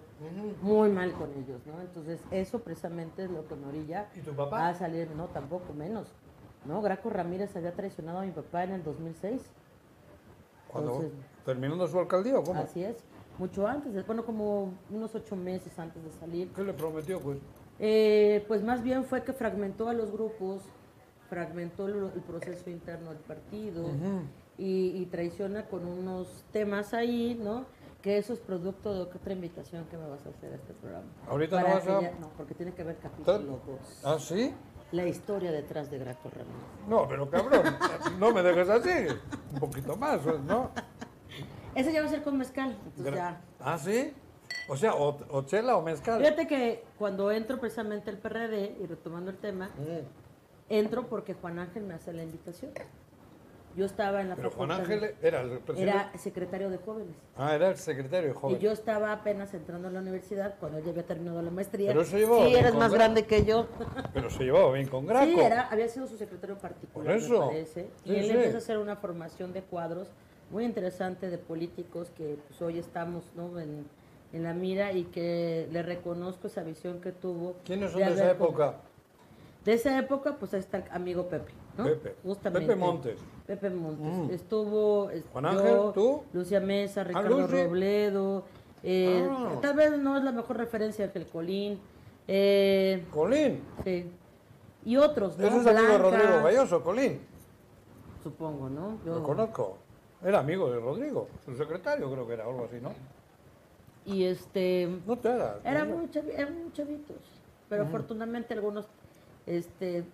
muy 0.63 0.91
mal 0.91 1.13
con 1.15 1.33
ellos, 1.33 1.61
¿no? 1.67 1.81
Entonces, 1.81 2.21
eso 2.31 2.61
precisamente 2.61 3.25
es 3.25 3.31
lo 3.31 3.49
que 3.49 3.57
me 3.57 3.67
orilla 3.67 4.09
¿Y 4.15 4.21
tu 4.21 4.33
papá? 4.33 4.69
a 4.69 4.75
salir, 4.75 5.11
no, 5.11 5.27
tampoco 5.27 5.73
menos. 5.73 6.15
No, 6.65 6.81
Graco 6.83 7.11
Ramírez 7.11 7.55
había 7.57 7.73
traicionado 7.73 8.21
a 8.21 8.23
mi 8.23 8.31
papá 8.33 8.65
en 8.65 8.73
el 8.73 8.83
2006. 8.85 9.43
Cuando 10.69 10.93
Entonces- 10.95 11.19
terminando 11.45 11.87
su 11.87 11.99
alcaldía, 11.99 12.39
¿o 12.39 12.43
¿cómo? 12.43 12.61
Así 12.63 12.83
es. 12.83 12.97
Mucho 13.39 13.67
antes, 13.67 14.07
bueno, 14.07 14.25
como 14.25 14.73
unos 14.91 15.15
ocho 15.15 15.35
meses 15.37 15.77
antes 15.79 16.03
de 16.05 16.11
salir. 16.13 16.49
¿Qué 16.53 16.63
le 16.63 16.73
prometió, 16.73 17.21
pues? 17.21 17.39
Eh, 17.81 18.45
pues 18.47 18.63
más 18.63 18.83
bien 18.83 19.05
fue 19.05 19.25
que 19.25 19.33
fragmentó 19.33 19.89
a 19.89 19.93
los 19.93 20.13
grupos, 20.13 20.63
fragmentó 21.29 21.89
el, 21.89 22.11
el 22.15 22.21
proceso 22.23 22.71
interno 22.71 23.11
del 23.11 23.19
partido 23.19 23.87
y, 24.57 24.91
y 24.97 25.07
traiciona 25.07 25.67
con 25.67 25.85
unos 25.87 26.45
temas 26.53 26.95
ahí, 26.95 27.35
¿no? 27.43 27.67
Que 28.03 28.19
eso 28.19 28.33
es 28.35 28.39
producto 28.39 28.95
de 28.95 29.01
otra 29.01 29.33
invitación 29.33 29.85
que 29.87 29.97
me 29.97 30.07
vas 30.09 30.25
a 30.27 30.29
hacer 30.29 30.53
a 30.53 30.57
este 30.57 30.73
programa. 30.75 31.07
Ahorita 31.29 31.61
no 31.61 31.67
vas 31.67 31.89
a- 31.89 32.01
ya- 32.03 32.13
no, 32.21 32.29
porque 32.37 32.55
tiene 32.55 32.73
que 32.73 32.85
ver 32.85 32.99
capítulo 32.99 33.61
2. 33.67 34.01
¿Ah, 34.05 34.17
sí? 34.21 34.55
La 34.95 35.07
historia 35.07 35.51
detrás 35.51 35.91
de 35.91 35.99
Graco 35.99 36.31
Ramírez. 36.31 36.63
No, 36.89 37.09
pero 37.09 37.29
cabrón, 37.29 37.63
no 38.19 38.33
me 38.33 38.43
dejes 38.43 38.69
así. 38.69 38.91
Un 39.53 39.59
poquito 39.61 39.97
más, 39.97 40.21
¿no? 40.47 40.71
Ese 41.75 41.93
ya 41.93 42.01
va 42.01 42.07
a 42.07 42.11
ser 42.11 42.23
con 42.23 42.39
mezcal, 42.39 42.77
entonces 42.87 43.15
ya. 43.15 43.41
¿Ah, 43.61 43.77
sí? 43.79 44.13
O 44.69 44.77
sea, 44.77 44.95
o, 44.95 45.19
o 45.31 45.43
chela 45.43 45.77
o 45.77 45.83
mezcal. 45.83 46.21
Fíjate 46.21 46.47
que 46.47 46.85
cuando 46.99 47.33
entro 47.33 47.59
precisamente 47.59 48.11
al 48.11 48.19
PRD, 48.19 48.77
y 48.81 48.87
retomando 48.87 49.31
el 49.31 49.37
tema, 49.39 49.71
Mm. 49.77 50.07
entro 50.69 51.07
porque 51.09 51.35
Juan 51.35 51.59
Ángel 51.59 51.83
me 51.83 51.95
hace 51.95 52.13
la 52.13 52.23
invitación. 52.23 52.71
Yo 53.77 53.87
estaba 53.87 54.21
en 54.21 54.29
la 54.29 54.37
Pero 54.37 54.51
Juan 54.53 54.71
Ángel 54.71 55.15
era 55.21 55.41
el 55.41 55.59
presidente. 55.59 55.83
Era 55.83 56.13
secretario 56.17 56.71
de 56.71 56.79
jóvenes. 56.79 57.17
Ah, 57.37 57.55
era 57.57 57.71
el 57.71 57.77
secretario 57.77 58.29
de 58.29 58.35
joven. 58.35 58.57
Y 58.57 58.61
yo 58.61 58.71
estaba 58.71 59.11
apenas 59.13 59.53
entrando 59.53 59.89
a 59.89 59.91
la 59.91 59.99
universidad 60.01 60.55
cuando 60.61 60.79
él 60.79 60.85
ya 60.85 60.91
había 60.91 61.03
terminado 61.05 61.43
la 61.43 61.51
maestría. 61.51 61.89
Pero 61.91 62.05
se 62.05 62.19
llevaba 62.19 62.43
Sí, 62.45 62.49
bien 62.51 62.59
eres 62.61 62.71
con 62.71 62.79
más 62.79 62.91
Graco. 62.93 62.99
grande 63.05 63.27
que 63.27 63.45
yo. 63.45 63.67
Pero 64.13 64.31
se 64.31 64.45
llevaba 64.45 64.73
bien 64.73 64.87
con 64.87 65.07
Graco. 65.07 65.27
Sí, 65.27 65.41
era, 65.41 65.63
había 65.69 65.89
sido 65.89 66.07
su 66.07 66.17
secretario 66.17 66.57
particular, 66.57 67.07
Por 67.15 67.17
eso. 67.17 67.41
me 67.41 67.47
parece. 67.47 67.89
Sí, 68.05 68.13
y 68.13 68.17
él 68.17 68.25
sí. 68.27 68.31
empezó 68.31 68.55
a 68.55 68.59
hacer 68.59 68.79
una 68.79 68.95
formación 68.97 69.53
de 69.53 69.63
cuadros 69.63 70.09
muy 70.51 70.65
interesante 70.65 71.29
de 71.29 71.39
políticos 71.39 72.13
que 72.17 72.37
pues, 72.47 72.63
hoy 72.63 72.79
estamos 72.79 73.25
¿no? 73.35 73.59
en, 73.59 73.87
en 74.33 74.43
la 74.45 74.55
mira 74.55 74.93
y 74.93 75.05
que 75.05 75.69
le 75.73 75.83
reconozco 75.83 76.47
esa 76.47 76.63
visión 76.63 77.01
que 77.01 77.11
tuvo. 77.11 77.57
¿Quiénes 77.65 77.91
son 77.91 78.01
de 78.03 78.07
de 78.07 78.13
esa 78.15 78.31
época? 78.31 78.75
De 79.65 79.73
esa 79.73 79.99
época, 79.99 80.37
pues 80.39 80.55
ahí 80.55 80.61
está 80.61 80.77
el 80.77 80.85
amigo 80.93 81.27
Pepe, 81.29 81.51
¿no? 81.77 81.85
Pepe. 81.85 82.15
Justamente. 82.23 82.67
Pepe 82.67 82.79
Montes. 82.79 83.19
Pepe 83.47 83.71
Montes. 83.71 84.07
Mm. 84.07 84.31
Estuvo 84.31 85.11
es- 85.11 85.25
Juan 85.33 85.45
yo, 85.45 85.51
Ángel, 85.51 85.79
¿tú? 85.95 86.23
Lucia 86.33 86.61
Mesa, 86.61 87.05
Ricardo 87.05 87.41
Lucy. 87.41 87.65
Robledo. 87.65 88.45
eh, 88.83 89.27
Ah. 89.31 89.59
Tal 89.63 89.77
vez 89.77 89.99
no 89.99 90.17
es 90.19 90.25
la 90.25 90.33
mejor 90.33 90.57
referencia 90.59 91.11
que 91.13 91.19
el 91.19 91.27
Colín. 91.27 91.79
eh, 92.29 93.05
Colín. 93.11 93.63
sí. 93.85 94.11
Y 94.87 94.97
otros, 94.97 95.39
¿no? 95.39 95.47
Ese 95.47 95.57
es 95.59 95.67
amigo 95.67 95.89
de 95.93 95.99
Rodrigo 95.99 96.43
Galloso, 96.43 96.83
Colín. 96.85 97.21
Supongo, 98.23 98.69
¿no? 98.69 98.99
Yo- 99.05 99.15
Lo 99.17 99.23
conozco. 99.23 99.79
Era 100.23 100.39
amigo 100.41 100.71
de 100.71 100.81
Rodrigo. 100.81 101.29
Su 101.45 101.55
secretario 101.57 102.11
creo 102.11 102.27
que 102.27 102.33
era, 102.35 102.45
algo 102.45 102.65
así, 102.65 102.77
¿no? 102.81 102.93
Y 104.07 104.25
este. 104.25 104.89
No 105.07 105.17
te 105.19 105.29
era. 105.31 105.59
Eran 105.65 105.91
muy, 105.97 106.07
chavi- 106.09 106.33
eran 106.35 106.63
muy 106.63 106.73
chavitos. 106.73 107.17
Pero 107.69 107.85
afortunadamente 107.85 108.53
algunos 108.55 108.87
este, 109.47 110.05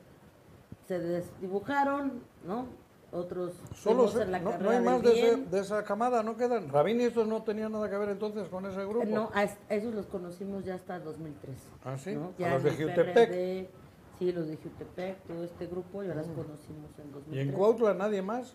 se 0.90 0.98
desdibujaron, 0.98 2.14
¿no? 2.44 2.66
Otros 3.12 3.52
Solo 3.76 4.08
se- 4.08 4.22
en 4.22 4.32
la 4.32 4.40
no, 4.40 4.58
no 4.58 4.70
hay 4.70 4.80
más 4.80 5.00
de, 5.02 5.12
ese- 5.12 5.36
de 5.36 5.60
esa 5.60 5.84
camada, 5.84 6.24
¿no 6.24 6.36
quedan? 6.36 6.68
Rabín 6.68 7.00
y 7.00 7.04
estos 7.04 7.28
no 7.28 7.42
tenían 7.44 7.70
nada 7.70 7.88
que 7.88 7.96
ver 7.96 8.08
entonces 8.08 8.48
con 8.48 8.66
ese 8.66 8.84
grupo. 8.84 9.04
No, 9.06 9.30
a 9.32 9.44
esos 9.68 9.94
los 9.94 10.06
conocimos 10.06 10.64
ya 10.64 10.74
hasta 10.74 10.98
2003. 10.98 11.56
¿Ah, 11.84 11.96
sí? 11.96 12.12
¿no? 12.14 12.32
A 12.36 12.40
Ya 12.40 12.54
los 12.54 12.62
de. 12.64 12.70
PRD, 12.72 13.68
sí, 14.18 14.32
los 14.32 14.48
de 14.48 14.56
Jutepec, 14.56 15.18
todo 15.28 15.44
este 15.44 15.66
grupo, 15.68 16.02
ya 16.02 16.14
los 16.14 16.26
conocimos 16.26 16.90
en 16.98 17.12
2003. 17.12 17.36
¿Y 17.36 17.38
en 17.48 17.52
Cuautla 17.52 17.94
nadie 17.94 18.20
más? 18.22 18.54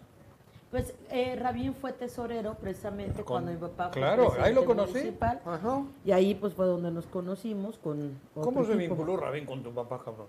Pues 0.72 0.94
eh, 1.10 1.38
Rabín 1.38 1.74
fue 1.74 1.94
tesorero 1.94 2.56
precisamente 2.56 3.24
Con- 3.24 3.46
cuando 3.46 3.52
mi 3.52 3.58
papá 3.58 3.90
fue 3.94 4.02
Claro, 4.02 4.34
ahí 4.42 4.54
lo 4.54 4.66
conocí. 4.66 4.92
municipal. 4.94 5.42
Ajá. 5.46 5.84
Y 6.04 6.12
ahí 6.12 6.36
pues 6.36 6.54
fue 6.54 6.66
donde 6.66 6.92
nos 6.92 7.06
conocimos 7.08 7.78
con 7.78 8.20
¿Cómo 8.34 8.66
se 8.66 8.76
vinculó 8.76 9.16
Rabín 9.16 9.46
con 9.46 9.64
tu 9.64 9.74
papá, 9.74 10.02
cabrón? 10.04 10.28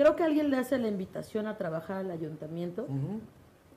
Creo 0.00 0.16
que 0.16 0.22
alguien 0.22 0.48
le 0.50 0.56
hace 0.56 0.78
la 0.78 0.88
invitación 0.88 1.46
a 1.46 1.58
trabajar 1.58 1.98
al 1.98 2.10
ayuntamiento. 2.10 2.86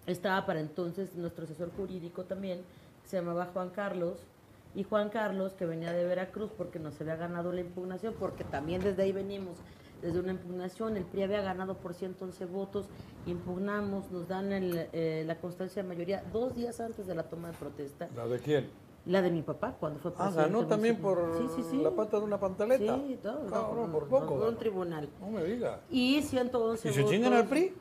Estaba 0.06 0.46
para 0.46 0.62
entonces 0.62 1.18
nuestro 1.18 1.44
asesor 1.44 1.70
jurídico 1.76 2.24
también, 2.24 2.60
que 3.02 3.10
se 3.10 3.18
llamaba 3.18 3.48
Juan 3.48 3.72
Carlos. 3.72 4.26
Y 4.74 4.84
Juan 4.84 5.10
Carlos, 5.10 5.52
que 5.52 5.66
venía 5.66 5.92
de 5.92 6.06
Veracruz 6.06 6.50
porque 6.58 6.80
nos 6.80 7.02
había 7.02 7.18
ganado 7.18 7.52
la 7.52 7.60
impugnación, 7.60 8.14
porque 8.18 8.46
también 8.46 8.82
desde 8.82 9.04
ahí 9.04 9.12
venimos, 9.12 9.58
desde 10.02 10.18
una 10.18 10.32
impugnación, 10.32 10.96
el 10.96 11.04
PRI 11.04 11.24
había 11.24 11.42
ganado 11.42 11.76
por 11.76 11.94
111 11.94 12.46
votos, 12.46 12.86
impugnamos, 13.26 14.10
nos 14.10 14.30
dan 14.30 14.54
el, 14.54 14.88
eh, 14.94 15.26
la 15.28 15.36
constancia 15.40 15.84
de 15.84 15.90
mayoría 15.90 16.24
dos 16.32 16.56
días 16.56 16.80
antes 16.80 17.06
de 17.06 17.16
la 17.16 17.24
toma 17.24 17.52
de 17.52 17.58
protesta, 17.58 18.08
¿La 18.16 18.28
de 18.28 18.40
quién? 18.40 18.70
La 19.06 19.22
de 19.22 19.32
mi 19.32 19.42
papá 19.42 19.76
cuando 19.80 20.00
fue 20.00 20.12
Ah, 20.12 20.26
presidente. 20.30 20.52
ganó 20.54 20.68
también 20.68 20.98
por 20.98 21.38
Sí, 21.38 21.48
sí, 21.56 21.64
sí. 21.72 21.78
la 21.82 21.92
pata 21.92 22.18
de 22.20 22.24
una 22.26 22.40
pantaleta. 22.40 22.96
Sí, 22.96 23.20
todo, 23.22 23.46
Cabrón, 23.48 23.92
por 23.92 24.08
poco. 24.08 24.38
Por 24.40 24.48
un 24.50 24.58
tribunal. 24.58 25.10
No 25.20 25.28
me 25.28 25.44
digas. 25.44 25.80
Y 25.90 26.22
111 26.22 26.90
¿Y 26.90 26.94
se 26.94 27.06
chingan 27.06 27.34
al 27.34 27.46
PRI? 27.48 27.74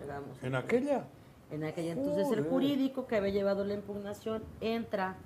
Llegamos. 0.00 0.42
¿En 0.42 0.54
aquella? 0.54 1.04
En 1.50 1.64
aquella 1.64 1.92
entonces 1.92 2.26
el 2.28 2.38
Joder. 2.40 2.48
jurídico 2.50 3.06
que 3.06 3.16
había 3.16 3.30
llevado 3.32 3.64
la 3.64 3.74
impugnación 3.74 4.42
entra 4.60 5.16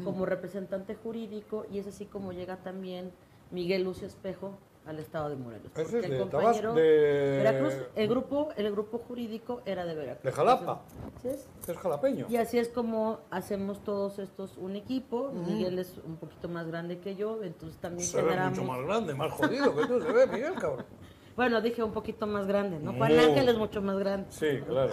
Mm. 0.00 0.04
como 0.04 0.24
representante 0.24 0.94
jurídico 0.94 1.66
y 1.70 1.78
es 1.78 1.86
así 1.86 2.06
como 2.06 2.32
llega 2.32 2.56
también 2.56 3.12
Miguel 3.50 3.84
Lucio 3.84 4.06
Espejo 4.06 4.52
al 4.86 4.98
estado 4.98 5.30
de 5.30 5.36
Morelos. 5.36 5.66
Ese 5.66 5.82
Porque 5.82 5.98
es 5.98 6.04
el 6.04 6.10
de 6.10 6.18
compañero 6.18 6.52
Tabasco, 6.52 6.74
de- 6.74 7.38
Veracruz, 7.42 7.74
el 7.94 8.08
grupo, 8.08 8.48
el 8.56 8.70
grupo 8.70 8.98
jurídico 8.98 9.62
era 9.64 9.84
de 9.84 9.94
Veracruz. 9.94 10.22
De 10.24 10.32
Jalapa. 10.32 10.82
Así 11.16 11.28
es. 11.28 11.46
Es 11.66 11.76
jalapeño. 11.78 12.26
Y 12.28 12.36
así 12.36 12.58
es 12.58 12.68
como 12.68 13.20
hacemos 13.30 13.82
todos 13.82 14.18
estos 14.18 14.56
un 14.58 14.76
equipo. 14.76 15.30
Miguel 15.32 15.78
es 15.78 15.94
un 16.06 16.16
poquito 16.16 16.48
más 16.48 16.66
grande 16.66 16.98
que 16.98 17.16
yo, 17.16 17.42
entonces 17.42 17.78
también 17.80 18.06
Se 18.06 18.18
ve 18.18 18.22
generamos. 18.30 18.58
mucho 18.58 18.70
más 18.72 18.82
grande, 18.86 19.14
más 19.14 19.32
jodido 19.32 19.74
que 19.74 19.86
tú, 19.86 20.00
se 20.02 20.12
ve, 20.12 20.26
Miguel, 20.26 20.54
cabrón. 20.54 20.84
Bueno, 21.36 21.60
dije 21.60 21.82
un 21.82 21.90
poquito 21.90 22.28
más 22.28 22.46
grande, 22.46 22.78
¿no? 22.78 22.92
Juan 22.92 23.12
Muy. 23.12 23.24
Ángel 23.24 23.48
es 23.48 23.58
mucho 23.58 23.82
más 23.82 23.98
grande. 23.98 24.28
Sí, 24.30 24.60
claro. 24.68 24.92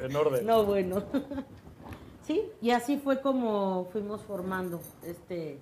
En 0.00 0.16
orden. 0.16 0.46
No, 0.46 0.64
bueno. 0.64 1.02
sí, 2.22 2.50
y 2.62 2.70
así 2.70 2.96
fue 2.96 3.20
como 3.20 3.86
fuimos 3.92 4.22
formando 4.22 4.80
este 5.02 5.58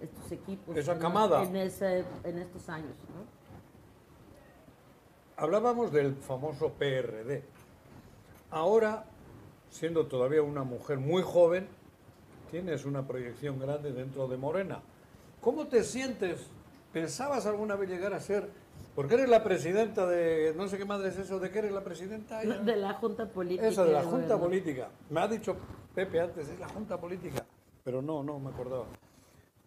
estos 0.00 0.32
equipos. 0.32 0.76
Esa 0.76 0.92
en- 0.92 0.98
camada. 0.98 1.42
En, 1.42 1.56
ese- 1.56 2.04
en 2.24 2.38
estos 2.38 2.68
años, 2.68 2.94
¿no? 3.14 3.38
Hablábamos 5.36 5.92
del 5.92 6.16
famoso 6.16 6.72
PRD. 6.72 7.44
Ahora, 8.50 9.04
siendo 9.70 10.06
todavía 10.06 10.42
una 10.42 10.64
mujer 10.64 10.98
muy 10.98 11.22
joven, 11.22 11.68
tienes 12.50 12.84
una 12.84 13.06
proyección 13.06 13.58
grande 13.60 13.92
dentro 13.92 14.26
de 14.26 14.36
Morena. 14.36 14.80
¿Cómo 15.40 15.68
te 15.68 15.84
sientes? 15.84 16.48
¿Pensabas 16.92 17.46
alguna 17.46 17.76
vez 17.76 17.88
llegar 17.88 18.14
a 18.14 18.20
ser? 18.20 18.50
Porque 18.96 19.14
eres 19.14 19.28
la 19.28 19.44
presidenta 19.44 20.06
de. 20.06 20.54
No 20.56 20.66
sé 20.66 20.76
qué 20.76 20.84
madre 20.84 21.10
es 21.10 21.18
eso, 21.18 21.38
¿de 21.38 21.50
qué 21.50 21.60
eres 21.60 21.72
la 21.72 21.84
presidenta? 21.84 22.42
Ella? 22.42 22.58
De 22.64 22.74
la 22.74 22.94
Junta 22.94 23.26
Política. 23.28 23.68
Esa 23.68 23.84
de 23.84 23.92
la 23.92 24.02
Junta. 24.02 24.36
Política. 24.38 24.88
Me 25.10 25.20
ha 25.20 25.28
dicho 25.28 25.54
Pepe 25.94 26.20
antes, 26.20 26.48
es 26.48 26.58
la 26.58 26.68
Junta 26.68 26.98
Política. 26.98 27.44
Pero 27.84 28.02
no, 28.02 28.24
no 28.24 28.40
me 28.40 28.50
acordaba. 28.50 28.86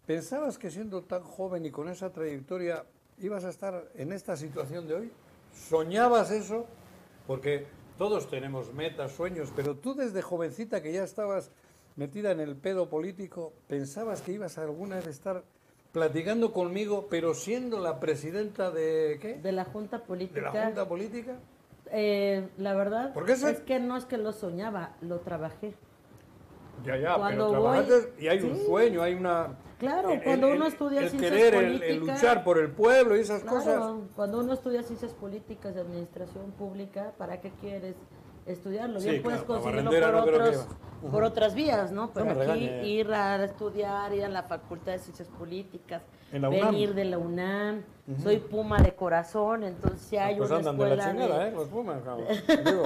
¿Pensabas 0.06 0.58
que 0.58 0.70
siendo 0.70 1.02
tan 1.02 1.22
joven 1.22 1.64
y 1.66 1.70
con 1.70 1.88
esa 1.88 2.10
trayectoria 2.10 2.84
ibas 3.18 3.44
a 3.44 3.50
estar 3.50 3.84
en 3.94 4.12
esta 4.12 4.36
situación 4.36 4.88
de 4.88 4.94
hoy? 4.94 5.12
¿Soñabas 5.54 6.30
eso? 6.30 6.66
Porque 7.26 7.66
todos 7.98 8.28
tenemos 8.28 8.72
metas, 8.74 9.12
sueños, 9.12 9.52
pero 9.54 9.76
tú 9.76 9.94
desde 9.94 10.22
jovencita 10.22 10.82
que 10.82 10.92
ya 10.92 11.04
estabas 11.04 11.52
metida 11.94 12.32
en 12.32 12.40
el 12.40 12.56
pedo 12.56 12.88
político, 12.88 13.52
¿pensabas 13.68 14.22
que 14.22 14.32
ibas 14.32 14.58
a 14.58 14.62
alguna 14.62 14.96
vez 14.96 15.06
estar 15.06 15.44
platicando 15.92 16.52
conmigo, 16.52 17.06
pero 17.10 17.34
siendo 17.34 17.78
la 17.78 18.00
presidenta 18.00 18.70
de 18.70 19.18
qué? 19.20 19.34
De 19.34 19.52
la 19.52 19.66
Junta 19.66 19.98
¿De 19.98 20.04
Política. 20.04 20.50
la 20.52 20.64
Junta 20.64 20.88
Política? 20.88 21.34
Eh, 21.92 22.48
la 22.56 22.74
verdad 22.74 23.12
es 23.28 23.60
que 23.60 23.78
no 23.78 23.96
es 23.98 24.06
que 24.06 24.16
lo 24.16 24.32
soñaba, 24.32 24.96
lo 25.02 25.20
trabajé. 25.20 25.74
Ya, 26.84 26.96
ya, 26.96 27.14
Cuando 27.16 27.50
pero 27.50 27.60
voy- 27.62 27.84
trabajaste 27.84 28.22
y 28.24 28.28
hay 28.28 28.40
un 28.40 28.56
sueño, 28.64 29.02
hay 29.02 29.14
una... 29.14 29.54
Claro, 29.82 30.10
el- 30.12 30.22
cuando 30.22 30.46
el- 30.46 30.54
uno 30.56 30.66
estudia 30.68 31.00
el 31.00 31.10
ciencias 31.10 31.32
querer, 31.32 31.54
el- 31.54 31.64
el, 31.64 31.72
políticas- 31.98 32.22
luchar 32.22 32.44
por 32.44 32.58
el 32.58 32.70
pueblo 32.70 33.16
y 33.16 33.20
esas 33.20 33.42
Claro, 33.42 33.56
cosas. 33.58 33.92
cuando 34.14 34.38
uno 34.38 34.52
estudia 34.52 34.82
ciencias 34.84 35.12
políticas 35.12 35.74
de 35.74 35.80
administración 35.80 36.52
pública, 36.52 37.12
¿para 37.18 37.40
qué 37.40 37.50
quieres 37.60 37.96
estudiarlo? 38.46 39.00
Sí, 39.00 39.10
Bien 39.10 39.22
puedes 39.24 39.42
claro, 39.42 39.60
la 39.60 39.60
conseguirlo 39.60 39.90
por, 39.90 40.32
no 40.32 40.44
otros, 40.46 40.66
por 41.10 41.24
otras 41.24 41.54
vías, 41.56 41.90
¿no? 41.90 42.12
Pero 42.12 42.30
aquí 42.30 42.38
regañe. 42.38 42.86
ir 42.86 43.12
a 43.12 43.44
estudiar, 43.44 44.14
ir 44.14 44.24
a 44.24 44.28
la 44.28 44.44
Facultad 44.44 44.92
de 44.92 44.98
Ciencias 45.00 45.28
Políticas, 45.36 46.02
venir 46.30 46.94
de 46.94 47.04
la 47.04 47.18
UNAM, 47.18 47.82
soy 48.22 48.38
Puma 48.38 48.78
de 48.80 48.94
corazón, 48.94 49.64
entonces 49.64 50.00
si 50.00 50.16
hay 50.16 50.36
pues 50.36 50.48
una 50.48 50.58
andan 50.60 50.78
de 50.78 50.84
la 50.84 50.94
escuela 50.94 51.10
chingada, 51.12 51.44
de- 51.44 51.48
¿eh? 51.50 51.52
Los 51.56 51.68
Pumas, 51.68 52.02
cabrón. 52.04 52.26
Digo, 52.64 52.84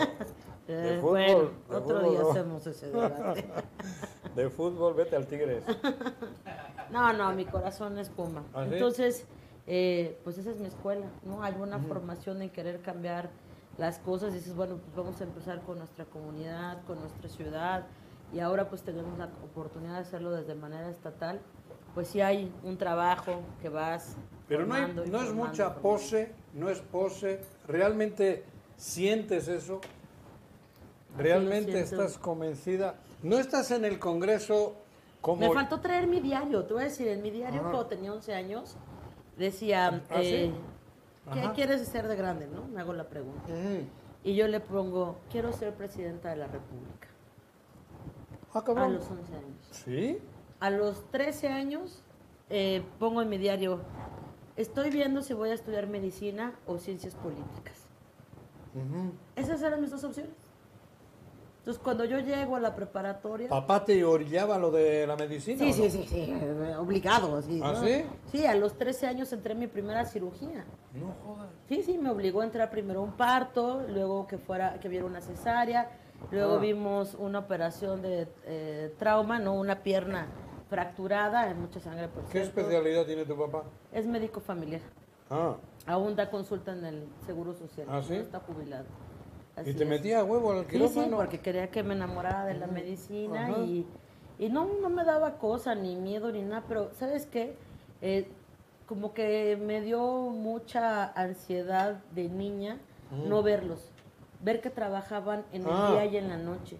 Eh, 0.69 0.73
de 0.73 0.95
fútbol, 0.99 1.11
bueno, 1.11 1.51
de 1.71 1.77
otro 1.77 2.01
fútbol 2.01 2.11
día 2.11 2.31
hacemos 2.31 2.67
ese 2.67 2.87
debate. 2.91 3.45
de 4.35 4.51
fútbol, 4.51 4.95
vete 4.95 5.15
al 5.15 5.27
Tigres. 5.29 5.63
No, 6.91 7.13
no, 7.13 7.33
mi 7.33 7.45
corazón 7.45 7.99
es 7.99 8.09
Puma. 8.09 8.45
¿Ah, 8.55 8.65
sí? 8.69 8.75
Entonces, 8.75 9.25
eh, 9.67 10.19
pues 10.25 10.39
esa 10.39 10.51
es 10.51 10.59
mi 10.61 10.67
escuela, 10.69 11.07
¿no? 11.25 11.43
Hay 11.43 11.55
una 11.59 11.79
formación 11.79 12.43
en 12.43 12.51
querer 12.51 12.81
cambiar 12.81 13.31
las 13.79 13.99
cosas. 13.99 14.33
Y 14.33 14.37
dices, 14.37 14.55
bueno, 14.55 14.77
pues 14.77 14.97
vamos 14.97 15.21
a 15.21 15.25
empezar 15.25 15.61
con 15.63 15.79
nuestra 15.79 16.05
comunidad, 16.07 16.83
con 16.87 16.99
nuestra 17.01 17.29
ciudad. 17.29 17.87
Y 18.33 18.41
ahora 18.41 18.69
pues 18.69 18.83
tenemos 18.83 19.17
la 19.19 19.27
oportunidad 19.45 19.95
de 19.95 20.01
hacerlo 20.01 20.31
desde 20.33 20.55
manera 20.55 20.89
estatal. 20.91 21.41
Pues 21.95 22.09
sí 22.09 22.21
hay 22.21 22.53
un 22.65 22.77
trabajo 22.77 23.41
que 23.63 23.69
vas 23.69 24.17
Pero 24.49 24.67
no, 24.67 24.75
hay- 24.75 24.93
no 24.93 25.03
es 25.03 25.11
formando, 25.11 25.35
mucha 25.35 25.75
pose, 25.77 26.33
no 26.55 26.69
es 26.69 26.81
pose. 26.81 27.41
¿Realmente 27.69 28.45
sientes 28.77 29.49
eso? 29.49 29.81
¿Realmente 31.17 31.81
estás 31.81 32.19
convencida? 32.19 32.97
¿No 33.23 33.39
estás 33.39 33.71
en 33.71 33.85
el 33.85 33.99
Congreso 33.99 34.75
Me 35.35 35.51
faltó 35.53 35.81
traer 35.81 36.07
mi 36.07 36.21
diario, 36.21 36.65
te 36.65 36.75
voy 36.75 36.83
a 36.83 36.87
decir, 36.87 37.09
en 37.09 37.23
mi 37.23 37.31
diario 37.31 37.61
Ajá. 37.61 37.71
cuando 37.71 37.87
tenía 37.89 38.13
11 38.13 38.35
años 38.35 38.77
decía, 39.37 40.03
¿Ah, 40.11 40.21
sí? 40.21 40.35
eh, 40.35 40.53
¿qué 41.33 41.51
quieres 41.55 41.87
ser 41.89 42.07
de 42.07 42.17
grande? 42.17 42.47
¿no? 42.47 42.65
Me 42.69 42.81
hago 42.81 42.93
la 42.93 43.09
pregunta. 43.09 43.53
Y 44.23 44.35
yo 44.35 44.47
le 44.49 44.61
pongo, 44.61 45.17
quiero 45.31 45.53
ser 45.53 45.75
presidenta 45.75 46.31
de 46.31 46.37
la 46.37 46.47
República. 46.47 47.09
Ah, 48.53 48.63
A 48.67 48.89
los 48.89 49.11
11 49.11 49.35
años. 49.35 49.69
¿Sí? 49.71 50.19
A 50.61 50.71
los 50.71 51.11
13 51.11 51.49
años 51.49 52.03
eh, 52.49 52.83
pongo 52.99 53.21
en 53.23 53.29
mi 53.29 53.39
diario, 53.39 53.81
estoy 54.57 54.91
viendo 54.91 55.23
si 55.23 55.35
voy 55.35 55.51
a 55.51 55.55
estudiar 55.55 55.87
medicina 55.89 56.55
o 56.67 56.79
ciencias 56.79 57.15
políticas. 57.15 57.83
Esas 59.37 59.63
eran 59.63 59.81
mis 59.81 59.91
dos 59.91 60.05
opciones. 60.05 60.33
Entonces 61.67 61.83
cuando 61.83 62.05
yo 62.05 62.21
llego 62.21 62.55
a 62.55 62.61
la 62.61 62.77
preparatoria... 62.77 63.49
¿Papá 63.49 63.85
te 63.85 64.05
orillaba 64.05 64.57
lo 64.57 64.71
de 64.71 65.05
la 65.05 65.17
medicina? 65.17 65.59
Sí, 65.59 65.71
o 65.71 65.73
sí, 65.75 65.83
no? 65.83 65.91
sí, 65.91 66.07
sí, 66.07 66.33
obligado. 66.79 67.37
Así, 67.37 67.61
¿Ah, 67.61 67.73
¿no? 67.73 67.83
sí? 67.85 68.05
Sí, 68.31 68.47
a 68.47 68.55
los 68.55 68.79
13 68.79 69.09
años 69.09 69.33
entré 69.33 69.55
en 69.55 69.59
mi 69.59 69.67
primera 69.67 70.05
cirugía. 70.05 70.65
No 70.95 71.13
jodas. 71.25 71.49
Sí, 71.69 71.83
sí, 71.83 71.99
me 71.99 72.09
obligó 72.11 72.43
a 72.43 72.45
entrar 72.45 72.71
primero 72.71 73.01
a 73.01 73.03
un 73.03 73.17
parto, 73.17 73.83
luego 73.89 74.29
que 74.29 74.39
fuera 74.39 74.79
que 74.79 74.89
viera 74.89 75.07
una 75.07 75.21
cesárea, 75.21 75.91
luego 76.31 76.55
Ah. 76.55 76.59
vimos 76.61 77.17
una 77.19 77.41
operación 77.41 78.01
de 78.01 78.29
eh, 78.45 78.95
trauma, 78.97 79.41
no 79.41 79.55
una 79.55 79.83
pierna 79.83 80.29
fracturada, 80.71 81.53
mucha 81.55 81.81
sangre 81.81 82.07
por 82.07 82.27
¿Qué 82.27 82.43
cierto. 82.45 82.61
especialidad 82.61 83.07
tiene 83.07 83.25
tu 83.25 83.37
papá? 83.37 83.65
Es 83.91 84.07
médico 84.07 84.39
familiar. 84.39 84.83
Ah, 85.31 85.57
Aún 85.87 86.15
da 86.15 86.31
consulta 86.31 86.73
en 86.75 86.85
el 86.85 87.09
Seguro 87.27 87.55
Social. 87.55 87.89
¿Ah, 87.91 88.03
sí? 88.07 88.15
no 88.15 88.21
está 88.21 88.39
jubilado. 88.39 88.85
¿Y 89.65 89.73
te 89.75 89.85
es. 89.85 89.89
metía 89.89 90.21
a 90.21 90.25
huevo 90.25 90.53
al 90.53 90.67
quirófano? 90.67 91.05
sí, 91.07 91.13
porque 91.15 91.41
quería 91.41 91.71
que 91.71 91.83
me 91.83 91.95
enamorara 91.95 92.45
de 92.45 92.55
la 92.55 92.67
medicina 92.67 93.49
Ajá. 93.49 93.59
y, 93.61 93.87
y 94.39 94.49
no, 94.49 94.67
no 94.83 94.89
me 94.91 95.05
daba 95.05 95.39
cosa, 95.39 95.75
ni 95.75 95.97
miedo, 95.97 96.31
ni 96.33 96.43
nada, 96.43 96.65
pero 96.69 96.91
¿sabes 96.95 97.27
qué? 97.27 97.55
Eh, 98.03 98.29
como 98.87 99.15
que 99.15 99.57
me 99.61 99.81
dio 99.81 100.01
mucha 100.31 101.07
ansiedad 101.13 102.01
de 102.15 102.29
niña 102.29 102.79
no 103.29 103.43
verlos, 103.43 103.91
ver 104.43 104.61
que 104.61 104.69
trabajaban 104.71 105.45
en 105.53 105.63
el 105.63 105.69
Ah. 105.71 105.91
día 105.93 106.05
y 106.07 106.17
en 106.17 106.29
la 106.29 106.37
noche, 106.37 106.79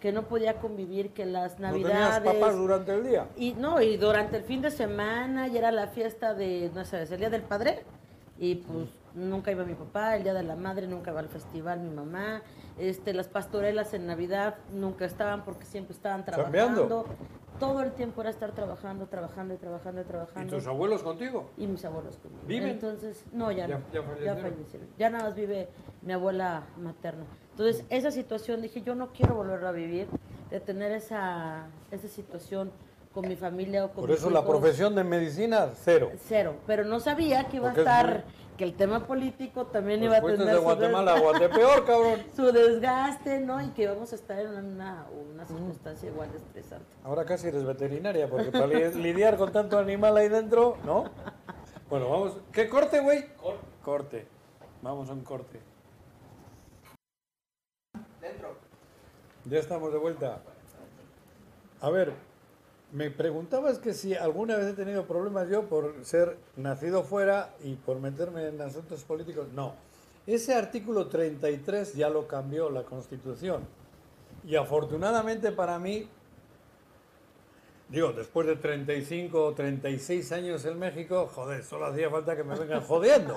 que 0.00 0.10
no 0.12 0.22
podía 0.24 0.58
convivir, 0.58 1.10
que 1.10 1.24
las 1.26 1.58
¿No 1.58 1.68
navidades... 1.68 2.20
papás 2.34 2.56
durante 2.56 2.94
el 2.94 3.04
día? 3.06 3.28
Y 3.36 3.52
no, 3.54 3.80
y 3.80 3.96
durante 3.96 4.38
el 4.38 4.42
fin 4.42 4.62
de 4.62 4.70
semana 4.70 5.48
y 5.48 5.56
era 5.56 5.70
la 5.72 5.86
fiesta 5.88 6.34
de, 6.34 6.70
no 6.74 6.84
sé, 6.84 7.02
el 7.02 7.18
día 7.18 7.30
del 7.30 7.42
padre. 7.42 7.84
Y 8.38 8.56
pues 8.56 8.88
nunca 9.16 9.50
iba 9.50 9.64
mi 9.64 9.74
papá, 9.74 10.14
el 10.16 10.22
día 10.22 10.34
de 10.34 10.42
la 10.44 10.54
madre 10.54 10.86
nunca 10.86 11.10
iba 11.10 11.20
al 11.20 11.28
festival 11.28 11.80
mi 11.80 11.90
mamá. 11.90 12.42
Este, 12.78 13.12
las 13.14 13.26
pastorelas 13.28 13.92
en 13.94 14.06
Navidad 14.06 14.56
nunca 14.72 15.04
estaban 15.06 15.44
porque 15.44 15.64
siempre 15.64 15.94
estaban 15.94 16.24
trabajando. 16.24 17.06
todo 17.58 17.80
el 17.80 17.92
tiempo 17.92 18.20
era 18.20 18.28
estar 18.28 18.52
trabajando, 18.52 19.06
trabajando 19.06 19.54
y 19.54 19.56
trabajando 19.56 20.02
y 20.02 20.04
¿Y 20.04 20.06
trabajando. 20.06 20.54
tus 20.56 20.66
abuelos 20.66 21.02
contigo? 21.02 21.50
Y 21.56 21.66
mis 21.66 21.82
abuelos 21.86 22.18
conmigo. 22.18 22.42
¿Viven? 22.46 22.68
Entonces, 22.68 23.24
no, 23.32 23.50
ya, 23.50 23.66
Ya- 23.66 23.78
no. 23.78 23.84
ya 23.94 24.02
fallecieron. 24.02 24.42
fallecieron. 24.42 24.88
Ya 24.98 25.08
nada 25.10 25.24
más 25.24 25.34
vive 25.34 25.68
mi 26.02 26.12
abuela 26.12 26.64
materna. 26.78 27.24
Entonces, 27.52 27.86
esa 27.88 28.10
situación, 28.10 28.60
dije, 28.60 28.82
yo 28.82 28.94
no 28.94 29.10
quiero 29.14 29.34
volverla 29.34 29.70
a 29.70 29.72
vivir, 29.72 30.06
de 30.50 30.60
tener 30.60 30.92
esa, 30.92 31.68
esa 31.90 32.08
situación 32.08 32.70
con 33.14 33.26
mi 33.26 33.36
familia 33.36 33.86
o 33.86 33.88
con 33.92 34.02
Por 34.02 34.10
eso 34.10 34.28
la 34.28 34.44
profesión 34.44 34.94
de 34.94 35.02
medicina, 35.02 35.70
cero. 35.74 36.12
Cero. 36.28 36.56
Pero 36.66 36.84
no 36.84 37.00
sabía 37.00 37.44
que 37.44 37.56
iba 37.56 37.68
Porque 37.72 37.80
a 37.80 37.82
es 37.84 37.88
estar, 37.88 38.24
que 38.56 38.64
el 38.64 38.74
tema 38.74 39.06
político 39.06 39.66
también 39.66 40.00
Pues 40.00 40.08
iba 40.08 40.16
a 40.18 40.20
tener 40.22 40.46
de 40.46 40.54
su 40.56 40.62
Guatemala 40.62 41.12
a 41.12 41.16
desgaste- 41.16 41.22
Guatepeor, 41.40 41.84
cabrón. 41.86 42.22
su 42.36 42.52
desgaste, 42.52 43.40
¿no? 43.40 43.62
Y 43.62 43.68
que 43.70 43.86
vamos 43.88 44.12
a 44.12 44.14
estar 44.16 44.38
en 44.38 44.48
una, 44.48 45.06
una 45.30 45.44
circunstancia 45.46 46.08
igual 46.08 46.30
de 46.32 46.38
estresante. 46.38 46.86
Ahora 47.04 47.24
casi 47.24 47.48
eres 47.48 47.64
veterinaria, 47.64 48.28
porque 48.28 48.50
para 48.50 48.66
li- 48.66 48.92
lidiar 48.94 49.36
con 49.36 49.52
tanto 49.52 49.78
animal 49.78 50.16
ahí 50.16 50.28
dentro, 50.28 50.78
¿no? 50.84 51.04
Bueno, 51.90 52.08
vamos. 52.10 52.38
¿Qué 52.52 52.68
corte, 52.68 53.00
güey? 53.00 53.24
Corte. 53.84 54.26
Vamos 54.82 55.08
a 55.08 55.12
un 55.12 55.20
corte. 55.22 55.60
Dentro. 58.20 58.56
Ya 59.44 59.58
estamos 59.58 59.92
de 59.92 59.98
vuelta. 59.98 60.40
A 61.80 61.90
ver, 61.90 62.12
me 62.92 63.10
preguntabas 63.10 63.78
que 63.78 63.94
si 63.94 64.14
alguna 64.14 64.56
vez 64.56 64.68
he 64.68 64.72
tenido 64.72 65.06
problemas 65.06 65.48
yo 65.48 65.64
por 65.64 66.04
ser 66.04 66.36
nacido 66.56 67.02
fuera 67.02 67.54
y 67.62 67.74
por 67.74 67.98
meterme 67.98 68.48
en 68.48 68.60
asuntos 68.60 69.02
políticos. 69.04 69.48
No. 69.52 69.74
Ese 70.26 70.54
artículo 70.54 71.08
33 71.08 71.94
ya 71.94 72.08
lo 72.08 72.26
cambió 72.26 72.70
la 72.70 72.84
Constitución. 72.84 73.62
Y 74.44 74.56
afortunadamente 74.56 75.52
para 75.52 75.78
mí, 75.78 76.08
digo, 77.88 78.12
después 78.12 78.46
de 78.46 78.56
35 78.56 79.44
o 79.44 79.54
36 79.54 80.32
años 80.32 80.64
en 80.64 80.78
México, 80.78 81.30
joder, 81.34 81.64
solo 81.64 81.86
hacía 81.86 82.10
falta 82.10 82.36
que 82.36 82.44
me 82.44 82.56
vengan 82.56 82.80
jodiendo. 82.86 83.34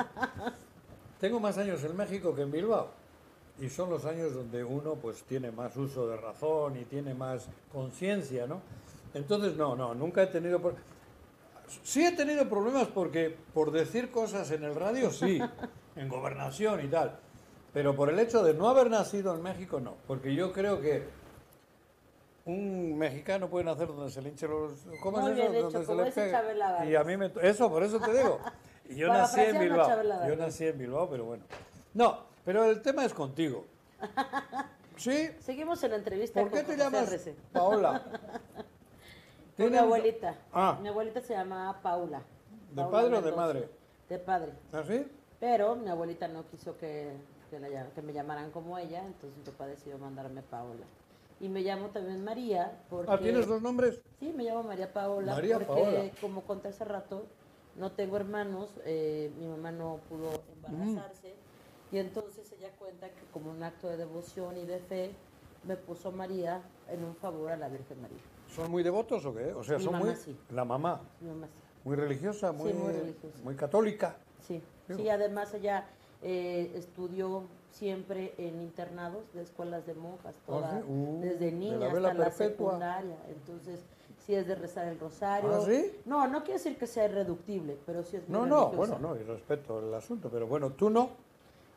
Tengo 1.19 1.39
más 1.39 1.57
años 1.57 1.83
en 1.83 1.97
México 1.97 2.35
que 2.35 2.43
en 2.43 2.51
Bilbao. 2.51 2.91
Y 3.59 3.69
son 3.69 3.89
los 3.89 4.05
años 4.05 4.33
donde 4.33 4.63
uno 4.63 4.95
pues 4.95 5.23
tiene 5.23 5.51
más 5.51 5.75
uso 5.75 6.07
de 6.07 6.15
razón 6.15 6.77
y 6.77 6.85
tiene 6.85 7.13
más 7.13 7.49
conciencia, 7.73 8.47
¿no? 8.47 8.61
Entonces, 9.13 9.55
no, 9.55 9.75
no, 9.75 9.93
nunca 9.95 10.23
he 10.23 10.27
tenido... 10.27 10.61
pro- 10.61 10.75
Sí 11.83 12.03
he 12.03 12.11
tenido 12.13 12.49
problemas 12.49 12.87
porque 12.87 13.35
por 13.53 13.71
decir 13.71 14.09
cosas 14.11 14.49
en 14.51 14.63
el 14.63 14.73
radio, 14.75 15.11
sí, 15.11 15.39
en 15.95 16.09
gobernación 16.09 16.83
y 16.83 16.87
tal. 16.87 17.19
Pero 17.73 17.95
por 17.95 18.09
el 18.09 18.19
hecho 18.19 18.43
de 18.43 18.55
no 18.55 18.67
haber 18.69 18.89
nacido 18.89 19.35
en 19.35 19.43
México, 19.43 19.79
no. 19.79 19.93
Porque 20.07 20.33
yo 20.33 20.51
creo 20.51 20.81
que 20.81 21.03
un 22.45 22.97
mexicano 22.97 23.47
puede 23.49 23.65
nacer 23.65 23.87
donde 23.87 24.09
se 24.11 24.21
le 24.23 24.29
hinche 24.29 24.47
los... 24.47 24.73
¿Cómo 25.03 25.19
Muy 25.19 25.31
es 25.33 25.37
eso? 25.37 25.51
bien 25.51 25.55
hecho, 25.55 25.83
donde 25.83 26.11
se 26.11 26.31
como 26.31 26.79
le. 26.81 26.89
Y 26.91 26.95
a 26.95 27.03
mí 27.03 27.17
me... 27.17 27.31
Eso, 27.43 27.69
por 27.69 27.83
eso 27.83 27.99
te 27.99 28.11
digo. 28.17 28.39
Y 28.89 28.95
yo 28.95 29.07
nací 29.13 29.41
en 29.41 29.59
Bilbao. 29.59 29.87
Chabela 29.87 30.27
Yo 30.27 30.35
nací 30.35 30.65
en 30.65 30.77
Bilbao, 30.79 31.07
pero 31.07 31.25
bueno. 31.25 31.43
No, 31.93 32.23
pero 32.43 32.65
el 32.65 32.81
tema 32.81 33.05
es 33.05 33.13
contigo. 33.13 33.65
¿Sí? 34.97 35.29
Seguimos 35.39 35.83
en 35.83 35.91
la 35.91 35.97
entrevista 35.97 36.41
¿Por 36.41 36.49
qué 36.49 36.63
te 36.63 36.73
José 36.73 36.77
llamas. 36.77 37.29
Paola? 37.53 38.03
Mi 39.59 39.65
¿Tienes- 39.65 39.81
abuelita. 39.81 40.35
Ah. 40.53 40.79
Mi 40.81 40.87
abuelita 40.87 41.19
se 41.19 41.33
llama 41.33 41.77
Paula. 41.83 42.21
¿De 42.71 42.75
Paula 42.81 42.89
padre 42.91 43.17
o 43.17 43.21
de 43.21 43.31
madre? 43.33 43.69
De 44.07 44.17
padre. 44.19 44.53
¿Ah, 44.71 44.83
sí? 44.87 45.05
Pero 45.37 45.75
mi 45.75 45.89
abuelita 45.89 46.29
no 46.29 46.45
quiso 46.47 46.77
que, 46.77 47.11
que, 47.49 47.59
la 47.59 47.67
llam- 47.67 47.91
que 47.91 48.01
me 48.01 48.13
llamaran 48.13 48.51
como 48.51 48.77
ella, 48.77 49.03
entonces 49.05 49.37
mi 49.37 49.43
papá 49.43 49.67
decidió 49.67 49.97
mandarme 49.97 50.41
Paola. 50.43 50.85
Y 51.41 51.49
me 51.49 51.59
llamo 51.61 51.87
también 51.87 52.23
María 52.23 52.79
porque... 52.89 53.11
Ah, 53.11 53.19
¿tienes 53.19 53.47
dos 53.47 53.61
nombres? 53.61 54.01
Sí, 54.21 54.31
me 54.33 54.45
llamo 54.45 54.63
María 54.63 54.93
Paola. 54.93 55.33
María 55.33 55.57
porque, 55.59 55.73
Paola. 55.83 56.11
como 56.21 56.41
conté 56.43 56.69
hace 56.69 56.85
rato, 56.85 57.25
no 57.75 57.91
tengo 57.91 58.15
hermanos, 58.15 58.69
eh, 58.85 59.29
mi 59.37 59.45
mamá 59.47 59.73
no 59.73 59.99
pudo 60.07 60.29
embarazarse. 60.55 61.35
Y 61.91 61.97
entonces 61.97 62.49
ella 62.57 62.69
cuenta 62.79 63.09
que 63.09 63.25
como 63.33 63.51
un 63.51 63.61
acto 63.63 63.89
de 63.89 63.97
devoción 63.97 64.55
y 64.57 64.63
de 64.65 64.79
fe, 64.79 65.11
me 65.65 65.75
puso 65.75 66.13
María 66.13 66.61
en 66.87 67.03
un 67.03 67.13
favor 67.17 67.51
a 67.51 67.57
la 67.57 67.67
Virgen 67.67 68.01
María. 68.01 68.19
¿Son 68.55 68.69
muy 68.71 68.83
devotos 68.83 69.25
o 69.25 69.33
qué? 69.33 69.53
O 69.53 69.63
sea, 69.63 69.77
Mi 69.77 69.83
son 69.83 69.93
mamá 69.93 70.05
muy... 70.05 70.15
sí. 70.15 70.37
La 70.51 70.65
mamá. 70.65 71.01
Mi 71.21 71.29
mamá 71.29 71.47
sí. 71.47 71.61
Muy 71.83 71.95
religiosa, 71.95 72.51
muy, 72.51 72.73
muy 72.73 72.91
religiosa. 72.91 73.37
muy 73.43 73.55
católica. 73.55 74.15
Sí, 74.45 74.61
Digo. 74.87 74.99
sí, 74.99 75.09
además 75.09 75.53
ella 75.53 75.85
eh, 76.21 76.71
estudió 76.75 77.43
siempre 77.71 78.33
en 78.37 78.61
internados 78.61 79.21
de 79.33 79.43
escuelas 79.43 79.85
de 79.85 79.93
monjas, 79.93 80.35
toda, 80.45 80.79
sí? 80.79 80.85
Uh, 80.87 81.19
desde 81.21 81.37
de 81.45 81.51
niña 81.51 81.77
la 81.77 81.85
hasta 81.85 81.93
vela 81.95 82.13
la 82.13 82.23
perpetua. 82.25 82.47
secundaria. 82.71 83.15
Entonces, 83.29 83.79
sí 84.25 84.35
es 84.35 84.47
de 84.47 84.55
rezar 84.55 84.87
el 84.87 84.99
rosario. 84.99 85.51
¿Ah, 85.53 85.61
sí? 85.65 85.91
No, 86.05 86.27
no 86.27 86.39
quiere 86.43 86.53
decir 86.53 86.77
que 86.77 86.87
sea 86.87 87.05
irreductible, 87.05 87.77
pero 87.85 88.03
sí 88.03 88.17
es 88.17 88.27
muy 88.27 88.37
No, 88.39 88.45
no, 88.45 88.65
religiosa. 88.71 88.95
bueno, 88.97 88.99
no, 89.15 89.19
y 89.19 89.23
respeto 89.23 89.79
el 89.79 89.93
asunto, 89.93 90.29
pero 90.29 90.47
bueno, 90.47 90.71
tú 90.71 90.89
no. 90.89 91.09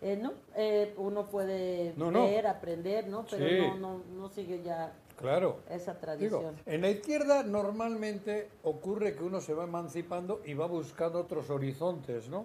Eh, 0.01 0.17
no, 0.21 0.33
eh, 0.57 0.95
uno 0.97 1.27
puede 1.27 1.95
No, 1.97 2.11
no. 2.11 2.25
ver, 2.25 2.47
aprender, 2.49 3.07
¿no? 3.07 3.25
Pero 3.31 3.47
Sí. 3.47 3.59
no, 3.79 3.79
no, 3.99 4.01
no 4.19 4.29
sigue 4.31 4.61
ya 4.65 4.93
Claro. 5.23 5.61
esa 5.71 5.93
Digo, 5.95 6.01
tradición. 6.01 6.57
en 6.67 6.81
la 6.83 6.91
izquierda 6.91 7.43
normalmente 7.43 8.51
ocurre 8.65 9.15
que 9.17 9.25
uno 9.25 9.41
se 9.41 9.55
va 9.55 9.65
emancipando 9.65 10.43
y 10.45 10.53
va 10.55 10.67
buscando 10.67 11.21
otros 11.21 11.49
horizontes, 11.49 12.29
¿no? 12.29 12.45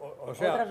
O, 0.00 0.30
o 0.30 0.34
sea, 0.34 0.66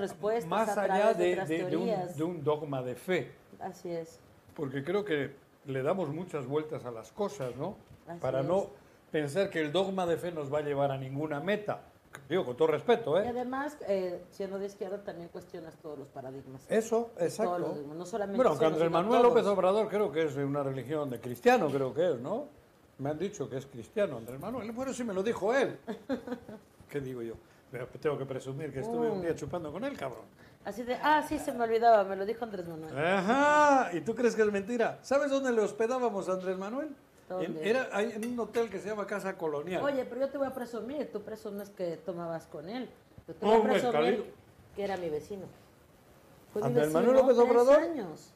más 0.48 0.78
allá 0.78 1.14
de 1.14 1.38
un, 1.40 1.46
teorías. 1.48 2.18
de 2.18 2.24
un 2.24 2.44
dogma 2.44 2.82
de 2.82 2.96
fe, 2.96 3.32
Así 3.60 3.90
es. 3.92 4.20
porque 4.56 4.84
creo 4.84 5.04
que 5.06 5.36
le 5.66 5.84
damos 5.84 6.10
muchas 6.10 6.48
vueltas 6.48 6.86
a 6.86 6.92
las 6.92 7.12
cosas, 7.12 7.56
¿no? 7.58 7.76
Así 8.08 8.20
Para 8.22 8.40
es. 8.40 8.46
no 8.48 8.68
pensar 9.12 9.50
que 9.50 9.60
el 9.60 9.72
dogma 9.72 10.06
de 10.06 10.18
fe 10.18 10.32
nos 10.32 10.52
va 10.52 10.60
a 10.60 10.62
llevar 10.62 10.92
a 10.92 10.98
ninguna 10.98 11.42
meta. 11.42 11.82
Digo, 12.28 12.45
con 12.45 12.56
todo 12.58 12.67
respeto, 12.69 13.17
Y 13.17 13.26
¿eh? 13.26 13.30
además, 13.30 13.78
eh, 13.88 14.24
siendo 14.32 14.58
de 14.60 14.65
izquierda, 14.67 14.98
también 15.04 15.30
cuestionas 15.30 15.76
todos 15.78 15.98
los 16.00 16.08
paradigmas. 16.08 16.63
Eso, 16.69 17.12
Todos 17.15 17.22
exacto. 17.22 17.58
los 17.60 17.78
no 17.86 18.06
solamente 18.06 18.36
Bueno, 18.38 18.50
aunque 18.52 18.65
Andrés 18.65 18.89
Manuel 18.91 19.22
todos. 19.22 19.34
López 19.34 19.45
Obrador 19.48 19.88
creo 19.89 20.12
que 20.12 20.24
es 20.26 20.36
de 20.36 20.43
una 20.43 20.63
religión 20.63 21.10
de 21.10 21.19
cristiano, 21.19 21.69
creo 21.69 21.93
que 21.93 22.12
es, 22.13 22.19
¿no? 22.19 22.48
Me 22.98 23.12
han 23.12 23.17
dicho 23.19 23.50
que 23.50 23.58
es 23.58 23.65
cristiano 23.67 24.17
Andrés 24.17 24.39
Manuel. 24.39 24.72
Bueno, 24.72 24.93
sí 24.93 25.04
me 25.04 25.13
lo 25.13 25.24
dijo 25.24 25.54
él. 25.56 25.78
¿Qué 26.89 27.00
digo 27.00 27.22
yo? 27.22 27.36
Pero 27.72 27.88
tengo 28.00 28.17
que 28.17 28.26
presumir 28.26 28.74
que 28.74 28.80
estuve 28.80 29.08
Mm. 29.10 29.13
un 29.13 29.22
día 29.22 29.36
chupando 29.36 29.72
con 29.72 29.84
él, 29.86 29.95
cabrón. 29.95 30.26
Así 30.65 30.84
de, 30.84 30.95
ah, 30.95 31.24
sí, 31.28 31.39
se 31.39 31.54
me 31.54 31.63
olvidaba, 31.63 32.04
me 32.04 32.15
lo 32.15 32.26
dijo 32.26 32.43
Andrés 32.43 32.67
Manuel. 32.67 32.98
Ajá, 32.98 33.91
¿y 33.93 34.02
tú 34.02 34.13
crees 34.15 34.36
que 34.36 34.41
es 34.41 34.52
mentira? 34.52 35.00
¿Sabes 35.04 35.30
dónde 35.32 35.52
le 35.52 35.62
hospedábamos 35.62 36.28
a 36.28 36.34
Andrés 36.34 36.58
Manuel? 36.58 36.89
Era 37.62 38.02
en 38.02 38.26
un 38.26 38.39
hotel 38.39 38.70
que 38.70 38.80
se 38.80 38.89
llama 38.89 39.06
Casa 39.06 39.38
Colonial. 39.38 39.84
Oye, 39.84 40.04
pero 40.06 40.22
yo 40.22 40.30
te 40.30 40.38
voy 40.38 40.48
a 40.48 40.54
presumir, 40.54 41.12
tú 41.12 41.22
presumes 41.22 41.70
que 41.70 41.98
tomabas 41.98 42.48
con 42.48 42.68
él. 42.70 42.89
Yo 43.28 43.36
te 43.36 43.46
voy 43.46 43.58
a 43.58 43.63
presumir 43.63 44.34
que 44.76 44.84
era 44.84 44.98
mi 44.98 45.10
vecino. 45.10 45.46
Fue 46.52 46.62
mi 46.63 46.68
¿Andrés 46.70 46.88
vecino 46.88 47.00
Manuel 47.02 47.18
López 47.18 47.38
tres 47.38 47.50
Obrador? 47.50 47.84
años. 47.84 48.32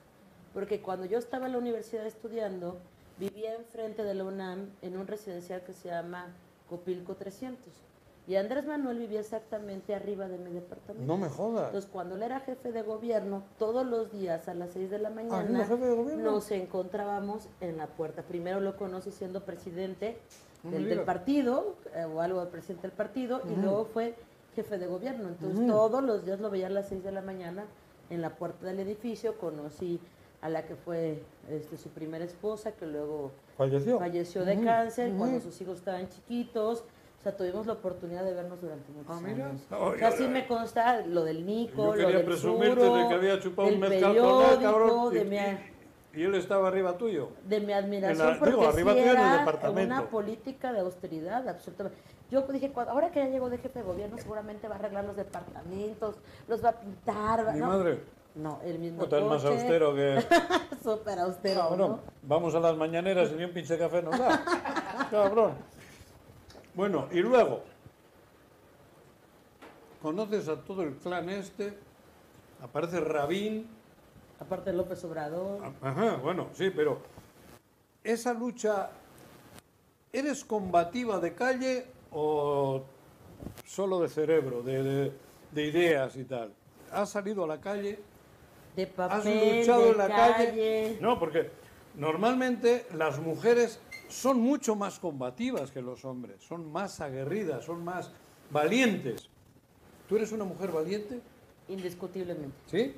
Porque 0.53 0.81
cuando 0.81 1.05
yo 1.05 1.17
estaba 1.17 1.47
en 1.47 1.53
la 1.53 1.57
universidad 1.57 2.05
estudiando, 2.05 2.77
vivía 3.17 3.55
enfrente 3.55 4.03
de 4.03 4.13
la 4.13 4.23
UNAM 4.23 4.69
en 4.83 4.97
un 4.97 5.07
residencial 5.07 5.63
que 5.63 5.73
se 5.73 5.89
llama 5.89 6.27
Copilco 6.69 7.15
300. 7.15 7.73
Y 8.25 8.35
Andrés 8.37 8.65
Manuel 8.65 8.99
vivía 8.99 9.19
exactamente 9.19 9.93
arriba 9.93 10.29
de 10.29 10.37
mi 10.37 10.51
departamento. 10.51 11.05
No 11.05 11.17
me 11.17 11.27
jodas. 11.27 11.65
Entonces, 11.65 11.89
cuando 11.91 12.15
él 12.15 12.23
era 12.23 12.39
jefe 12.39 12.71
de 12.71 12.81
gobierno, 12.81 13.43
todos 13.59 13.85
los 13.85 14.11
días 14.13 14.47
a 14.47 14.53
las 14.53 14.71
6 14.71 14.89
de 14.89 14.99
la 14.99 15.09
¿siendo 15.09 15.35
mañana 15.35 15.65
jefe 15.65 15.85
de 15.85 15.95
gobierno? 15.95 16.31
nos 16.31 16.49
encontrábamos 16.51 17.49
en 17.59 17.77
la 17.77 17.87
puerta. 17.87 18.21
Primero 18.23 18.61
lo 18.61 18.77
conocí 18.77 19.11
siendo 19.11 19.43
presidente 19.43 20.17
No 20.63 20.71
del, 20.71 21.01
partido, 21.01 21.75
eh, 21.93 22.05
o 22.05 22.21
algo 22.21 22.39
del 22.39 22.47
presidente 22.49 22.87
del 22.87 22.95
partido, 22.95 23.41
y 23.51 23.59
luego 23.59 23.83
fue 23.85 24.15
jefe 24.55 24.77
de 24.77 24.87
gobierno. 24.87 25.27
Entonces, 25.27 25.67
todos 25.67 26.01
los 26.01 26.23
días 26.23 26.39
lo 26.39 26.49
veía 26.49 26.67
a 26.67 26.69
las 26.69 26.87
6 26.87 27.03
de 27.03 27.11
la 27.11 27.21
mañana 27.21 27.65
en 28.09 28.21
la 28.21 28.35
puerta 28.37 28.65
del 28.65 28.79
edificio. 28.79 29.37
Conocí 29.37 29.99
a 30.39 30.47
la 30.47 30.65
que 30.65 30.75
fue 30.75 31.21
este, 31.49 31.75
su 31.77 31.89
primera 31.89 32.23
esposa, 32.23 32.71
que 32.71 32.85
luego 32.85 33.31
Falleció. 33.57 33.99
falleció 33.99 34.45
de 34.45 34.61
cáncer 34.63 35.13
cuando 35.17 35.41
sus 35.41 35.59
hijos 35.59 35.79
estaban 35.79 36.07
chiquitos. 36.07 36.85
O 37.23 37.25
sea, 37.25 37.37
tuvimos 37.37 37.65
la 37.65 37.71
oportunidad 37.73 38.25
de 38.25 38.33
vernos 38.33 38.59
durante 38.59 38.91
muchos 38.91 39.15
Ah, 39.15 39.21
mira. 39.21 39.45
años. 39.47 39.61
Ay, 39.71 39.77
o 39.79 39.97
sea, 39.97 40.07
ay, 40.09 40.13
sí 40.17 40.23
ay. 40.23 40.29
me 40.29 40.45
consta 40.45 41.05
lo 41.05 41.23
del 41.23 41.45
Nico, 41.45 41.95
lo 41.95 42.07
del 42.09 42.25
presumirte 42.25 42.81
suro, 42.81 42.97
de 42.97 43.07
que 43.07 43.13
había 43.13 43.39
chupado 43.39 43.69
un 43.69 43.79
mezcal 43.79 44.17
con 44.17 44.41
él, 44.43 44.59
cabrón. 44.61 45.13
de 45.13 45.21
y, 45.21 45.25
mi, 45.25 45.37
y- 46.21 46.23
él 46.25 46.35
estaba 46.35 46.67
arriba 46.67 46.97
tuyo. 46.97 47.29
de 47.47 47.61
mi 47.61 47.71
admiración, 47.71 48.27
la- 48.27 48.37
porque 48.39 48.51
digo, 48.55 48.67
arriba 48.67 48.91
sí 48.91 48.99
tuyo 48.99 49.11
en 49.13 49.17
el 49.19 49.23
era 49.25 49.37
departamento. 49.39 49.95
una 49.95 50.09
política 50.09 50.73
de 50.73 50.79
austeridad, 50.81 51.47
absolutamente. 51.47 51.97
Yo 52.29 52.41
dije, 52.41 52.73
ahora 52.75 53.09
que 53.09 53.19
ya 53.21 53.27
llegó 53.29 53.49
de 53.49 53.57
jefe 53.57 53.79
de 53.79 53.85
gobierno, 53.85 54.17
seguramente 54.17 54.67
va 54.67 54.75
a 54.75 54.79
arreglar 54.79 55.05
los 55.05 55.15
departamentos, 55.15 56.17
los 56.49 56.61
va 56.61 56.69
a 56.71 56.79
pintar. 56.81 57.47
va- 57.47 57.53
Mi 57.53 57.59
¿no? 57.61 57.67
madre. 57.67 57.99
No, 58.35 58.59
el 58.65 58.79
mismo 58.79 59.03
es 59.03 59.11
más 59.11 59.43
coche, 59.43 59.47
austero 59.53 59.93
que... 59.95 60.21
Súper 60.83 61.19
austero, 61.19 61.61
Cabrón, 61.69 61.77
¿no? 61.91 61.99
vamos 62.23 62.53
a 62.55 62.59
las 62.59 62.75
mañaneras 62.75 63.29
y 63.31 63.35
ni 63.35 63.43
un 63.45 63.51
pinche 63.53 63.77
café 63.77 64.01
nos 64.01 64.17
da. 64.17 64.43
Cabrón. 65.11 65.53
Bueno, 66.75 67.07
y 67.11 67.19
luego, 67.19 67.63
conoces 70.01 70.47
a 70.47 70.57
todo 70.61 70.83
el 70.83 70.95
clan 70.95 71.29
este, 71.29 71.73
aparece 72.61 72.99
Rabín, 72.99 73.67
Aparte 74.39 74.73
López 74.73 75.01
Obrador. 75.05 75.61
ajá, 75.81 76.15
bueno, 76.17 76.49
sí, 76.53 76.69
pero 76.75 76.99
esa 78.03 78.33
lucha 78.33 78.89
¿eres 80.11 80.43
combativa 80.43 81.19
de 81.19 81.33
calle 81.33 81.85
o 82.11 82.83
solo 83.65 84.01
de 84.01 84.09
cerebro, 84.09 84.61
de, 84.63 84.83
de- 84.83 85.11
de 85.51 85.65
ideas 85.65 86.15
y 86.17 86.25
tal? 86.25 86.51
¿Has 86.91 87.11
salido 87.11 87.43
a 87.43 87.47
la 87.47 87.61
calle? 87.61 87.99
De 88.75 88.83
¿Has 88.83 88.89
papel, 88.89 89.59
luchado 89.59 89.83
de 89.83 89.89
en 89.91 89.97
la 89.99 90.07
calle. 90.09 90.45
calle? 90.47 90.97
No, 90.99 91.19
porque 91.19 91.49
normalmente 91.95 92.87
las 92.95 93.19
mujeres 93.19 93.79
son 94.13 94.39
mucho 94.39 94.75
más 94.75 94.99
combativas 94.99 95.71
que 95.71 95.81
los 95.81 96.05
hombres, 96.05 96.43
son 96.43 96.71
más 96.71 97.01
aguerridas, 97.01 97.65
son 97.65 97.83
más 97.83 98.11
valientes. 98.51 99.27
¿Tú 100.07 100.17
eres 100.17 100.31
una 100.31 100.45
mujer 100.45 100.71
valiente? 100.71 101.19
Indiscutiblemente. 101.67 102.55
¿Sí? 102.67 102.93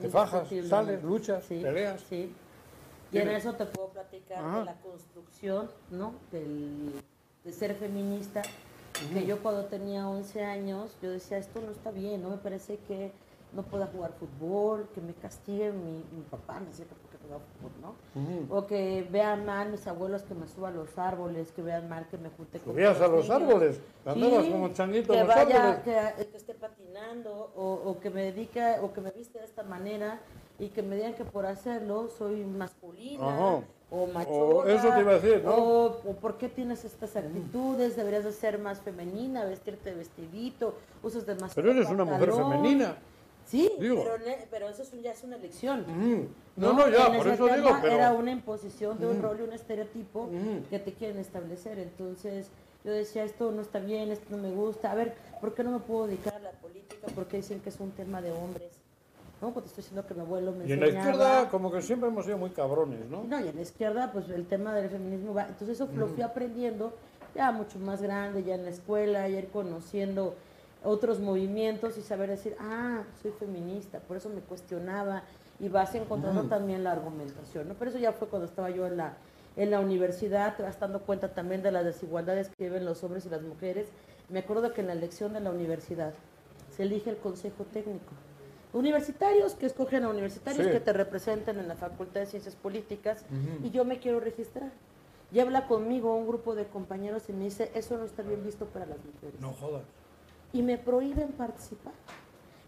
¿Te 0.00 0.08
fajas, 0.08 0.48
sales, 0.68 1.02
luchas, 1.02 1.44
Sí, 1.44 1.60
peleas? 1.60 2.02
Sí. 2.08 2.32
Y 3.12 3.18
en 3.18 3.28
eso 3.30 3.54
te 3.54 3.66
puedo 3.66 3.88
platicar 3.88 4.44
Ajá. 4.44 4.58
de 4.60 4.64
la 4.66 4.74
construcción, 4.80 5.70
¿no? 5.90 6.14
Del, 6.30 6.92
de 7.44 7.52
ser 7.52 7.74
feminista. 7.74 8.42
Que 9.14 9.24
yo 9.24 9.42
cuando 9.42 9.64
tenía 9.64 10.06
11 10.08 10.44
años, 10.44 10.94
yo 11.02 11.10
decía, 11.10 11.38
esto 11.38 11.60
no 11.62 11.70
está 11.70 11.90
bien, 11.90 12.22
no 12.22 12.28
me 12.28 12.36
parece 12.36 12.76
que 12.86 13.12
no 13.52 13.62
pueda 13.62 13.86
jugar 13.86 14.12
fútbol, 14.12 14.88
que 14.94 15.00
me 15.00 15.14
castigue 15.14 15.72
mi, 15.72 16.04
mi 16.14 16.22
papá, 16.30 16.60
me 16.60 16.66
decía 16.66 16.84
que 16.84 16.94
fútbol, 17.38 17.72
¿no? 17.80 17.94
Ujú. 18.20 18.54
O 18.56 18.66
que 18.66 19.06
vean 19.10 19.46
mal 19.46 19.70
mis 19.70 19.86
abuelos 19.86 20.22
que 20.22 20.34
me 20.34 20.46
suba 20.48 20.68
a 20.68 20.72
los 20.72 20.98
árboles, 20.98 21.52
que 21.52 21.62
vean 21.62 21.88
mal 21.88 22.08
que 22.08 22.18
me 22.18 22.28
junte 22.30 22.58
con 22.58 22.72
Subías 22.74 23.00
a 23.00 23.06
los 23.08 23.28
niños. 23.28 23.30
árboles, 23.30 23.80
andabas 24.04 24.44
Sí, 24.44 24.50
como 24.50 24.68
changuito 24.70 25.12
que 25.12 25.18
los 25.20 25.28
vaya, 25.28 25.62
árboles. 25.72 26.16
que, 26.16 26.26
que 26.30 26.36
esté 26.36 26.54
patinando 26.54 27.52
o, 27.56 27.72
o 27.84 28.00
que 28.00 28.10
me 28.10 28.22
dedique 28.24 28.76
o 28.82 28.92
que 28.92 29.00
me 29.00 29.10
viste 29.12 29.38
de 29.38 29.44
esta 29.44 29.62
manera 29.62 30.20
y 30.58 30.68
que 30.68 30.82
me 30.82 30.96
digan 30.96 31.14
que 31.14 31.24
por 31.24 31.46
hacerlo 31.46 32.08
soy 32.08 32.44
masculina 32.44 33.26
Ajá. 33.26 33.60
o 33.90 34.06
machona 34.08 34.36
O 34.36 34.64
eso 34.66 34.88
te 34.92 35.00
iba 35.00 35.10
a 35.12 35.14
decir, 35.18 35.42
¿no? 35.44 35.54
o, 35.54 35.84
o 35.86 36.16
por 36.16 36.36
qué 36.36 36.48
tienes 36.50 36.84
estas 36.84 37.16
actitudes 37.16 37.96
deberías 37.96 38.24
de 38.24 38.32
ser 38.32 38.58
más 38.58 38.80
femenina 38.80 39.44
vestirte 39.44 39.90
de 39.90 39.96
vestidito 39.96 40.74
usas 41.02 41.24
demasiado 41.24 41.54
Pero 41.54 41.70
eres 41.70 41.88
una 41.88 42.04
mujer 42.04 42.32
femenina. 42.32 42.96
Sí 43.50 43.70
Digo. 43.80 44.02
pero, 44.04 44.24
pero 44.50 44.68
eso 44.68 44.82
es 44.82 44.92
un- 44.92 45.02
ya 45.02 45.12
es 45.12 45.22
una 45.24 45.36
elección 45.36 45.80
Mm. 45.88 46.28
No, 46.56 46.72
no, 46.72 46.88
ya, 46.88 47.06
En 47.06 47.16
por 47.18 47.28
eso 47.28 47.46
digo, 47.48 47.70
pero... 47.80 47.94
Era 47.94 48.12
una 48.12 48.30
imposición 48.30 48.98
de 48.98 49.06
un 49.06 49.18
Mm. 49.18 49.22
rol 49.22 49.36
y 49.40 49.42
un 49.42 49.52
estereotipo 49.52 50.28
Mm. 50.30 50.68
que 50.70 50.78
te 50.78 50.92
quieren 50.92 51.18
establecer. 51.18 51.78
Entonces 51.78 52.48
yo 52.84 52.92
decía, 52.92 53.24
esto 53.24 53.50
no 53.50 53.62
está 53.62 53.78
bien, 53.78 54.10
esto 54.10 54.26
no 54.30 54.36
me 54.38 54.50
gusta. 54.50 54.90
A 54.92 54.94
ver, 54.94 55.14
¿por 55.40 55.54
qué 55.54 55.64
no 55.64 55.70
me 55.72 55.78
puedo 55.80 56.06
dedicar 56.06 56.34
a 56.34 56.38
la 56.38 56.50
política? 56.52 57.06
Porque 57.14 57.38
dicen 57.38 57.60
que 57.60 57.70
es 57.70 57.80
un 57.80 57.90
tema 57.92 58.20
de 58.22 58.30
hombres. 58.32 58.72
¿No? 59.40 59.54
Porque 59.54 59.68
estoy 59.70 59.82
diciendo 59.82 60.06
que 60.06 60.12
mi 60.12 60.20
abuelo 60.20 60.52
me 60.52 60.66
Y 60.66 60.72
en 60.72 60.80
la 60.80 60.88
izquierda 60.88 61.48
como 61.48 61.72
que 61.72 61.80
siempre 61.80 62.10
hemos 62.10 62.26
sido 62.26 62.36
muy 62.36 62.50
cabrones, 62.50 63.06
¿no? 63.08 63.24
No, 63.24 63.40
y 63.42 63.48
en 63.48 63.56
la 63.56 63.62
izquierda, 63.62 64.12
pues 64.12 64.28
el 64.28 64.44
tema 64.46 64.74
del 64.74 64.90
feminismo 64.90 65.32
va. 65.32 65.44
Entonces 65.48 65.70
eso 65.80 65.88
lo 65.96 66.08
fui 66.08 66.22
aprendiendo 66.22 66.92
ya 67.34 67.50
mucho 67.50 67.78
más 67.78 68.02
grande, 68.02 68.42
ya 68.44 68.54
en 68.56 68.64
la 68.64 68.70
escuela, 68.70 69.26
ya 69.30 69.38
ir 69.38 69.48
conociendo 69.48 70.34
otros 70.84 71.20
movimientos 71.20 71.98
y 71.98 72.02
saber 72.02 72.30
decir, 72.30 72.56
ah, 72.60 73.02
soy 73.22 73.32
feminista, 73.32 73.98
por 74.00 74.16
eso 74.16 74.28
me 74.30 74.40
cuestionaba 74.40 75.22
y 75.58 75.68
vas 75.68 75.94
encontrando 75.94 76.44
también 76.44 76.84
la 76.84 76.92
argumentación, 76.92 77.68
¿no? 77.68 77.74
Pero 77.74 77.90
eso 77.90 77.98
ya 77.98 78.12
fue 78.12 78.28
cuando 78.28 78.46
estaba 78.46 78.70
yo 78.70 78.86
en 78.86 78.96
la, 78.96 79.14
en 79.56 79.70
la 79.70 79.80
universidad, 79.80 80.56
te 80.56 80.62
vas 80.62 80.80
dando 80.80 81.00
cuenta 81.02 81.28
también 81.34 81.62
de 81.62 81.70
las 81.70 81.84
desigualdades 81.84 82.48
que 82.48 82.64
viven 82.64 82.84
los 82.86 83.04
hombres 83.04 83.26
y 83.26 83.28
las 83.28 83.42
mujeres. 83.42 83.88
Me 84.30 84.38
acuerdo 84.38 84.72
que 84.72 84.80
en 84.80 84.86
la 84.86 84.94
elección 84.94 85.32
de 85.34 85.40
la 85.40 85.50
universidad 85.50 86.14
se 86.74 86.84
elige 86.84 87.10
el 87.10 87.16
consejo 87.18 87.64
técnico. 87.64 88.12
Universitarios 88.72 89.54
que 89.54 89.66
escogen 89.66 90.04
a 90.04 90.08
universitarios 90.08 90.66
Sí. 90.66 90.72
que 90.72 90.80
te 90.80 90.92
representen 90.92 91.58
en 91.58 91.66
la 91.68 91.74
Facultad 91.74 92.20
de 92.20 92.26
Ciencias 92.26 92.54
Políticas 92.54 93.24
y 93.64 93.70
yo 93.70 93.84
me 93.84 93.98
quiero 93.98 94.20
registrar. 94.20 94.70
Y 95.32 95.40
habla 95.40 95.66
conmigo 95.66 96.14
un 96.14 96.26
grupo 96.26 96.54
de 96.54 96.66
compañeros 96.66 97.28
y 97.28 97.32
me 97.32 97.44
dice, 97.44 97.70
eso 97.74 97.98
no 97.98 98.04
está 98.04 98.22
bien 98.22 98.42
visto 98.44 98.66
para 98.66 98.86
las 98.86 98.98
mujeres. 99.04 99.40
No 99.40 99.52
jodas. 99.52 99.82
Y 100.52 100.62
me 100.62 100.78
prohíben 100.78 101.28
participar. 101.32 101.92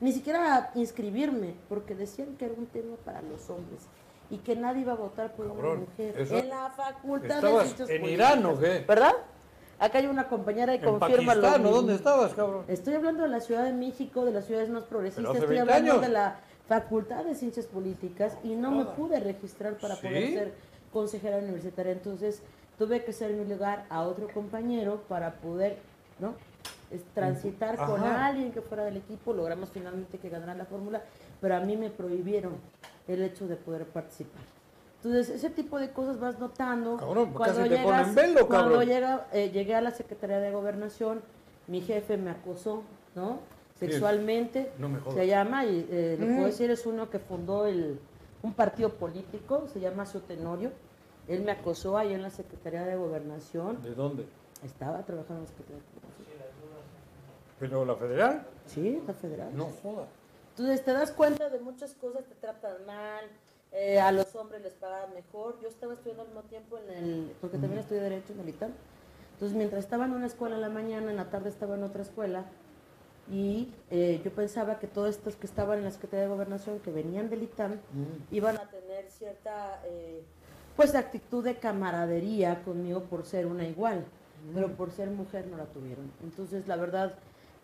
Ni 0.01 0.13
siquiera 0.13 0.71
inscribirme, 0.75 1.55
porque 1.69 1.95
decían 1.95 2.37
que 2.37 2.47
era 2.47 2.55
un 2.55 2.67
tema 2.67 2.97
para 3.05 3.23
los 3.23 3.49
hombres 3.51 3.83
y 4.31 4.39
que 4.39 4.57
nadie 4.57 4.81
iba 4.83 4.93
a 4.93 4.97
votar 4.97 5.33
por 5.35 5.47
una 5.47 5.75
mujer. 5.75 6.15
En 6.19 6.49
la 6.49 6.71
Facultad 6.71 7.29
de 7.29 7.35
¿Estabas 7.49 7.65
Ciencias 7.65 7.91
en 7.91 8.01
Políticas. 8.01 8.31
Irán 8.33 8.47
o 8.47 8.59
qué? 8.59 8.85
¿Verdad? 8.87 9.13
Acá 9.79 9.99
hay 9.99 10.07
una 10.07 10.29
compañera 10.29 10.75
y 10.75 10.79
¿En 10.79 10.85
confirma 10.85 11.35
lo 11.35 11.51
mismo. 11.51 11.71
dónde 11.71 11.95
estabas, 11.97 12.35
cabrón? 12.35 12.65
Estoy 12.69 12.95
hablando 12.95 13.25
de 13.25 13.29
la 13.29 13.41
Ciudad 13.41 13.65
de 13.65 13.73
México, 13.73 14.25
de 14.25 14.33
las 14.33 14.47
ciudades 14.47 14.71
más 14.71 14.85
progresistas, 14.85 15.35
estoy 15.35 15.49
20 15.57 15.61
hablando 15.61 15.93
años. 15.93 16.03
de 16.03 16.09
la 16.09 16.37
Facultad 16.69 17.25
de 17.25 17.35
Ciencias 17.35 17.67
Políticas 17.67 18.39
y 18.45 18.55
no 18.55 18.71
me 18.71 18.85
pude 18.87 19.19
registrar 19.21 19.75
para 19.79 19.97
¿Sí? 19.97 20.03
poder 20.07 20.29
ser 20.33 20.55
consejera 20.93 21.39
universitaria. 21.39 21.93
Entonces 21.93 22.43
tuve 22.79 23.05
que 23.05 23.13
ser 23.13 23.33
mi 23.33 23.45
lugar 23.45 23.85
a 23.91 24.03
otro 24.03 24.29
compañero 24.33 25.03
para 25.09 25.35
poder, 25.35 25.79
¿no? 26.21 26.35
Es 26.93 27.03
transitar 27.15 27.77
con 27.77 28.03
alguien 28.03 28.53
que 28.53 28.61
fuera 28.61 28.85
del 28.85 28.99
equipo, 28.99 29.33
logramos 29.33 29.71
finalmente 29.71 30.19
que 30.19 30.29
ganara 30.29 30.55
la 30.55 30.67
fórmula, 30.67 31.03
pero 31.41 31.57
a 31.57 31.61
mí 31.61 31.77
me 31.77 31.89
prohibieron 31.91 32.55
el 33.09 33.23
hecho 33.23 33.47
de 33.49 33.57
poder 33.57 33.87
participar. 33.87 34.43
Entonces, 35.03 35.31
ese 35.31 35.51
tipo 35.51 35.79
de 35.81 35.91
cosas 35.91 36.21
vas 36.21 36.39
notando. 36.39 36.97
Cabrón, 36.99 37.33
casi 37.35 37.69
te 37.69 37.79
ponen 37.79 38.15
velo, 38.15 38.47
Cuando 38.47 38.83
llega, 38.83 39.27
eh, 39.33 39.51
llegué 39.51 39.75
a 39.75 39.81
la 39.81 39.91
Secretaría 39.91 40.39
de 40.39 40.53
Gobernación, 40.53 41.23
mi 41.67 41.81
jefe 41.81 42.17
me 42.17 42.31
acosó, 42.31 42.83
¿no? 43.17 43.39
Sexualmente, 43.81 44.71
No 44.79 44.89
me 44.89 45.01
jodas. 45.01 45.17
se 45.19 45.27
llama, 45.27 45.65
y 45.65 45.89
eh, 45.91 46.17
lo 46.21 46.27
Mm. 46.27 46.35
puedo 46.35 46.47
decir, 46.47 46.71
es 46.71 46.87
uno 46.87 47.11
que 47.11 47.19
fundó 47.19 47.67
el, 47.67 47.99
un 48.43 48.53
partido 48.55 48.91
político, 48.91 49.67
se 49.73 49.81
llama 49.81 50.05
Tenorio. 50.29 50.71
Él 51.27 51.43
me 51.43 51.51
acosó 51.53 51.97
ahí 51.99 52.13
en 52.15 52.23
la 52.23 52.31
Secretaría 52.31 52.83
de 52.85 52.95
Gobernación. 52.97 53.83
¿De 53.83 53.95
dónde? 53.95 54.25
Estaba 54.65 55.03
trabajando 55.05 55.37
en 55.39 55.43
la 55.43 55.49
Secretaría 55.49 55.77
de 55.83 56.01
Gobernación. 56.01 56.32
¿Pero 57.63 57.85
la 57.85 57.95
federal? 57.95 58.45
Sí, 58.67 59.01
la 59.07 59.15
federal. 59.15 59.57
No 59.57 59.67
jodas. 59.67 60.09
Entonces 60.51 60.85
te 60.85 60.93
das 60.93 61.13
cuenta 61.13 61.49
de 61.49 61.61
muchas 61.61 61.95
cosas, 61.95 62.25
te 62.25 62.35
tratan 62.35 62.85
mal, 62.87 63.25
eh, 63.71 64.01
a 64.01 64.11
los 64.11 64.35
hombres 64.35 64.63
les 64.63 64.75
pagan 64.75 65.15
mejor. 65.15 65.61
Yo 65.63 65.69
estaba 65.69 65.93
estudiando 65.93 66.23
al 66.23 66.29
mismo 66.31 66.43
tiempo 66.43 66.77
en 66.79 66.91
el, 66.91 67.33
porque 67.41 67.59
también 67.59 67.79
estudié 67.79 68.01
Derecho 68.01 68.33
en 68.33 68.41
el 68.41 68.49
ITAM. 68.49 68.73
Entonces 69.35 69.57
mientras 69.57 69.85
estaba 69.85 70.07
en 70.07 70.11
una 70.11 70.27
escuela 70.27 70.57
en 70.57 70.61
la 70.61 70.71
mañana, 70.71 71.09
en 71.09 71.17
la 71.17 71.31
tarde 71.31 71.51
estaba 71.51 71.77
en 71.77 71.85
otra 71.85 72.03
escuela. 72.03 72.47
Y 73.31 73.73
eh, 73.93 74.21
yo 74.25 74.33
pensaba 74.33 74.81
que 74.81 74.89
todos 74.89 75.11
estos 75.11 75.37
que 75.37 75.47
estaban 75.47 75.79
en 75.79 75.85
la 75.85 75.93
Secretaría 75.93 76.25
de 76.25 76.31
Gobernación, 76.31 76.81
que 76.81 76.91
venían 76.91 77.31
del 77.31 77.45
ITAM, 77.45 77.79
iban 78.33 78.57
a 78.57 78.69
tener 78.69 79.09
cierta 79.09 79.81
eh, 79.85 80.25
pues 80.75 80.97
actitud 80.97 81.45
de 81.45 81.55
camaradería 81.59 82.65
conmigo 82.65 83.03
por 83.05 83.25
ser 83.25 83.47
una 83.47 83.65
igual, 83.65 84.05
pero 84.53 84.75
por 84.75 84.91
ser 84.91 85.11
mujer 85.11 85.47
no 85.47 85.57
la 85.57 85.67
tuvieron. 85.67 86.11
Entonces, 86.25 86.67
la 86.67 86.75
verdad, 86.75 87.15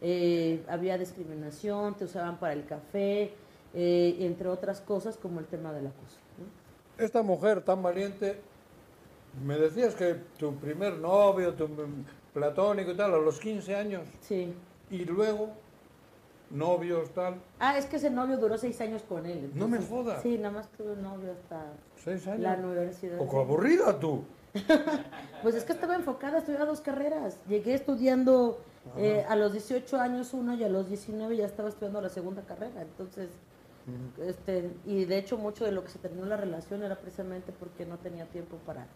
eh, 0.01 0.63
había 0.69 0.97
discriminación, 0.99 1.95
te 1.97 2.05
usaban 2.05 2.39
para 2.39 2.53
el 2.53 2.65
café, 2.67 3.33
eh, 3.75 4.17
entre 4.21 4.49
otras 4.49 4.81
cosas 4.81 5.17
como 5.17 5.41
el 5.41 5.47
tema 5.47 5.73
del 5.73 5.87
acoso. 5.89 6.19
¿no? 6.39 7.05
Esta 7.05 7.23
mujer 7.23 7.63
tan 7.63 7.83
valiente, 7.83 8.41
me 9.45 9.57
decías 9.59 9.95
que 9.95 10.15
tu 10.39 10.55
primer 10.57 10.95
novio, 10.99 11.55
tu 11.55 11.69
platónico 12.33 12.91
y 12.93 12.97
tal, 12.97 13.15
a 13.15 13.19
los 13.19 13.39
15 13.41 13.75
años, 13.77 14.03
Sí. 14.21 14.53
y 14.91 15.05
luego 15.05 15.51
novios, 16.51 17.11
tal, 17.11 17.35
Ah, 17.59 17.77
es 17.77 17.85
que 17.87 17.97
ese 17.97 18.09
novio 18.11 18.39
duró 18.39 18.57
seis 18.57 18.81
años 18.81 19.03
con 19.03 19.27
él. 19.27 19.51
No 19.55 19.69
me 19.69 19.77
entonces- 19.77 19.89
jodas. 19.91 20.23
Sí, 20.23 20.39
nada 20.39 20.51
más 20.55 20.69
tuve 20.71 20.93
un 20.93 21.03
novio 21.03 21.33
hasta 21.33 21.67
seis 21.97 22.27
años. 22.27 22.41
la 22.41 22.55
universidad. 22.55 23.19
Poco 23.19 23.41
aburrida 23.41 23.99
tú. 23.99 24.25
Pues 25.43 25.55
es 25.55 25.65
que 25.65 25.73
estaba 25.73 25.95
enfocada, 25.95 26.39
estudiaba 26.39 26.65
dos 26.65 26.81
carreras. 26.81 27.39
Llegué 27.49 27.75
estudiando 27.75 28.59
eh, 28.97 29.25
a 29.29 29.37
los 29.37 29.53
18 29.53 29.97
años 30.01 30.33
una 30.35 30.55
y 30.55 30.65
a 30.65 30.69
los 30.69 30.89
19 30.89 31.37
ya 31.37 31.47
estaba 31.47 31.69
estudiando 31.69 32.01
la 32.01 32.09
segunda 32.09 32.43
carrera. 32.43 32.83
Entonces, 32.83 33.29
este, 34.23 34.71
y 34.87 35.05
de 35.05 35.19
hecho 35.19 35.37
mucho 35.39 35.65
de 35.65 35.73
lo 35.73 35.83
que 35.83 35.89
se 35.91 35.99
terminó 35.99 36.27
la 36.27 36.37
relación 36.37 36.83
era 36.83 36.97
precisamente 36.97 37.53
porque 37.59 37.87
no 37.87 37.97
tenía 37.99 38.27
tiempo 38.27 38.57
para, 38.67 38.87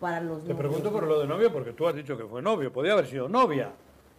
para 0.00 0.20
los 0.20 0.38
Te 0.38 0.48
novios, 0.54 0.58
pregunto 0.58 0.90
por 0.92 1.02
lo 1.06 1.20
de 1.20 1.26
novio 1.26 1.52
porque 1.52 1.72
tú 1.72 1.86
has 1.86 1.94
dicho 1.94 2.16
que 2.16 2.24
fue 2.24 2.40
novio, 2.42 2.72
podía 2.72 2.92
haber 2.94 3.06
sido 3.06 3.28
novia. 3.28 3.72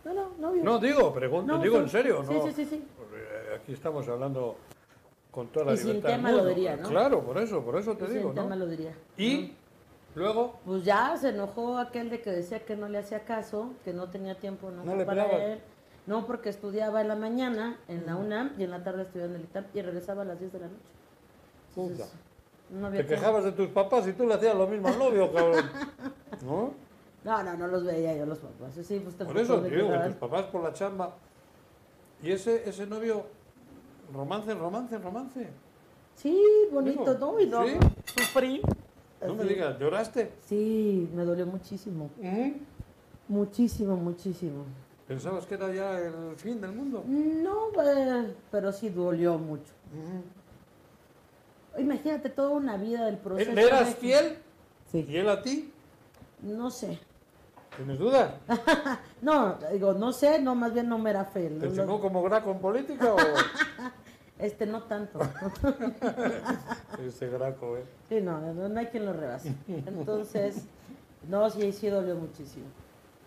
No, 0.06 0.14
no, 0.14 0.30
novio. 0.40 0.64
No, 0.64 0.80
digo, 0.80 1.14
pregunto, 1.14 1.58
No, 1.58 1.62
digo 1.62 1.76
sí. 1.78 1.82
en 1.84 1.90
serio, 1.90 2.24
Sí, 2.28 2.34
¿no? 2.34 2.44
sí, 2.46 2.52
sí, 2.54 2.66
sí. 2.66 2.76
Eh, 2.76 3.56
Aquí 3.56 3.74
estamos 3.74 4.08
hablando 4.08 4.56
con 5.32 5.48
toda 5.48 5.66
la 5.68 5.74
Y 5.74 5.78
sin 5.78 5.88
libertad 5.88 6.10
del 6.10 6.18
tema 6.18 6.32
lo 6.32 6.46
diría, 6.46 6.76
¿no? 6.78 6.90
Claro, 6.90 7.22
por 7.24 7.38
eso, 7.40 7.62
por 7.64 7.78
eso 7.78 7.96
te 7.98 8.08
digo, 8.08 8.32
tema 8.32 8.50
¿no? 8.50 8.56
lo 8.58 8.68
diría. 8.68 8.94
Y 9.18 9.54
luego, 10.18 10.60
Pues 10.66 10.84
ya 10.84 11.16
se 11.18 11.30
enojó 11.30 11.78
aquel 11.78 12.10
de 12.10 12.22
que 12.22 12.32
decía 12.32 12.66
que 12.66 12.76
no 12.76 12.90
le 12.90 12.98
hacía 12.98 13.24
caso, 13.24 13.72
que 13.86 13.94
no 13.94 14.10
tenía 14.10 14.36
tiempo 14.40 14.70
No 14.72 14.84
para 15.06 15.26
él. 15.54 15.62
No, 16.06 16.26
porque 16.26 16.50
estudiaba 16.50 17.02
en 17.02 17.10
la 17.10 17.16
mañana 17.16 17.78
en 17.88 18.06
la 18.06 18.16
UNAM 18.16 18.54
y 18.58 18.64
en 18.64 18.72
la 18.72 18.84
tarde 18.84 19.04
estudiaba 19.04 19.32
en 19.32 19.36
el 19.40 19.44
ITAM 19.44 19.66
y 19.74 19.82
regresaba 19.82 20.22
a 20.22 20.26
las 20.26 20.40
10 20.40 20.54
de 20.54 20.60
la 20.60 20.68
noche. 20.68 20.80
Entonces, 21.76 22.06
Puta. 22.08 22.20
no 22.80 22.88
había 22.88 23.02
te 23.02 23.08
tiempo. 23.08 23.22
quejabas 23.26 23.44
de 23.44 23.52
tus 23.52 23.68
papás 23.68 24.08
y 24.08 24.14
tú 24.14 24.26
le 24.26 24.34
hacías 24.36 24.56
lo 24.56 24.68
mismo 24.68 24.88
al 24.88 24.98
novio, 24.98 25.32
cabrón. 25.34 25.66
¿No? 26.46 26.74
No, 27.24 27.44
no, 27.44 27.58
no 27.58 27.68
los 27.68 27.84
veía 27.84 28.16
yo 28.16 28.26
los 28.26 28.40
papás. 28.40 28.74
Sí, 28.86 29.02
pues 29.04 29.16
Por 29.16 29.38
eso 29.38 29.62
digo, 29.62 29.92
que 29.92 29.98
tus 30.08 30.16
papás 30.16 30.44
por 30.46 30.64
la 30.64 30.72
chamba. 30.72 31.14
Y 32.24 32.32
ese, 32.32 32.68
ese 32.68 32.88
novio, 32.88 33.26
romance, 34.14 34.54
romance, 34.54 34.98
romance. 34.98 35.50
Sí, 36.16 36.42
bonito, 36.72 37.18
¿no? 37.20 37.40
Y 37.40 37.48
no, 37.48 37.66
¿sí? 37.68 37.78
sufrí. 38.06 38.62
No 39.26 39.34
me 39.36 39.44
digas, 39.46 39.80
¿lloraste? 39.80 40.32
Sí, 40.46 41.10
me 41.14 41.24
dolió 41.24 41.46
muchísimo. 41.46 42.10
Muchísimo, 43.28 43.96
muchísimo. 43.96 44.66
¿Pensabas 45.08 45.46
que 45.46 45.56
era 45.56 45.74
ya 45.74 45.98
el 46.00 46.36
fin 46.36 46.60
del 46.62 46.74
mundo? 46.74 47.04
No, 47.08 47.70
eh, 47.84 48.34
pero 48.52 48.72
sí 48.72 48.90
dolió 48.90 49.38
mucho. 49.38 49.74
Imagínate 51.78 52.30
toda 52.30 52.50
una 52.50 52.78
vida 52.78 53.06
del 53.06 53.18
proceso. 53.18 53.52
¿Le 53.54 53.64
eras 53.64 53.96
fiel? 53.96 54.38
Sí. 54.92 55.06
¿Y 55.08 55.18
él 55.18 55.30
a 55.30 55.42
ti? 55.42 55.72
No 56.42 56.70
sé. 56.70 57.00
¿Tienes 57.76 58.00
dudas? 58.00 58.34
No, 59.20 59.58
digo, 59.74 59.94
no 59.94 60.14
sé, 60.14 60.40
no, 60.40 60.54
más 60.54 60.72
bien 60.76 60.88
no 60.88 61.00
me 61.00 61.10
era 61.10 61.26
fiel. 61.26 61.58
¿Te 61.60 61.66
No, 61.66 61.72
chingó 61.72 61.86
no, 61.94 62.00
como 62.00 62.22
graco 62.22 62.52
en 62.52 62.60
política 62.60 63.14
o...? 63.14 63.18
este, 64.40 64.66
no 64.66 64.84
tanto. 64.84 65.20
Este 67.06 67.30
graco, 67.30 67.78
¿eh? 67.78 67.86
Sí, 68.10 68.22
no, 68.22 68.40
no, 68.40 68.70
no 68.70 68.80
hay 68.80 68.88
quien 68.88 69.06
lo 69.06 69.14
rebase. 69.14 69.54
Entonces, 69.68 70.66
no, 71.28 71.50
sí, 71.50 71.72
sí 71.72 71.88
dolió 71.88 72.16
muchísimo. 72.16 72.66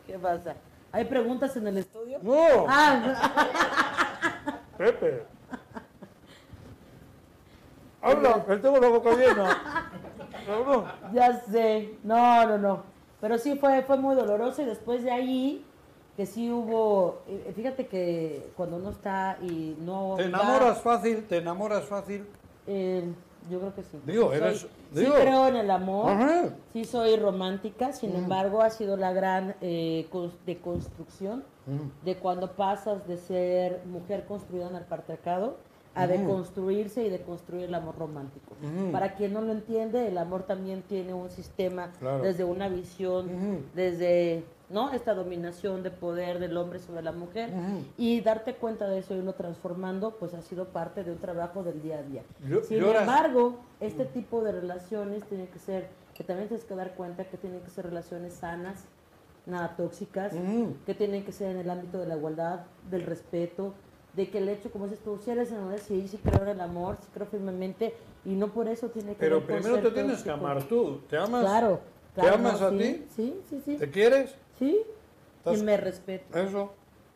¿Qué 0.06 0.18
pasa? 0.18 0.56
¿Hay 0.92 1.04
preguntas 1.04 1.56
en 1.56 1.66
el 1.68 1.78
estudio? 1.78 2.18
¡No! 2.22 2.66
Ah, 2.68 4.58
Pepe. 4.78 5.24
Habla, 8.02 8.44
que 8.44 8.56
tengo 8.56 8.78
la 8.78 8.88
boca 8.88 9.10
llena. 9.14 9.92
Ya 11.12 11.40
sé. 11.40 11.96
No, 12.02 12.46
no, 12.46 12.58
no. 12.58 12.82
Pero 13.20 13.38
sí 13.38 13.56
fue, 13.56 13.82
fue 13.82 13.98
muy 13.98 14.16
doloroso 14.16 14.62
y 14.62 14.64
después 14.64 15.04
de 15.04 15.10
ahí, 15.10 15.64
que 16.20 16.26
sí 16.26 16.50
hubo, 16.52 17.20
eh, 17.26 17.50
fíjate 17.56 17.86
que 17.86 18.50
cuando 18.54 18.76
uno 18.76 18.90
está 18.90 19.38
y 19.40 19.74
no... 19.80 20.16
¿Te 20.18 20.24
va- 20.24 20.28
enamoras 20.28 20.82
fácil? 20.82 21.24
¿Te 21.26 21.38
enamoras 21.38 21.86
fácil? 21.86 22.26
Eh, 22.66 23.04
yo 23.50 23.58
creo 23.58 23.74
que 23.74 23.82
sí. 23.84 23.98
Digo, 24.04 24.30
Sí 24.30 24.36
eres- 24.36 24.58
soy- 24.60 24.70
digo. 24.92 25.14
Sí 25.16 25.20
creo 25.22 25.48
en 25.48 25.56
el 25.56 25.70
amor. 25.70 26.10
Ajá. 26.10 26.50
Sí 26.74 26.84
soy 26.84 27.16
romántica, 27.16 27.94
sin 27.94 28.14
embargo 28.14 28.60
ha 28.60 28.68
sido 28.68 28.98
la 28.98 29.14
gran 29.14 29.54
eh, 29.62 30.08
cons- 30.12 30.36
deconstrucción 30.44 31.42
de 32.04 32.16
cuando 32.16 32.52
pasas 32.52 33.06
de 33.08 33.16
ser 33.16 33.80
mujer 33.86 34.26
construida 34.26 34.68
en 34.68 34.76
el 34.76 34.84
patriarcado 34.84 35.56
a 35.94 36.06
deconstruirse 36.06 37.02
y 37.02 37.08
deconstruir 37.08 37.64
el 37.64 37.74
amor 37.74 37.96
romántico. 37.98 38.52
Para 38.92 39.14
quien 39.14 39.32
no 39.32 39.40
lo 39.40 39.52
entiende, 39.52 40.06
el 40.06 40.18
amor 40.18 40.42
también 40.42 40.82
tiene 40.82 41.14
un 41.14 41.30
sistema 41.30 41.92
Claro. 41.98 42.22
desde 42.22 42.44
una 42.44 42.68
visión, 42.68 43.62
desde 43.74 44.44
no 44.70 44.92
esta 44.92 45.14
dominación 45.14 45.82
de 45.82 45.90
poder 45.90 46.38
del 46.38 46.56
hombre 46.56 46.78
sobre 46.78 47.02
la 47.02 47.12
mujer 47.12 47.50
y 47.98 48.20
darte 48.20 48.54
cuenta 48.54 48.88
de 48.88 48.98
eso 49.00 49.14
y 49.14 49.18
irlo 49.18 49.34
transformando, 49.34 50.12
pues 50.12 50.32
ha 50.34 50.42
sido 50.42 50.66
parte 50.68 51.02
de 51.04 51.10
un 51.12 51.18
trabajo 51.18 51.62
del 51.64 51.82
día 51.82 51.98
a 51.98 52.02
día. 52.02 52.22
Yo- 52.48 52.62
Sin 52.62 52.78
lloras. 52.78 53.02
embargo, 53.02 53.56
este 53.80 54.04
tipo 54.04 54.42
de 54.42 54.52
relaciones 54.52 55.24
tienen 55.24 55.48
que 55.48 55.58
ser, 55.58 55.88
que 56.14 56.22
también 56.24 56.48
tienes 56.48 56.64
que 56.64 56.74
dar 56.74 56.94
cuenta 56.94 57.24
que 57.24 57.36
tienen 57.36 57.60
que 57.60 57.70
ser 57.70 57.84
relaciones 57.86 58.34
sanas, 58.34 58.84
nada 59.46 59.74
tóxicas, 59.76 60.32
que 60.86 60.94
tienen 60.94 61.24
que 61.24 61.32
ser 61.32 61.50
en 61.50 61.58
el 61.58 61.70
ámbito 61.70 61.98
de 61.98 62.06
la 62.06 62.16
igualdad, 62.16 62.60
del 62.88 63.02
respeto, 63.02 63.74
de 64.14 64.28
que 64.28 64.38
el 64.38 64.48
hecho, 64.48 64.70
como 64.70 64.86
dices 64.86 65.02
tú, 65.04 65.18
si 65.18 65.30
eres 65.30 65.50
enamorada, 65.50 65.78
sí, 65.82 66.06
sí 66.08 66.18
creo 66.18 66.42
en 66.42 66.48
el 66.48 66.60
amor, 66.60 66.98
sí 67.00 67.08
creo 67.14 67.26
firmemente, 67.26 67.94
y 68.24 68.30
no 68.34 68.48
por 68.48 68.68
eso 68.68 68.88
tiene 68.88 69.12
que 69.14 69.18
Pero 69.20 69.40
primero 69.44 69.80
te 69.80 69.90
tienes 69.90 70.22
que 70.22 70.30
amar 70.30 70.62
tú. 70.64 71.00
¿Te 71.08 71.16
amas? 71.16 71.40
Claro, 71.42 71.80
¿Te 72.14 72.22
amas 72.28 72.60
no, 72.60 72.66
a 72.66 72.70
sí, 72.70 72.76
ti? 72.78 73.06
Sí, 73.16 73.40
sí, 73.48 73.62
sí. 73.64 73.76
¿Te 73.76 73.88
quieres? 73.90 74.34
Sí, 74.60 74.80
¿Estás- 75.38 75.58
y 75.58 75.62
me 75.62 75.76
respeto. 75.76 76.38
Eso. 76.38 76.72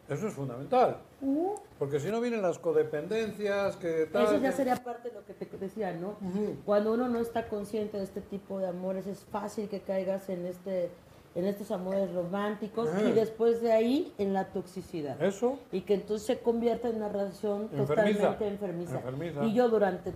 Eso 0.08 0.28
es 0.28 0.34
fundamental. 0.34 0.98
Uh, 1.22 1.54
Porque 1.78 1.98
si 2.00 2.10
no 2.10 2.20
vienen 2.20 2.42
las 2.42 2.58
codependencias, 2.58 3.76
que 3.76 4.06
tal. 4.12 4.24
Eso 4.24 4.36
ya 4.38 4.50
que- 4.50 4.56
sería 4.56 4.76
parte 4.76 5.08
de 5.08 5.14
lo 5.14 5.24
que 5.24 5.32
te 5.32 5.46
decía, 5.56 5.92
¿no? 5.94 6.16
Ujú. 6.20 6.56
Cuando 6.66 6.92
uno 6.92 7.08
no 7.08 7.20
está 7.20 7.48
consciente 7.48 7.96
de 7.96 8.02
este 8.04 8.20
tipo 8.20 8.58
de 8.58 8.66
amores, 8.66 9.06
es 9.06 9.24
fácil 9.24 9.68
que 9.68 9.80
caigas 9.80 10.28
en 10.28 10.44
este 10.46 10.90
en 11.36 11.46
estos 11.46 11.72
amores 11.72 12.12
románticos 12.14 12.88
y 13.04 13.10
después 13.10 13.60
de 13.60 13.72
ahí 13.72 14.12
en 14.18 14.32
la 14.34 14.52
toxicidad. 14.52 15.20
Eso. 15.20 15.58
Y 15.72 15.80
que 15.80 15.94
entonces 15.94 16.24
se 16.26 16.38
convierte 16.38 16.88
en 16.88 16.96
una 16.96 17.08
relación 17.08 17.62
Enfermiza. 17.72 17.86
totalmente 17.88 18.46
enfermiza. 18.46 18.96
Enfermiza. 18.98 19.44
Y 19.44 19.52
yo 19.52 19.68
durante 19.68 20.12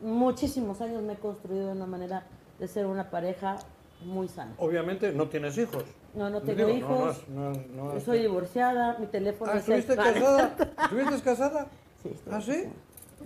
muchísimos 0.00 0.80
años 0.80 1.02
me 1.02 1.12
he 1.14 1.16
construido 1.16 1.66
de 1.66 1.72
una 1.72 1.84
manera 1.86 2.26
de 2.58 2.68
ser 2.68 2.86
una 2.86 3.10
pareja 3.10 3.56
muy 4.04 4.28
sana. 4.28 4.54
Obviamente 4.58 5.12
no 5.12 5.28
tienes 5.28 5.58
hijos. 5.58 5.84
No, 6.14 6.28
no 6.28 6.42
tengo 6.42 6.66
Digo, 6.66 6.88
no, 6.88 6.94
hijos, 6.96 7.28
no 7.28 7.52
no 7.74 7.94
no 7.94 8.00
soy 8.00 8.20
divorciada, 8.20 8.98
mi 8.98 9.06
teléfono 9.06 9.50
Ah, 9.52 9.56
es 9.58 9.60
¿estuviste 9.68 9.96
casada? 9.96 10.56
¿Estuviste 10.82 11.22
casada? 11.22 11.66
Sí, 12.02 12.10
estoy 12.12 12.32
¿Ah, 12.34 12.40
sí? 12.40 12.68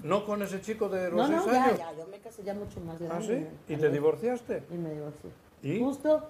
¿No 0.05 0.25
con 0.25 0.43
ese 0.43 0.61
chico 0.61 0.89
de 0.89 1.11
los 1.11 1.17
No, 1.17 1.37
no, 1.37 1.43
seis 1.45 1.55
ya, 1.55 1.65
años? 1.65 1.79
ya, 1.79 1.93
yo 1.95 2.07
me 2.07 2.19
casé 2.21 2.43
ya 2.45 2.55
mucho 2.55 2.79
más 2.81 2.97
¿Ah, 3.01 3.05
grande. 3.07 3.49
sí? 3.67 3.75
¿Y 3.75 3.77
te 3.77 3.91
divorciaste? 3.91 4.63
Y 4.71 4.75
me 4.75 4.91
divorcié. 4.93 5.31
¿Y? 5.63 5.81
Justo 5.81 6.23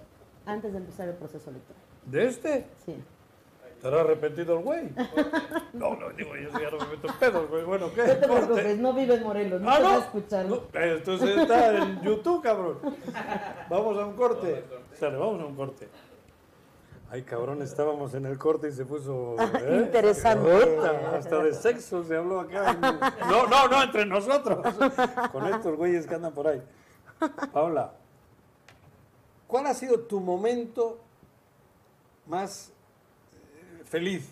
antes 0.46 0.72
de 0.72 0.78
empezar 0.78 1.08
el 1.08 1.14
proceso 1.16 1.50
electoral. 1.50 1.82
¿De 2.06 2.26
este? 2.26 2.66
Sí. 2.86 2.94
¿Estará 3.76 4.00
arrepentido 4.00 4.56
el 4.58 4.64
güey? 4.64 4.88
No, 5.74 5.94
no, 5.94 6.08
digo, 6.10 6.30
yo 6.36 6.48
no 6.70 6.78
me 6.78 6.86
meto 6.96 7.08
en 7.08 7.14
pedos, 7.18 7.50
güey. 7.50 7.64
Bueno, 7.64 7.90
¿qué? 7.94 8.00
No 8.00 8.14
te 8.14 8.26
Corte. 8.26 8.46
preocupes, 8.46 8.78
no 8.78 8.92
vive 8.94 9.14
en 9.16 9.22
Morelos, 9.24 9.60
no 9.60 9.70
Ah, 9.70 9.76
te 9.76 9.82
va 9.82 9.88
a 9.90 9.92
no. 9.92 9.98
escuchar. 9.98 10.46
No, 10.46 10.60
Entonces 10.72 11.36
está 11.36 11.76
en 11.76 12.00
YouTube, 12.00 12.42
cabrón. 12.42 12.78
Vamos 13.68 13.98
a 13.98 14.06
un 14.06 14.14
corte. 14.16 14.64
Sale, 14.98 15.16
vamos 15.18 15.38
a 15.42 15.44
un 15.44 15.54
corte. 15.54 15.86
Ay, 17.08 17.22
cabrón, 17.22 17.62
estábamos 17.62 18.14
en 18.14 18.26
el 18.26 18.36
corte 18.36 18.68
y 18.68 18.72
se 18.72 18.84
puso. 18.84 19.36
¿eh? 19.60 19.82
Interesante. 19.84 20.78
Hasta 21.16 21.42
de 21.42 21.54
sexo 21.54 22.02
se 22.04 22.16
habló 22.16 22.40
acá. 22.40 22.74
No, 23.30 23.46
no, 23.46 23.68
no, 23.68 23.82
entre 23.82 24.04
nosotros. 24.06 24.58
Con 25.30 25.46
estos 25.46 25.76
güeyes 25.76 26.06
que 26.06 26.14
andan 26.14 26.32
por 26.32 26.48
ahí. 26.48 26.60
Paula, 27.52 27.92
¿cuál 29.46 29.66
ha 29.66 29.74
sido 29.74 30.00
tu 30.00 30.20
momento 30.20 30.98
más 32.26 32.72
eh, 33.32 33.82
feliz 33.84 34.28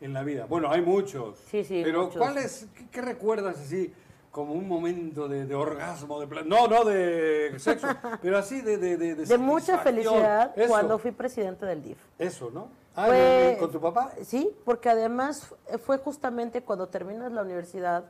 en 0.00 0.14
la 0.14 0.22
vida? 0.22 0.46
Bueno, 0.46 0.70
hay 0.70 0.80
muchos. 0.80 1.36
Sí, 1.50 1.64
sí, 1.64 1.82
Pero 1.84 2.04
muchos. 2.04 2.16
¿cuál 2.18 2.38
es, 2.38 2.66
qué, 2.74 2.88
qué 2.90 3.02
recuerdas 3.02 3.58
así? 3.58 3.92
Como 4.36 4.52
un 4.52 4.68
momento 4.68 5.28
de, 5.28 5.46
de 5.46 5.54
orgasmo, 5.54 6.20
de 6.20 6.44
no, 6.44 6.68
no 6.68 6.84
de 6.84 7.54
sexo, 7.58 7.86
pero 8.20 8.36
así 8.36 8.60
de 8.60 8.76
de 8.76 8.98
de, 8.98 9.14
De 9.14 9.38
mucha 9.38 9.78
felicidad 9.78 10.52
Eso, 10.54 10.68
cuando 10.68 10.98
fui 10.98 11.10
presidente 11.10 11.64
del 11.64 11.82
DIF. 11.82 11.96
Eso, 12.18 12.50
¿no? 12.52 12.68
Ah, 12.94 13.06
Fue- 13.06 13.16
¿de- 13.16 13.46
de- 13.52 13.56
¿con 13.56 13.72
tu 13.72 13.80
papá? 13.80 14.12
Sí, 14.22 14.54
porque 14.66 14.90
además 14.90 15.46
fu- 15.46 15.56
fue 15.78 15.96
justamente 15.96 16.60
cuando 16.60 16.86
terminas 16.88 17.32
la 17.32 17.40
universidad, 17.40 18.04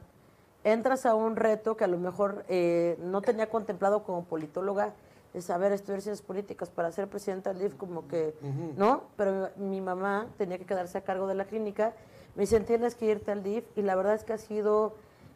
entras 0.64 1.06
a 1.06 1.14
un 1.14 1.36
reto 1.36 1.76
que 1.76 1.84
a 1.84 1.86
lo 1.86 1.96
mejor 1.98 2.44
eh, 2.48 2.98
no 3.04 3.22
tenía 3.22 3.48
contemplado 3.48 4.02
como 4.02 4.24
politóloga, 4.24 4.94
de 5.32 5.40
saber 5.42 5.70
estudiar 5.70 6.00
ciencias 6.02 6.26
políticas 6.26 6.70
para 6.70 6.90
ser 6.90 7.06
presidenta 7.06 7.52
del 7.52 7.62
DIF, 7.62 7.76
como 7.76 8.08
que, 8.08 8.34
¿no? 8.76 9.04
Pero 9.16 9.50
mi, 9.58 9.68
mi 9.76 9.80
mamá 9.80 10.26
tenía 10.38 10.58
que 10.58 10.64
quedarse 10.66 10.98
a 10.98 11.02
cargo 11.02 11.28
de 11.28 11.36
la 11.36 11.44
clínica. 11.44 11.92
Me 12.34 12.40
dicen, 12.40 12.64
tienes 12.64 12.96
que 12.96 13.06
irte 13.06 13.30
al 13.30 13.44
DIF, 13.44 13.64
y 13.76 13.82
la 13.82 13.94
verdad 13.94 14.14
es 14.14 14.24
que 14.24 14.32
ha 14.32 14.38
sido 14.38 14.94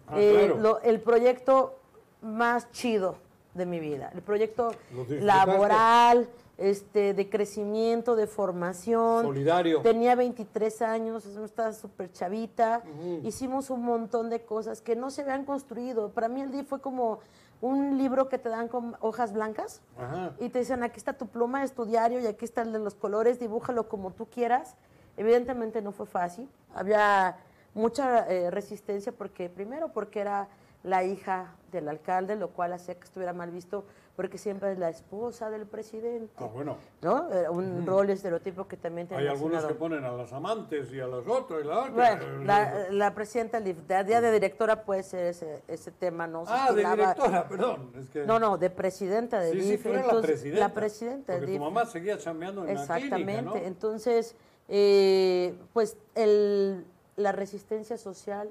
Ah, 0.09 0.15
eh, 0.21 0.45
claro. 0.47 0.59
lo- 0.61 0.81
el 0.83 1.01
proyecto 1.01 1.75
más 2.23 2.71
chido 2.73 3.17
de 3.55 3.67
mi 3.67 3.81
vida. 3.81 4.11
El 4.15 4.23
proyecto 4.23 4.73
laboral, 5.09 6.29
este, 6.59 7.15
de 7.15 7.31
crecimiento, 7.31 8.15
de 8.17 8.27
formación. 8.27 9.25
Solidario. 9.25 9.81
Tenía 9.83 10.15
23 10.15 10.83
años, 10.83 11.25
estaba 11.27 11.73
súper 11.73 12.13
chavita. 12.13 12.83
Hicimos 13.25 13.71
un 13.71 13.83
montón 13.83 14.31
de 14.31 14.43
cosas 14.45 14.81
que 14.83 14.95
no 14.97 15.11
se 15.11 15.23
habían 15.23 15.45
construido. 15.45 16.11
Para 16.11 16.29
mí 16.29 16.41
el 16.43 16.51
DIF 16.53 16.69
fue 16.69 16.81
como 16.81 17.21
un 17.63 17.99
libro 17.99 18.29
que 18.29 18.39
te 18.39 18.49
dan 18.49 18.69
con 18.69 18.97
hojas 19.01 19.33
blancas 19.35 19.81
Ajá. 19.99 20.33
y 20.39 20.49
te 20.49 20.61
dicen, 20.61 20.83
aquí 20.83 20.97
está 20.99 21.13
tu 21.15 21.27
pluma, 21.27 21.63
es 21.63 21.73
tu 21.73 21.85
diario 21.85 22.19
y 22.21 22.27
aquí 22.27 22.45
está 22.45 22.63
el 22.63 22.73
de 22.73 22.79
los 22.79 22.95
colores, 22.95 23.39
dibújalo 23.39 23.89
como 23.89 24.13
tú 24.13 24.27
quieras. 24.27 24.77
Evidentemente 25.17 25.83
no 25.83 25.93
fue 25.93 26.07
fácil. 26.07 26.49
Había 26.75 27.37
mucha 27.75 28.27
eh, 28.29 28.51
resistencia 28.51 29.13
porque, 29.13 29.49
primero, 29.49 29.93
porque 29.93 30.21
era 30.21 30.49
la 30.83 31.05
hija 31.05 31.55
del 31.73 31.89
alcalde, 31.89 32.37
lo 32.37 32.51
cual 32.51 32.73
hacía 32.73 32.95
que 32.95 33.05
estuviera 33.05 33.33
mal 33.33 33.51
visto 33.51 33.85
porque 34.17 34.37
siempre 34.37 34.73
es 34.73 34.79
la 34.79 34.91
esposa 34.91 35.49
del 35.49 35.67
presidente. 35.67 36.35
Ah, 36.37 36.45
bueno. 36.45 36.77
¿No? 37.01 37.27
Un 37.51 37.87
rol 37.87 38.11
estereotipo 38.11 38.69
que 38.69 38.77
también 38.77 39.07
Hay 39.11 39.17
tenía 39.17 39.31
algunos 39.31 39.65
que 39.65 39.73
ponen 39.73 40.05
a 40.05 40.13
las 40.13 40.31
amantes 40.35 40.93
y 40.93 41.01
a 41.01 41.07
las 41.07 41.27
otras 41.27 41.65
y 41.65 41.67
la 41.67 41.79
otra. 41.79 41.91
Bueno, 41.93 42.45
la, 42.45 42.91
la 42.91 43.15
presidenta, 43.15 43.61
de 43.61 44.05
día 44.05 44.21
de 44.21 44.33
directora 44.33 44.85
puede 44.85 45.05
ser 45.05 45.27
ese, 45.27 45.63
ese 45.69 45.91
tema, 45.91 46.27
¿no? 46.27 46.45
Se 46.45 46.53
ah, 46.53 46.71
de 46.71 46.85
directora, 46.85 47.49
perdón. 47.49 47.93
Es 47.99 48.11
que... 48.11 48.27
No, 48.27 48.39
no, 48.39 48.59
de 48.59 48.69
presidenta 48.69 49.41
del 49.41 49.63
Sí, 49.63 49.79
sí, 49.79 49.89
la 49.89 50.21
presidenta. 50.21 50.61
La 50.61 50.75
presidenta 50.75 51.41
tu 51.41 51.59
mamá 51.59 51.87
seguía 51.87 52.19
chambeando 52.19 52.67
en 52.67 52.75
la 52.75 52.81
Exactamente. 52.83 53.25
clínica, 53.25 53.43
¿no? 53.43 53.57
Entonces, 53.57 54.37
eh, 54.69 55.57
pues 55.73 55.97
el, 56.15 56.85
la 57.21 57.33
resistencia 57.33 57.97
social 57.97 58.51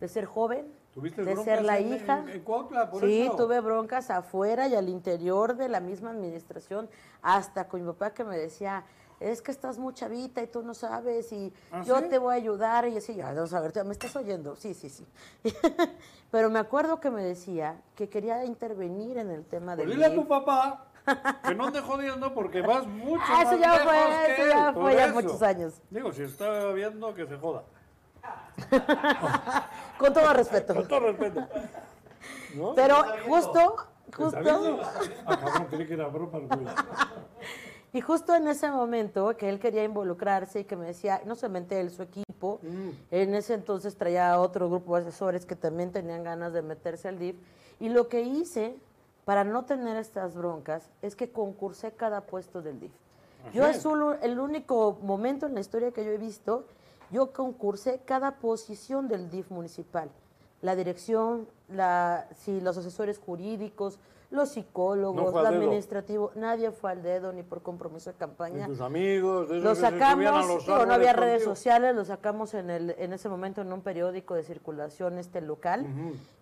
de 0.00 0.08
ser 0.08 0.24
joven, 0.26 0.66
¿Tuviste 0.94 1.22
de 1.24 1.36
ser 1.36 1.62
la 1.62 1.78
en- 1.78 1.92
hija. 1.94 2.18
en- 2.20 2.28
en 2.30 2.40
Cuautla 2.42 2.90
por 2.90 3.00
sí, 3.02 3.22
eso? 3.22 3.36
tuve 3.36 3.60
broncas 3.60 4.10
afuera 4.10 4.66
y 4.68 4.74
al 4.74 4.88
interior 4.88 5.56
de 5.56 5.68
la 5.68 5.80
misma 5.80 6.10
administración, 6.10 6.88
hasta 7.22 7.68
con 7.68 7.80
mi 7.80 7.86
papá 7.92 8.12
que 8.14 8.24
me 8.24 8.36
decía, 8.38 8.84
es 9.20 9.42
que 9.42 9.50
estás 9.50 9.78
muy 9.78 9.92
chavita 9.92 10.42
y 10.42 10.46
tú 10.46 10.62
no 10.62 10.72
sabes 10.72 11.30
y 11.32 11.52
¿Ah, 11.70 11.82
yo 11.84 11.98
sí? 11.98 12.06
te 12.08 12.16
voy 12.18 12.32
a 12.32 12.36
ayudar 12.36 12.88
y 12.88 12.96
así, 12.96 13.14
ya, 13.14 13.32
vamos 13.34 13.52
a 13.52 13.60
ver, 13.60 13.84
¿me 13.84 13.92
estás 13.92 14.16
oyendo? 14.16 14.56
Sí, 14.56 14.72
sí, 14.74 14.88
sí. 14.88 15.06
Pero 16.30 16.48
me 16.50 16.58
acuerdo 16.58 17.00
que 17.00 17.10
me 17.10 17.22
decía 17.22 17.80
que 17.94 18.08
quería 18.08 18.44
intervenir 18.44 19.18
en 19.18 19.30
el 19.30 19.44
tema 19.44 19.74
Pues 19.76 19.88
del 19.88 19.96
dile 19.96 20.06
a 20.06 20.14
tu 20.14 20.26
papá 20.26 20.86
que 21.44 21.54
no 21.54 21.66
ande 21.66 21.80
jodiendo 21.80 22.32
porque 22.34 22.62
vas 22.62 22.86
mucho 22.86 23.22
Ah, 23.28 23.42
eso 23.42 23.52
más 23.52 23.60
ya 23.60 23.72
lejos 23.74 23.92
fue, 23.92 24.26
que 24.26 24.32
eso 24.32 24.42
él, 24.42 24.48
ya 24.48 24.72
fue 24.72 24.94
ya 24.94 25.04
eso. 25.06 25.14
muchos 25.14 25.42
años. 25.42 25.74
Digo, 25.90 26.12
si 26.12 26.22
está 26.22 26.72
viendo, 26.72 27.14
que 27.14 27.26
se 27.26 27.36
joda. 27.36 27.64
Con 29.98 30.12
todo 30.12 30.32
respeto. 30.32 30.74
Con 30.74 30.88
todo 30.88 31.00
respeto. 31.00 31.46
¿No? 32.54 32.74
Pero 32.74 32.96
justo, 33.28 33.76
justo, 34.16 34.80
Ah, 35.26 35.36
y 37.92 38.00
justo 38.00 38.34
en 38.34 38.48
ese 38.48 38.70
momento 38.70 39.36
que 39.36 39.48
él 39.48 39.58
quería 39.58 39.84
involucrarse 39.84 40.60
y 40.60 40.64
que 40.64 40.76
me 40.76 40.86
decía, 40.86 41.22
no 41.24 41.34
solamente 41.34 41.80
él, 41.80 41.90
su 41.90 42.02
equipo, 42.02 42.26
Mm. 42.62 42.88
en 43.10 43.34
ese 43.34 43.52
entonces 43.52 43.96
traía 43.96 44.32
a 44.32 44.40
otro 44.40 44.70
grupo 44.70 44.96
de 44.96 45.02
asesores 45.02 45.44
que 45.44 45.54
también 45.56 45.92
tenían 45.92 46.24
ganas 46.24 46.54
de 46.54 46.62
meterse 46.62 47.08
al 47.08 47.18
DIF. 47.18 47.36
Y 47.78 47.90
lo 47.90 48.08
que 48.08 48.22
hice 48.22 48.74
para 49.26 49.44
no 49.44 49.66
tener 49.66 49.98
estas 49.98 50.34
broncas 50.34 50.88
es 51.02 51.14
que 51.16 51.30
concursé 51.30 51.92
cada 51.92 52.22
puesto 52.22 52.62
del 52.62 52.80
DIF. 52.80 52.92
Yo 53.52 53.66
es 53.66 53.82
solo 53.82 54.14
el 54.22 54.38
único 54.38 54.98
momento 55.02 55.46
en 55.46 55.54
la 55.54 55.60
historia 55.60 55.90
que 55.92 56.02
yo 56.04 56.10
he 56.12 56.18
visto, 56.18 56.64
yo 57.10 57.32
concursé 57.32 58.00
cada 58.04 58.36
posición 58.38 59.08
del 59.08 59.30
DIF 59.30 59.50
municipal. 59.50 60.10
La 60.62 60.76
dirección, 60.76 61.48
la, 61.68 62.28
sí, 62.36 62.60
los 62.60 62.76
asesores 62.76 63.18
jurídicos, 63.18 63.98
los 64.30 64.48
No 64.48 64.54
psicólogos, 64.54 65.32
fue 65.32 65.42
lo 65.42 65.48
administrativo, 65.48 66.30
nadie 66.36 66.70
fue 66.70 66.92
al 66.92 67.02
dedo 67.02 67.32
ni 67.32 67.42
por 67.42 67.62
compromiso 67.62 68.10
de 68.10 68.14
Ni 68.14 68.18
campaña. 68.20 68.66
tus 68.66 68.80
amigos, 68.80 69.48
Lo 69.48 69.74
sacamos, 69.74 70.46
los 70.46 70.66
digo, 70.66 70.86
no 70.86 70.94
había 70.94 71.12
redes 71.14 71.38
contigo. 71.38 71.56
sociales, 71.56 71.96
lo 71.96 72.04
sacamos 72.04 72.54
en, 72.54 72.70
el, 72.70 72.94
en 72.98 73.12
ese 73.12 73.28
momento 73.28 73.62
en 73.62 73.72
un 73.72 73.80
periódico 73.80 74.34
de 74.34 74.44
circulación 74.44 75.18
este 75.18 75.40
local. 75.40 75.84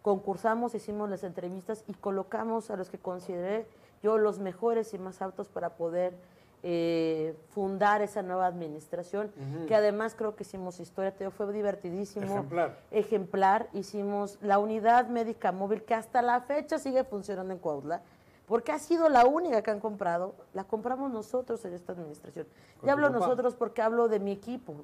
Concursamos, 0.03 0.75
hicimos 0.75 1.09
las 1.09 1.25
entrevistas 1.25 1.85
y 1.87 1.95
colocamos 1.95 2.71
a 2.71 2.77
los 2.77 2.91
que 2.91 2.99
consideré 2.99 3.66
yo 4.03 4.19
los 4.19 4.39
mejores 4.39 4.93
y 4.95 4.99
más 4.99 5.23
aptos 5.23 5.49
para 5.49 5.71
poder 5.77 6.14
eh, 6.63 7.37
fundar 7.51 8.03
esa 8.03 8.23
nueva 8.23 8.47
administración, 8.47 9.31
que 9.69 9.75
además 9.75 10.15
creo 10.17 10.35
que 10.35 10.43
hicimos 10.43 10.81
historia, 10.81 11.13
te 11.13 11.21
digo, 11.21 11.31
fue 11.31 11.53
divertidísimo. 11.53 12.27
Ejemplar. 12.27 12.79
Ejemplar. 12.91 13.69
Hicimos 13.73 14.39
la 14.43 14.59
unidad 14.59 15.07
médica 15.09 15.53
móvil 15.53 15.85
que 15.85 15.95
hasta 15.95 16.21
la 16.21 16.41
fecha 16.41 16.79
sigue 16.79 17.05
funcionando 17.05 17.53
en 17.53 17.61
Cuautla, 17.61 18.03
porque 18.47 18.73
ha 18.73 18.79
sido 18.79 19.09
la 19.09 19.25
única 19.27 19.63
que 19.63 19.71
han 19.71 19.79
comprado, 19.79 20.35
la 20.53 20.65
compramos 20.65 21.13
nosotros 21.13 21.65
en 21.65 21.75
esta 21.75 21.93
administración. 21.93 22.47
Y 22.83 22.89
hablo 22.89 23.07
papá. 23.09 23.19
nosotros 23.21 23.55
porque 23.55 23.83
hablo 23.83 24.09
de 24.09 24.19
mi 24.19 24.33
equipo. 24.33 24.75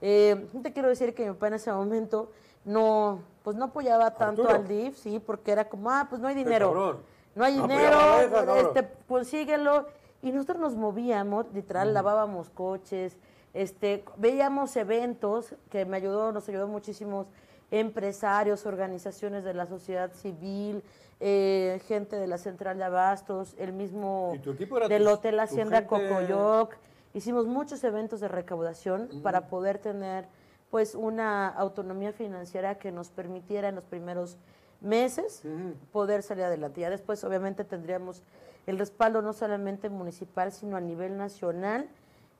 Eh, 0.00 0.48
no 0.52 0.62
te 0.62 0.72
quiero 0.72 0.88
decir 0.88 1.14
que 1.14 1.26
mi 1.26 1.32
papá 1.32 1.48
en 1.48 1.54
ese 1.54 1.72
momento 1.72 2.32
no, 2.64 3.20
pues 3.44 3.56
no 3.56 3.66
apoyaba 3.66 4.14
tanto 4.14 4.48
al 4.48 4.66
DIF, 4.66 4.96
sí, 4.96 5.20
porque 5.24 5.52
era 5.52 5.68
como, 5.68 5.90
ah, 5.90 6.06
pues 6.08 6.20
no 6.20 6.28
hay 6.28 6.34
dinero. 6.34 6.98
No 7.34 7.44
hay 7.44 7.54
dinero, 7.54 8.56
este, 8.56 8.90
consíguelo. 9.06 9.86
Y 10.22 10.32
nosotros 10.32 10.58
nos 10.58 10.74
movíamos, 10.74 11.46
literal, 11.54 11.94
lavábamos 11.94 12.50
coches, 12.50 13.16
este, 13.54 14.04
veíamos 14.16 14.76
eventos 14.76 15.54
que 15.70 15.84
me 15.84 15.96
ayudó, 15.96 16.32
nos 16.32 16.48
ayudó 16.48 16.68
muchísimos 16.68 17.26
empresarios, 17.70 18.66
organizaciones 18.66 19.44
de 19.44 19.54
la 19.54 19.66
sociedad 19.66 20.12
civil, 20.12 20.82
eh, 21.20 21.80
gente 21.86 22.16
de 22.16 22.26
la 22.26 22.38
central 22.38 22.78
de 22.78 22.84
abastos, 22.84 23.54
el 23.58 23.72
mismo 23.72 24.32
¿Y 24.36 24.38
tu 24.38 24.52
equipo 24.52 24.76
era 24.76 24.88
del 24.88 25.06
Hotel 25.06 25.38
Hacienda 25.40 25.78
gente? 25.78 25.88
Cocoyoc. 25.88 26.74
Hicimos 27.14 27.46
muchos 27.46 27.82
eventos 27.84 28.20
de 28.20 28.28
recaudación 28.28 29.08
para 29.22 29.48
poder 29.48 29.78
tener 29.78 30.26
pues 30.70 30.94
una 30.94 31.48
autonomía 31.48 32.12
financiera 32.12 32.76
que 32.76 32.92
nos 32.92 33.08
permitiera 33.08 33.68
en 33.68 33.74
los 33.74 33.84
primeros 33.84 34.36
meses 34.80 35.42
poder 35.90 36.22
salir 36.22 36.44
adelante. 36.44 36.82
Ya 36.82 36.90
después 36.90 37.24
obviamente 37.24 37.64
tendríamos 37.64 38.22
el 38.68 38.78
respaldo 38.78 39.22
no 39.22 39.32
solamente 39.32 39.88
municipal, 39.88 40.52
sino 40.52 40.76
a 40.76 40.80
nivel 40.80 41.16
nacional. 41.16 41.88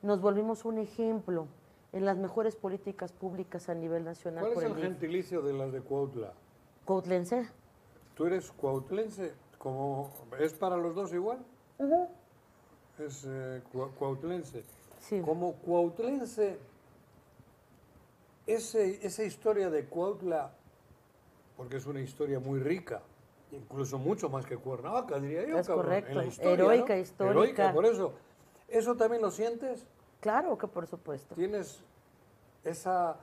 Nos 0.03 0.21
volvimos 0.21 0.67
un 0.67 0.77
ejemplo 0.77 1.47
en 1.95 2.05
las 2.05 2.19
mejores 2.19 2.55
políticas 2.55 3.13
públicas 3.13 3.71
a 3.71 3.75
nivel 3.75 4.05
nacional 4.05 4.45
¿Cuál 4.45 4.55
por 4.55 4.65
es 4.65 4.71
el 4.71 4.77
gentilicio 4.83 5.41
de 5.41 5.55
las 5.55 5.73
de 5.73 5.81
Cuautla? 5.81 6.35
Cuautlense. 6.85 7.49
¿Tú 8.15 8.27
eres 8.27 8.53
cuautlense? 8.53 9.33
Como, 9.57 10.13
¿Es 10.39 10.53
para 10.53 10.77
los 10.77 10.95
dos 10.95 11.15
igual? 11.15 11.39
Es 12.99 13.25
eh, 13.27 13.63
cua- 13.73 13.91
cuautlense. 13.95 14.65
Sí. 15.01 15.23
Como 15.23 15.55
cuautlense, 15.55 16.59
ese, 18.47 19.05
esa 19.07 19.23
historia 19.25 19.71
de 19.71 19.87
Cuautla, 19.87 20.51
porque 21.57 21.79
es 21.79 21.87
una 21.87 22.01
historia 22.01 22.39
muy 22.39 22.61
rica, 22.61 23.01
incluso 23.53 23.99
mucho 23.99 24.29
más 24.29 24.45
que 24.47 24.57
Cuernavaca, 24.57 25.19
diría 25.19 25.47
yo. 25.47 25.59
Es 25.59 25.67
cabrón, 25.67 25.85
correcto. 25.87 26.11
en 26.13 26.17
la 26.19 26.25
historia, 26.27 26.53
Heroica, 26.53 26.95
¿no? 26.95 27.01
histórica. 27.01 27.31
Heroica, 27.33 27.73
por 27.73 27.87
eso. 27.87 28.13
¿Eso 28.69 28.97
también 28.97 29.23
lo 29.23 29.31
sientes? 29.31 29.87
Claro 30.21 30.59
que 30.59 30.67
por 30.67 30.87
supuesto. 30.87 31.35
¿Tienes 31.35 31.81
esa... 32.65 33.17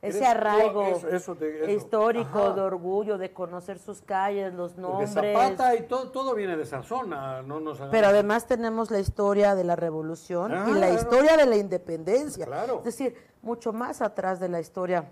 Ese 0.00 0.26
arraigo 0.26 0.82
eso- 0.88 1.08
eso 1.08 1.36
te- 1.36 1.62
eso. 1.62 1.70
histórico, 1.70 2.40
Ajá. 2.46 2.54
de 2.54 2.60
orgullo, 2.62 3.18
de 3.18 3.32
conocer 3.32 3.78
sus 3.78 4.02
calles, 4.02 4.52
los 4.52 4.76
nombres. 4.76 5.12
Zapata 5.12 5.76
y 5.76 5.82
todo, 5.86 6.10
todo 6.10 6.34
viene 6.34 6.56
de 6.56 6.64
esa 6.64 6.82
zona, 6.82 7.40
no 7.42 7.60
nos 7.60 7.76
hagamos- 7.78 7.92
Pero 7.92 8.08
además 8.08 8.48
tenemos 8.48 8.90
la 8.90 8.98
historia 8.98 9.54
de 9.54 9.62
la 9.62 9.76
revolución 9.76 10.50
Ah, 10.52 10.64
y 10.68 10.72
la 10.72 10.88
claro. 10.88 10.94
historia 10.94 11.36
de 11.36 11.46
la 11.46 11.56
independencia. 11.56 12.46
Claro. 12.46 12.78
Es 12.78 12.84
decir, 12.86 13.14
mucho 13.42 13.72
más 13.72 14.02
atrás 14.02 14.40
de 14.40 14.48
la 14.48 14.58
historia 14.58 15.08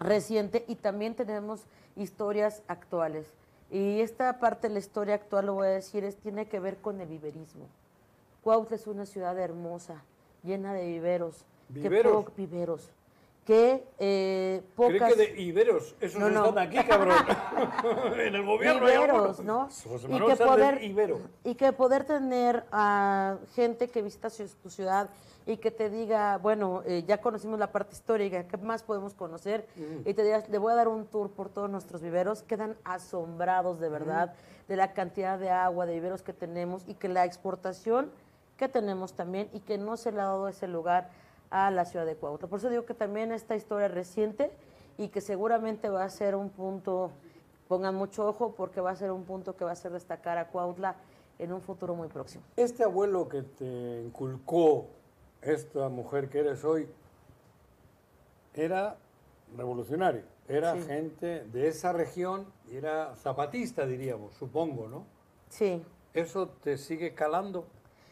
reciente 0.00 0.64
y 0.68 0.76
también 0.76 1.14
tenemos 1.14 1.66
historias 1.94 2.62
actuales. 2.66 3.26
Y 3.74 4.00
esta 4.02 4.38
parte 4.38 4.68
de 4.68 4.74
la 4.74 4.78
historia 4.78 5.16
actual, 5.16 5.46
lo 5.46 5.54
voy 5.54 5.66
a 5.66 5.70
decir, 5.70 6.04
es, 6.04 6.14
tiene 6.16 6.46
que 6.46 6.60
ver 6.60 6.76
con 6.76 7.00
el 7.00 7.08
viverismo. 7.08 7.66
Cuautla 8.44 8.76
es 8.76 8.86
una 8.86 9.04
ciudad 9.04 9.36
hermosa, 9.36 10.04
llena 10.44 10.72
de 10.72 10.86
viveros. 10.86 11.44
que 11.72 11.80
¿Viveros? 11.80 12.24
po- 12.26 12.32
viveros. 12.36 12.88
Que 13.44 13.84
eh, 13.98 14.62
pocas... 14.74 15.12
que 15.12 15.18
de 15.34 15.40
Iberos, 15.42 15.94
esos 16.00 16.18
No, 16.18 16.30
no. 16.30 16.46
están 16.46 16.66
aquí, 16.66 16.78
cabrón. 16.88 17.14
en 18.18 18.34
el 18.34 18.42
gobierno. 18.44 18.86
hay 18.86 18.94
algunos. 18.94 19.40
¿no? 19.40 19.68
Y 20.08 20.18
que, 20.26 20.36
poder, 20.36 20.82
Ibero. 20.82 21.20
y 21.44 21.54
que 21.54 21.72
poder 21.72 22.04
tener 22.04 22.64
a 22.72 23.36
gente 23.54 23.88
que 23.88 24.00
visita 24.00 24.30
su- 24.30 24.48
tu 24.62 24.70
ciudad 24.70 25.10
y 25.46 25.58
que 25.58 25.70
te 25.70 25.90
diga, 25.90 26.38
bueno, 26.38 26.82
eh, 26.86 27.04
ya 27.06 27.20
conocimos 27.20 27.58
la 27.58 27.70
parte 27.70 27.92
histórica, 27.94 28.48
¿qué 28.48 28.56
más 28.56 28.82
podemos 28.82 29.12
conocer? 29.12 29.66
Y 30.06 30.14
te 30.14 30.22
digas, 30.24 30.48
le 30.48 30.56
voy 30.56 30.72
a 30.72 30.76
dar 30.76 30.88
un 30.88 31.04
tour 31.04 31.30
por 31.30 31.50
todos 31.50 31.68
nuestros 31.68 32.00
viveros, 32.00 32.42
quedan 32.42 32.76
asombrados 32.82 33.78
de 33.78 33.90
verdad 33.90 34.32
de 34.68 34.76
la 34.76 34.94
cantidad 34.94 35.38
de 35.38 35.50
agua, 35.50 35.84
de 35.84 35.92
viveros 35.92 36.22
que 36.22 36.32
tenemos 36.32 36.84
y 36.88 36.94
que 36.94 37.08
la 37.08 37.26
exportación 37.26 38.10
que 38.56 38.68
tenemos 38.68 39.12
también 39.12 39.50
y 39.52 39.60
que 39.60 39.76
no 39.76 39.98
se 39.98 40.12
le 40.12 40.20
ha 40.22 40.24
dado 40.24 40.48
ese 40.48 40.66
lugar 40.66 41.10
a 41.50 41.70
la 41.70 41.84
ciudad 41.84 42.06
de 42.06 42.16
Cuautla. 42.16 42.48
Por 42.48 42.58
eso 42.58 42.68
digo 42.70 42.84
que 42.84 42.94
también 42.94 43.32
esta 43.32 43.54
historia 43.56 43.88
reciente 43.88 44.50
y 44.98 45.08
que 45.08 45.20
seguramente 45.20 45.88
va 45.88 46.04
a 46.04 46.10
ser 46.10 46.34
un 46.34 46.50
punto, 46.50 47.10
pongan 47.68 47.94
mucho 47.94 48.26
ojo 48.28 48.54
porque 48.56 48.80
va 48.80 48.90
a 48.90 48.96
ser 48.96 49.10
un 49.10 49.24
punto 49.24 49.56
que 49.56 49.64
va 49.64 49.70
a 49.70 49.74
hacer 49.74 49.92
destacar 49.92 50.38
a 50.38 50.48
Cuautla 50.48 50.96
en 51.38 51.52
un 51.52 51.60
futuro 51.60 51.94
muy 51.94 52.08
próximo. 52.08 52.44
Este 52.56 52.84
abuelo 52.84 53.28
que 53.28 53.42
te 53.42 54.02
inculcó 54.02 54.86
esta 55.42 55.88
mujer 55.88 56.28
que 56.28 56.38
eres 56.40 56.64
hoy 56.64 56.88
era 58.54 58.96
revolucionario, 59.56 60.22
era 60.48 60.74
Sí. 60.74 60.82
gente 60.82 61.44
de 61.44 61.68
esa 61.68 61.92
región 61.92 62.46
era 62.70 63.14
zapatista, 63.16 63.86
diríamos, 63.86 64.34
supongo, 64.34 64.88
¿no? 64.88 65.04
Sí, 65.48 65.84
¿Eso 66.14 66.46
te 66.48 66.78
sigue 66.78 67.12
calando? 67.12 67.66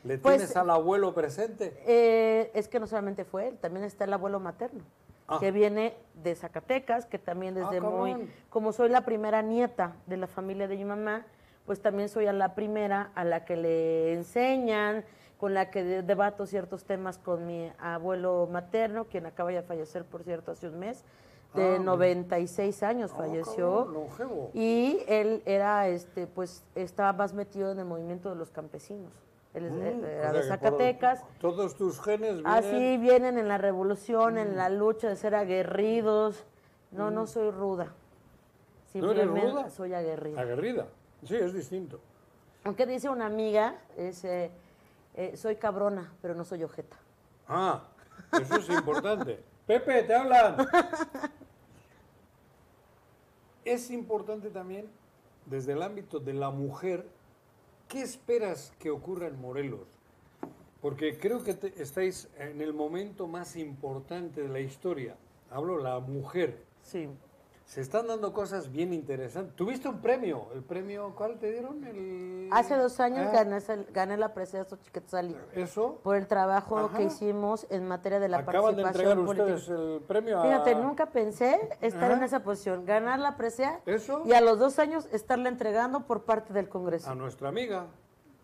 ¿Le 0.04 0.18
Pues- 0.18 0.36
tienes 0.38 0.56
al 0.56 0.70
abuelo 0.70 1.14
presente? 1.14 1.76
Eh, 1.86 2.50
es 2.54 2.68
que 2.68 2.80
no 2.80 2.86
solamente 2.86 3.24
fue 3.24 3.48
él, 3.48 3.58
también 3.58 3.84
está 3.84 4.04
el 4.04 4.12
abuelo 4.12 4.40
materno, 4.40 4.82
Ah. 5.28 5.38
que 5.38 5.52
viene 5.52 5.94
de 6.22 6.34
Zacatecas, 6.34 7.06
que 7.06 7.18
también 7.18 7.54
desde 7.54 7.78
Ah, 7.78 7.80
muy, 7.82 8.28
como 8.50 8.72
soy 8.72 8.88
la 8.88 9.04
primera 9.04 9.42
nieta 9.42 9.94
de 10.06 10.16
la 10.16 10.26
familia 10.26 10.66
de 10.66 10.76
mi 10.76 10.84
mamá, 10.84 11.24
pues 11.66 11.80
también 11.80 12.08
soy 12.08 12.26
a 12.26 12.32
la 12.32 12.54
primera 12.56 13.12
a 13.14 13.24
la 13.24 13.44
que 13.44 13.56
le 13.56 14.12
enseñan, 14.14 15.04
con 15.38 15.54
la 15.54 15.70
que 15.70 15.82
de- 15.84 16.02
debato 16.02 16.46
ciertos 16.46 16.84
temas 16.84 17.18
con 17.18 17.46
mi 17.46 17.72
abuelo 17.78 18.48
materno, 18.50 19.04
quien 19.06 19.26
acaba 19.26 19.50
de 19.50 19.62
fallecer, 19.62 20.04
por 20.04 20.22
cierto, 20.24 20.52
hace 20.52 20.68
un 20.68 20.78
mes, 20.80 21.04
de 21.54 21.76
Ah, 21.76 21.78
96 21.78 22.82
años 22.82 23.12
Ah, 23.14 23.18
falleció. 23.18 23.86
cabrón. 24.16 24.48
Y 24.54 25.00
él 25.06 25.42
era, 25.44 25.86
este, 25.88 26.26
pues, 26.26 26.64
estaba 26.74 27.12
más 27.12 27.34
metido 27.34 27.70
en 27.70 27.78
el 27.78 27.84
movimiento 27.84 28.30
de 28.30 28.36
los 28.36 28.50
campesinos. 28.50 29.12
Él 29.54 29.66
es- 29.66 29.72
Mm, 29.72 30.04
era 30.04 30.30
o 30.30 30.32
de 30.32 30.38
por- 30.40 30.48
Zacatecas. 30.48 31.24
todos 31.40 31.76
tus 31.76 32.00
genes 32.00 32.34
vienen... 32.36 32.46
Así 32.46 32.96
vienen 32.98 33.38
en 33.38 33.48
la 33.48 33.58
revolución, 33.58 34.34
Mm. 34.34 34.38
en 34.38 34.56
la 34.56 34.68
lucha 34.70 35.08
de 35.08 35.16
ser 35.16 35.34
aguerridos. 35.34 36.44
No, 36.90 37.10
no 37.10 37.26
soy 37.26 37.50
ruda. 37.50 37.84
¿No 38.94 39.10
eres 39.10 39.22
Simplemente 39.24 39.50
ruda? 39.50 39.70
soy 39.70 39.94
aguerrida. 39.94 40.40
Aguerrida. 40.40 40.86
Sí, 41.24 41.36
es 41.36 41.52
distinto. 41.54 42.00
Aunque 42.64 42.86
dice 42.86 43.08
una 43.08 43.26
amiga, 43.26 43.76
es, 43.96 44.24
eh, 44.24 44.50
Eh, 45.14 45.36
soy 45.36 45.56
cabrona, 45.56 46.10
pero 46.22 46.34
no 46.34 46.42
soy 46.42 46.64
ojeta. 46.64 46.96
Ah, 47.46 47.82
eso 48.40 48.56
es 48.56 48.68
importante. 48.70 49.38
Pepe, 49.66 50.04
te 50.04 50.14
hablan. 50.14 50.56
Es 53.64 53.90
importante 53.90 54.48
también, 54.50 54.88
desde 55.46 55.72
el 55.74 55.82
ámbito 55.82 56.18
de 56.18 56.32
la 56.32 56.50
mujer, 56.50 57.06
¿qué 57.92 58.00
esperas 58.00 58.72
que 58.78 58.90
ocurra 58.90 59.26
en 59.28 59.38
Morelos? 59.38 59.86
Porque 60.80 61.18
creo 61.18 61.44
que 61.44 61.52
te- 61.52 61.80
estáis 61.80 62.28
en 62.38 62.62
el 62.62 62.72
momento 62.72 63.28
más 63.28 63.54
importante 63.56 64.40
de 64.40 64.48
la 64.48 64.60
historia. 64.60 65.14
Hablo 65.50 65.76
la 65.78 66.00
mujer. 66.00 66.64
Sí. 66.82 67.06
Se 67.72 67.80
están 67.80 68.06
dando 68.06 68.34
cosas 68.34 68.70
bien 68.70 68.92
interesantes. 68.92 69.56
¿Tuviste 69.56 69.88
un 69.88 70.02
premio? 70.02 70.48
¿El 70.54 70.62
premio 70.62 71.14
cuál 71.16 71.38
te 71.38 71.50
dieron? 71.52 71.82
El... 71.84 72.50
Hace 72.52 72.76
dos 72.76 73.00
años 73.00 73.26
Ah, 73.30 73.32
gané, 73.44 73.60
gané 73.94 74.18
la 74.18 74.34
presidencia 74.34 74.76
de 74.76 74.82
Xochiquetzalli 74.82 75.34
Eso. 75.54 75.98
por 76.02 76.16
el 76.16 76.26
trabajo 76.26 76.76
Ajá. 76.76 76.98
que 76.98 77.04
hicimos 77.04 77.66
en 77.70 77.88
materia 77.88 78.20
de 78.20 78.28
la 78.28 78.40
Acaban 78.40 78.76
de 78.76 78.82
entregar 78.82 79.16
participación 79.16 79.24
política. 79.26 79.54
ustedes 79.72 80.00
el 80.00 80.02
premio 80.06 80.38
a... 80.38 80.42
Fíjate, 80.42 80.74
nunca 80.74 81.06
pensé 81.06 81.66
estar 81.80 82.10
Ajá. 82.10 82.18
en 82.18 82.22
esa 82.24 82.40
posición, 82.44 82.84
ganar 82.84 83.18
la 83.20 83.38
presea 83.38 83.80
Eso. 83.86 84.20
y 84.26 84.34
a 84.34 84.42
los 84.42 84.58
dos 84.58 84.78
años 84.78 85.08
estarla 85.10 85.48
entregando 85.48 86.00
por 86.06 86.24
parte 86.24 86.52
del 86.52 86.68
Congreso. 86.68 87.08
A 87.10 87.14
nuestra 87.14 87.48
amiga. 87.48 87.86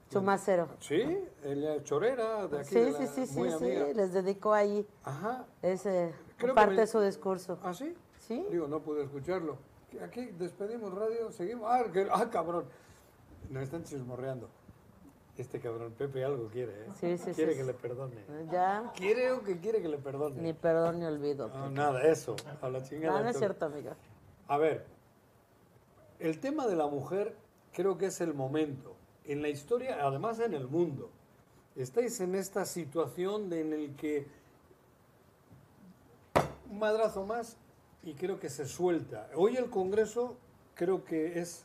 Chumacero. 0.08 0.68
Sí, 0.80 1.02
ella 1.44 1.74
es 1.74 1.84
chorera 1.84 2.46
de 2.46 2.60
aquí. 2.60 2.68
Sí, 2.70 2.80
de 2.80 2.92
la- 2.92 2.98
sí, 2.98 3.06
sí, 3.08 3.26
sí, 3.26 3.50
sí, 3.58 3.94
les 3.94 4.14
dedicó 4.14 4.54
ahí 4.54 4.86
Ajá. 5.04 5.44
ese 5.60 6.14
Creo 6.38 6.54
parte 6.54 6.76
me- 6.76 6.80
de 6.80 6.86
su 6.86 6.98
discurso. 7.02 7.58
¿Ah, 7.62 7.74
sí? 7.74 7.94
¿Sí? 8.28 8.46
Digo, 8.50 8.68
no 8.68 8.80
pude 8.80 9.02
escucharlo. 9.04 9.56
Aquí 10.02 10.26
despedimos 10.38 10.92
radio, 10.94 11.32
seguimos. 11.32 11.66
Ah, 11.70 11.84
que- 11.90 12.08
ah, 12.10 12.28
cabrón. 12.30 12.66
Nos 13.48 13.62
están 13.62 13.84
chismorreando. 13.84 14.48
Este 15.38 15.60
cabrón, 15.60 15.92
Pepe, 15.96 16.24
algo 16.24 16.48
quiere, 16.48 16.72
¿eh? 16.72 16.88
Sí, 17.00 17.16
sí, 17.16 17.30
Quiere 17.30 17.52
sí, 17.52 17.58
que 17.60 17.64
le 17.64 17.72
perdone. 17.72 18.16
Ya, 18.50 18.92
Quiere 18.96 19.30
o 19.32 19.42
que 19.44 19.58
quiere 19.58 19.80
que 19.80 19.88
le 19.88 19.96
perdone. 19.98 20.42
ni 20.42 20.52
perdón 20.52 20.98
ni 20.98 21.06
olvido. 21.06 21.48
No, 21.48 21.70
nada, 21.70 22.02
eso. 22.02 22.34
A 22.60 22.68
la 22.68 22.82
chingada. 22.82 23.18
No, 23.18 23.24
no 23.24 23.30
es 23.30 23.38
cierto, 23.38 23.64
amiga. 23.66 23.96
A 24.48 24.58
ver, 24.58 24.84
el 26.18 26.40
tema 26.40 26.66
de 26.66 26.74
la 26.76 26.88
mujer 26.88 27.36
creo 27.72 27.96
que 27.96 28.06
es 28.06 28.20
el 28.20 28.34
momento. 28.34 28.96
En 29.24 29.40
la 29.40 29.48
historia, 29.48 29.98
además 30.04 30.40
en 30.40 30.54
el 30.54 30.66
mundo, 30.66 31.10
estáis 31.76 32.20
en 32.20 32.34
esta 32.34 32.64
situación 32.66 33.48
de- 33.48 33.60
en 33.60 33.72
el 33.72 33.94
que 33.94 34.26
un 36.70 36.78
madrazo 36.80 37.24
más 37.24 37.56
y 38.02 38.14
creo 38.14 38.38
que 38.40 38.48
se 38.48 38.66
suelta. 38.66 39.28
Hoy 39.34 39.56
el 39.56 39.70
Congreso 39.70 40.36
creo 40.74 41.04
que 41.04 41.38
es 41.40 41.64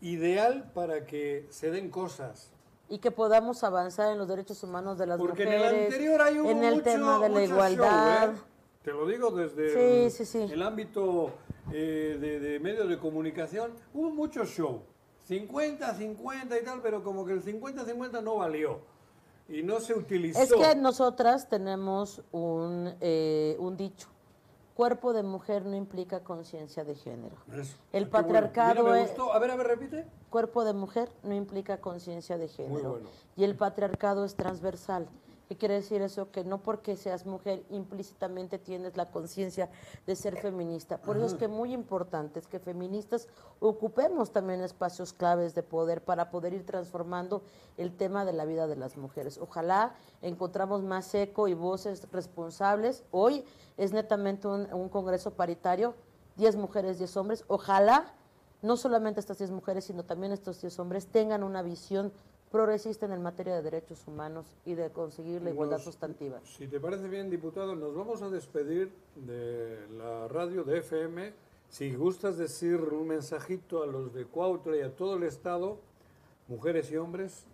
ideal 0.00 0.70
para 0.74 1.06
que 1.06 1.46
se 1.50 1.70
den 1.70 1.90
cosas. 1.90 2.50
Y 2.88 2.98
que 2.98 3.10
podamos 3.10 3.64
avanzar 3.64 4.12
en 4.12 4.18
los 4.18 4.28
derechos 4.28 4.62
humanos 4.62 4.96
de 4.98 5.06
las 5.06 5.18
Porque 5.18 5.42
en 5.42 5.48
mujeres. 5.50 5.72
el 5.72 5.84
anterior 5.84 6.22
hay 6.22 6.38
hubo 6.38 6.50
en 6.50 6.64
el 6.64 6.74
mucho- 6.76 6.84
tema 6.84 7.18
de 7.20 7.28
la 7.28 7.44
igualdad. 7.44 8.26
show, 8.28 8.34
¿eh? 8.34 8.38
Te 8.82 8.92
lo 8.92 9.06
digo 9.06 9.30
desde 9.30 9.72
Sí, 9.74 10.04
el, 10.04 10.10
sí, 10.10 10.24
sí. 10.24 10.52
el 10.52 10.62
ámbito 10.62 11.32
eh, 11.72 12.16
de, 12.18 12.40
de 12.40 12.60
medios 12.60 12.88
de 12.88 12.98
comunicación. 12.98 13.72
Hubo 13.92 14.10
mucho 14.10 14.44
show. 14.46 14.82
50, 15.26 15.94
50 15.94 16.58
y 16.58 16.64
tal, 16.64 16.80
pero 16.80 17.02
como 17.04 17.26
que 17.26 17.32
el 17.34 17.42
50-50 17.44 18.22
no 18.22 18.36
valió. 18.36 18.80
Y 19.50 19.62
no 19.62 19.80
se 19.80 19.92
utilizó. 19.92 20.40
Es 20.40 20.52
que 20.52 20.74
nosotras 20.76 21.48
tenemos 21.50 22.22
un, 22.32 22.94
eh, 23.02 23.56
un 23.58 23.76
dicho. 23.76 24.08
Cuerpo 24.78 25.12
de 25.12 25.24
mujer 25.24 25.66
no 25.66 25.74
implica 25.74 26.20
conciencia 26.22 26.84
de 26.84 26.94
género. 26.94 27.34
Eso. 27.52 27.74
El 27.90 28.04
Qué 28.04 28.10
bueno. 28.10 28.10
patriarcado 28.12 28.84
Mira, 28.84 29.00
es-. 29.00 29.12
A 29.18 29.38
ver, 29.40 29.50
a 29.50 29.56
ver, 29.56 29.66
repite. 29.66 30.06
Cuerpo 30.30 30.64
de 30.64 30.72
mujer 30.72 31.10
no 31.24 31.34
implica 31.34 31.78
conciencia 31.78 32.38
de 32.38 32.46
género. 32.46 32.90
bueno. 32.90 33.08
Y 33.34 33.42
el 33.42 33.56
patriarcado 33.56 34.24
es 34.24 34.36
transversal. 34.36 35.08
¿Qué 35.48 35.56
quiere 35.56 35.74
decir 35.74 36.02
eso? 36.02 36.30
Que 36.30 36.44
no 36.44 36.58
porque 36.58 36.94
seas 36.94 37.24
mujer 37.24 37.64
implícitamente 37.70 38.58
tienes 38.58 38.98
la 38.98 39.10
conciencia 39.10 39.70
de 40.06 40.14
ser 40.14 40.36
feminista. 40.36 40.98
Por 40.98 41.16
eso 41.16 41.24
es 41.24 41.34
que 41.34 41.48
muy 41.48 41.72
importante 41.72 42.38
es 42.38 42.46
que 42.46 42.58
feministas 42.58 43.28
ocupemos 43.58 44.30
también 44.30 44.60
espacios 44.60 45.14
claves 45.14 45.54
de 45.54 45.62
poder 45.62 46.04
para 46.04 46.30
poder 46.30 46.52
ir 46.52 46.66
transformando 46.66 47.42
el 47.78 47.96
tema 47.96 48.26
de 48.26 48.34
la 48.34 48.44
vida 48.44 48.66
de 48.66 48.76
las 48.76 48.98
mujeres. 48.98 49.38
Ojalá 49.38 49.94
encontramos 50.20 50.82
más 50.82 51.14
eco 51.14 51.48
y 51.48 51.54
voces 51.54 52.06
responsables. 52.12 53.02
Hoy 53.10 53.42
es 53.78 53.94
netamente 53.94 54.48
un, 54.48 54.70
un 54.74 54.90
congreso 54.90 55.32
paritario, 55.32 55.94
10 56.36 56.56
mujeres, 56.56 56.98
10 56.98 57.16
hombres. 57.16 57.44
Ojalá 57.48 58.12
no 58.60 58.76
solamente 58.76 59.20
estas 59.20 59.38
10 59.38 59.50
mujeres, 59.52 59.84
sino 59.84 60.04
también 60.04 60.32
estos 60.32 60.60
10 60.60 60.78
hombres 60.78 61.06
tengan 61.06 61.42
una 61.42 61.62
visión 61.62 62.12
progresista 62.50 63.06
en 63.06 63.12
el 63.12 63.20
materia 63.20 63.54
de 63.56 63.62
derechos 63.62 64.06
humanos 64.06 64.46
y 64.64 64.74
de 64.74 64.90
conseguir 64.90 65.42
la 65.42 65.50
igualdad 65.50 65.76
Nos- 65.76 65.84
sustantiva. 65.84 66.40
Si 66.44 66.66
te 66.66 66.80
parece 66.80 67.08
bien, 67.08 67.30
diputado, 67.30 67.74
nos 67.76 67.94
vamos 67.94 68.22
a 68.22 68.28
despedir 68.30 68.92
de 69.16 69.86
la 69.98 70.28
radio 70.28 70.64
de 70.64 70.78
FM. 70.78 71.32
Si 71.68 71.94
gustas 71.94 72.38
decir 72.38 72.76
un 72.76 73.08
mensajito 73.08 73.82
a 73.82 73.86
los 73.86 74.14
de 74.14 74.24
Cuautla 74.24 74.76
y 74.76 74.80
a 74.80 74.94
todo 74.96 75.16
el 75.16 75.24
Estado, 75.24 75.76
mujeres 76.48 76.90
y 76.90 76.96
hombres. 76.96 77.44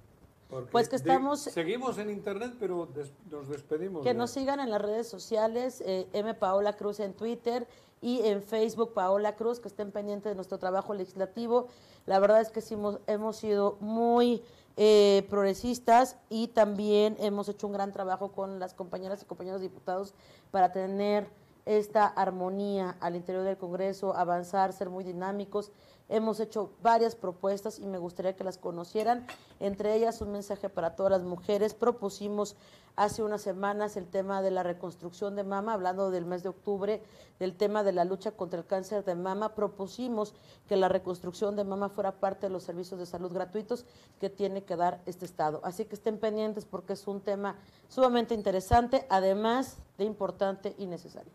porque 0.49 0.71
Pues 0.71 0.89
que 0.89 0.99
de- 0.99 1.03
estamos- 1.11 1.41
seguimos 1.41 1.99
en 1.99 2.11
Internet, 2.11 2.55
pero 2.61 2.87
des- 2.95 3.11
nos 3.31 3.49
despedimos. 3.49 4.05
Que 4.05 4.15
nos 4.15 4.31
sigan 4.31 4.61
en 4.61 4.71
las 4.71 4.81
redes 4.81 5.09
sociales, 5.09 5.81
eh, 5.85 6.07
M. 6.13 6.35
Paola 6.35 6.77
Cruz 6.77 7.01
en 7.01 7.15
Twitter 7.15 7.67
y 8.03 8.21
en 8.21 8.41
Facebook 8.43 8.93
Paola 8.93 9.35
Cruz, 9.35 9.59
que 9.59 9.67
estén 9.69 9.91
pendientes 9.91 10.31
de 10.31 10.35
nuestro 10.37 10.59
trabajo 10.59 10.95
legislativo. 10.95 11.67
La 12.07 12.21
verdad 12.21 12.41
es 12.43 12.51
que 12.51 12.61
sí 12.61 12.75
hemos, 12.75 13.01
hemos 13.09 13.37
sido 13.37 13.79
muy 13.81 14.43
eh, 14.77 15.27
progresistas 15.31 16.17
y 16.29 16.49
también 16.49 17.17
hemos 17.21 17.49
hecho 17.49 17.67
un 17.67 17.73
gran 17.73 17.93
trabajo 17.93 18.33
con 18.33 18.59
las 18.59 18.75
compañeras 18.75 19.23
y 19.23 19.27
compañeros 19.27 19.61
diputados 19.61 20.15
para 20.51 20.73
tener 20.73 21.29
esta 21.67 22.07
armonía 22.07 22.97
al 23.01 23.17
interior 23.17 23.45
del 23.45 23.57
Congreso, 23.57 24.15
avanzar, 24.17 24.73
ser 24.73 24.91
muy 24.91 25.05
dinámicos. 25.05 25.71
Hemos 26.09 26.39
hecho 26.39 26.73
varias 26.83 27.15
propuestas 27.17 27.79
y 27.79 27.87
me 27.87 27.97
gustaría 27.97 28.37
que 28.37 28.45
las 28.45 28.59
conocieran. 28.59 29.27
Entre 29.59 29.95
ellas, 29.95 30.21
un 30.21 30.33
mensaje 30.33 30.69
para 30.69 30.97
todas 30.97 31.11
las 31.11 31.23
mujeres. 31.23 31.73
Propusimos 31.73 32.57
hace 32.95 33.23
unas 33.23 33.41
semanas 33.41 33.97
el 33.97 34.07
tema 34.07 34.43
de 34.43 34.51
la 34.51 34.63
reconstrucción 34.63 35.35
de 35.35 35.45
mama, 35.45 35.73
hablando 35.73 36.11
del 36.11 36.27
mes 36.27 36.43
de 36.43 36.51
octubre, 36.51 37.03
del 37.39 37.57
tema 37.57 37.83
de 37.83 37.93
la 37.93 38.05
lucha 38.05 38.33
contra 38.33 38.59
el 38.59 38.67
cáncer 38.67 39.03
de 39.05 39.15
mama. 39.15 39.55
Propusimos 39.55 40.35
que 40.69 40.77
la 40.77 40.89
reconstrucción 40.89 41.57
de 41.57 41.65
mama 41.65 41.89
fuera 41.89 42.21
parte 42.21 42.47
de 42.47 42.53
los 42.53 42.65
servicios 42.65 43.01
de 43.01 43.07
salud 43.07 43.33
gratuitos 43.33 43.87
que 44.21 44.29
tiene 44.29 44.63
que 44.63 44.77
dar 44.77 45.01
este 45.07 45.25
Estado. 45.25 45.61
Así 45.65 45.87
que 45.87 45.95
estén 45.95 46.19
pendientes 46.19 46.67
porque 46.67 46.93
es 46.93 47.07
un 47.09 47.23
tema 47.23 47.57
sumamente 47.89 48.35
interesante, 48.35 49.07
además 49.09 49.79
de 49.97 50.05
importante 50.05 50.75
y 50.77 50.87
necesario. 50.87 51.33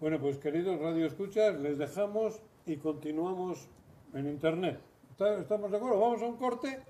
Bueno, 0.00 0.20
pues 0.20 0.36
queridos 0.36 0.80
Radio 0.80 1.06
Escuchas, 1.06 1.58
les 1.60 1.78
dejamos 1.78 2.42
y 2.66 2.76
continuamos 2.76 3.68
en 4.14 4.28
Internet. 4.28 4.80
¿Está- 5.10 5.38
¿Estamos 5.38 5.70
de 5.70 5.76
acuerdo? 5.76 6.00
¿Vamos 6.00 6.22
a 6.22 6.26
un 6.26 6.36
corte? 6.36 6.82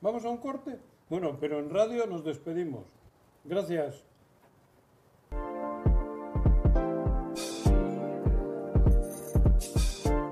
¿Vamos 0.00 0.24
a 0.24 0.28
un 0.28 0.38
corte? 0.38 0.78
Bueno, 1.08 1.36
pero 1.40 1.58
en 1.60 1.70
radio 1.70 2.06
nos 2.06 2.24
despedimos. 2.24 2.84
Gracias. 3.44 4.04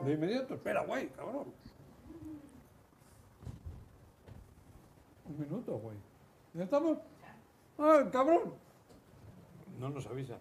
De 0.05 0.12
inmediato, 0.12 0.55
espera, 0.55 0.83
güey, 0.85 1.09
cabrón. 1.11 1.47
Un 5.28 5.39
minuto, 5.41 5.78
güey. 5.78 5.97
¿Ya 6.55 6.64
estamos? 6.64 6.99
¡Ah, 7.78 8.05
cabrón! 8.12 8.55
No 9.78 9.89
nos 9.91 10.07
avisan. 10.07 10.39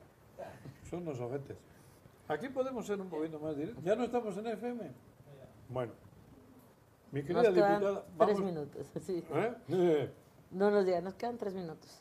Son 0.90 1.06
los 1.06 1.20
ojetes. 1.20 1.58
Aquí 2.28 2.50
podemos 2.50 2.86
ser 2.86 3.00
un 3.00 3.10
poquito 3.10 3.40
más 3.40 3.56
directos. 3.56 3.84
Ya 3.84 3.96
no 3.96 4.04
estamos 4.04 4.36
en 4.38 4.48
FM. 4.48 4.92
Bueno. 5.72 5.94
Mi 7.12 7.24
querida 7.24 7.44
Nos 7.44 7.54
quedan 7.54 7.80
diputada, 7.80 8.06
tres 8.20 8.40
minutos. 8.40 8.88
Sí. 9.02 9.24
¿Eh? 9.70 10.12
No 10.52 10.70
nos 10.70 10.86
digan, 10.86 11.04
nos 11.04 11.14
quedan 11.16 11.38
tres 11.38 11.54
minutos. 11.54 12.00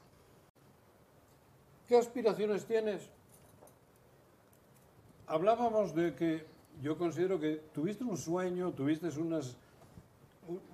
¿Qué 1.87 1.97
aspiraciones 1.97 2.67
tienes? 2.67 3.09
Hablábamos 5.27 5.95
de 5.95 6.15
que 6.15 6.47
yo 6.83 6.99
considero 6.99 7.39
que 7.39 7.57
tuviste 7.73 8.05
un 8.05 8.17
sueño, 8.17 8.73
tuviste 8.73 9.09
unas, 9.21 9.57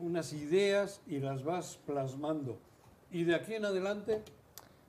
unas 0.01 0.33
ideas 0.33 1.03
y 1.07 1.19
las 1.19 1.45
vas 1.45 1.79
plasmando. 1.87 2.59
Y 3.11 3.25
de 3.25 3.35
aquí 3.35 3.55
en 3.55 3.67
adelante, 3.67 4.23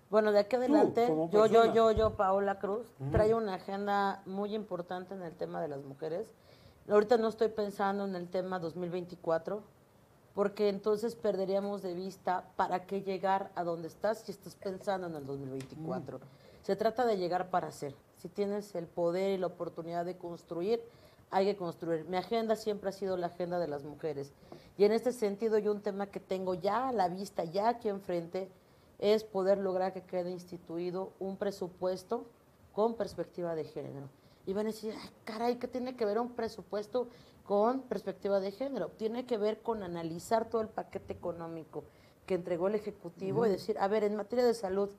Bueno, 0.09 0.31
de 0.31 0.39
aquí 0.39 0.55
adelante, 0.55 1.07
yo, 1.31 1.45
yo, 1.47 1.73
yo, 1.73 1.91
yo, 1.91 2.15
Paola 2.15 2.59
Cruz, 2.59 2.87
traigo 3.11 3.37
una 3.37 3.55
agenda 3.55 4.21
muy 4.25 4.55
importante 4.55 5.13
en 5.13 5.21
el 5.21 5.33
tema 5.33 5.61
de 5.61 5.67
las 5.67 5.83
mujeres. 5.83 6.33
Ahorita 6.89 7.17
no 7.17 7.27
estoy 7.27 7.49
pensando 7.49 8.05
en 8.05 8.15
el 8.15 8.29
tema 8.29 8.59
2024, 8.59 9.61
porque 10.33 10.69
entonces 10.69 11.15
perderíamos 11.15 11.81
de 11.81 11.93
vista 11.93 12.45
para 12.55 12.85
qué 12.85 13.01
llegar 13.01 13.51
a 13.55 13.65
donde 13.65 13.89
estás 13.89 14.19
si 14.19 14.31
estás 14.31 14.55
pensando 14.55 15.07
en 15.07 15.15
el 15.15 15.25
2024. 15.25 16.21
Se 16.63 16.77
trata 16.77 17.05
de 17.05 17.17
llegar 17.17 17.49
para 17.49 17.73
ser. 17.73 17.93
Si 18.15 18.29
tienes 18.29 18.73
el 18.73 18.87
poder 18.87 19.31
y 19.31 19.37
la 19.37 19.47
oportunidad 19.47 20.05
de 20.05 20.17
construir, 20.17 20.81
hay 21.29 21.45
que 21.45 21.57
construir. 21.57 22.05
Mi 22.05 22.15
agenda 22.15 22.55
siempre 22.55 22.87
ha 22.87 22.93
sido 22.93 23.17
la 23.17 23.27
agenda 23.27 23.59
de 23.59 23.67
las 23.67 23.83
mujeres. 23.83 24.31
Y 24.77 24.85
en 24.85 24.93
este 24.93 25.11
sentido, 25.11 25.57
yo 25.57 25.73
un 25.73 25.81
tema 25.81 26.07
que 26.07 26.21
tengo 26.21 26.53
ya 26.53 26.87
a 26.87 26.93
la 26.93 27.09
vista, 27.09 27.43
ya 27.43 27.67
aquí 27.67 27.89
enfrente, 27.89 28.49
es 28.99 29.25
poder 29.25 29.57
lograr 29.57 29.91
que 29.91 30.03
quede 30.03 30.31
instituido 30.31 31.11
un 31.19 31.35
presupuesto 31.35 32.23
con 32.71 32.95
perspectiva 32.95 33.55
de 33.55 33.65
género. 33.65 34.07
Y 34.47 34.53
van 34.53 34.65
a 34.65 34.69
decir, 34.69 34.95
Ay, 34.99 35.09
caray, 35.25 35.55
¿qué 35.57 35.67
tiene 35.67 35.97
que 35.97 36.05
ver 36.05 36.17
un 36.17 36.31
presupuesto 36.31 37.09
con 37.43 37.81
perspectiva 37.81 38.39
de 38.39 38.51
género? 38.51 38.87
Tiene 38.87 39.25
que 39.25 39.37
ver 39.37 39.61
con 39.61 39.83
analizar 39.83 40.49
todo 40.49 40.61
el 40.61 40.69
paquete 40.69 41.11
económico 41.11 41.83
que 42.25 42.35
entregó 42.35 42.69
el 42.69 42.75
Ejecutivo 42.75 43.45
y 43.45 43.49
decir, 43.49 43.77
a 43.77 43.89
ver, 43.89 44.05
en 44.05 44.15
materia 44.15 44.45
de 44.45 44.53
salud, 44.53 44.89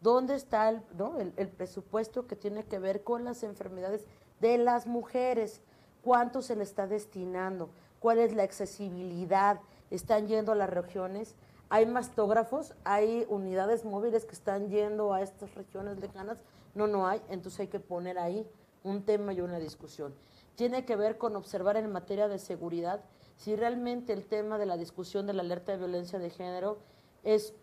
¿dónde 0.00 0.36
está 0.36 0.68
el, 0.68 0.80
¿no? 0.96 1.18
el, 1.18 1.32
el 1.36 1.48
presupuesto 1.48 2.28
que 2.28 2.36
tiene 2.36 2.64
que 2.64 2.78
ver 2.78 3.02
con 3.02 3.24
las 3.24 3.42
enfermedades 3.42 4.06
de 4.40 4.58
las 4.58 4.86
mujeres? 4.86 5.60
¿Cuánto 6.02 6.40
se 6.40 6.54
le 6.54 6.62
está 6.62 6.86
destinando? 6.86 7.70
¿Cuál 7.98 8.18
es 8.18 8.32
la 8.32 8.44
accesibilidad? 8.44 9.60
¿Están 9.90 10.28
yendo 10.28 10.52
a 10.52 10.56
las 10.56 10.70
regiones? 10.70 11.34
¿Hay 11.68 11.86
mastógrafos? 11.86 12.74
¿Hay 12.84 13.26
unidades 13.28 13.84
móviles 13.84 14.24
que 14.24 14.34
están 14.34 14.68
yendo 14.68 15.12
a 15.12 15.20
estas 15.20 15.52
regiones 15.56 15.98
lejanas? 15.98 16.44
No, 16.76 16.86
no 16.86 17.08
hay. 17.08 17.20
Entonces 17.28 17.58
hay 17.58 17.68
que 17.68 17.80
poner 17.80 18.18
ahí 18.18 18.46
un 18.84 19.02
tema 19.02 19.32
y 19.32 19.40
una 19.40 19.58
discusión. 19.58 20.14
Tiene 20.54 20.84
que 20.84 20.94
ver 20.94 21.18
con 21.18 21.34
observar 21.34 21.76
en 21.76 21.90
materia 21.90 22.28
de 22.28 22.38
seguridad 22.38 23.02
si 23.36 23.56
realmente 23.56 24.12
el 24.12 24.26
tema 24.26 24.58
de 24.58 24.66
la 24.66 24.76
discusión 24.76 25.26
de 25.26 25.32
la 25.32 25.42
alerta 25.42 25.72
de 25.72 25.78
violencia 25.78 26.20
de 26.20 26.30
género 26.30 26.78
es 27.24 27.54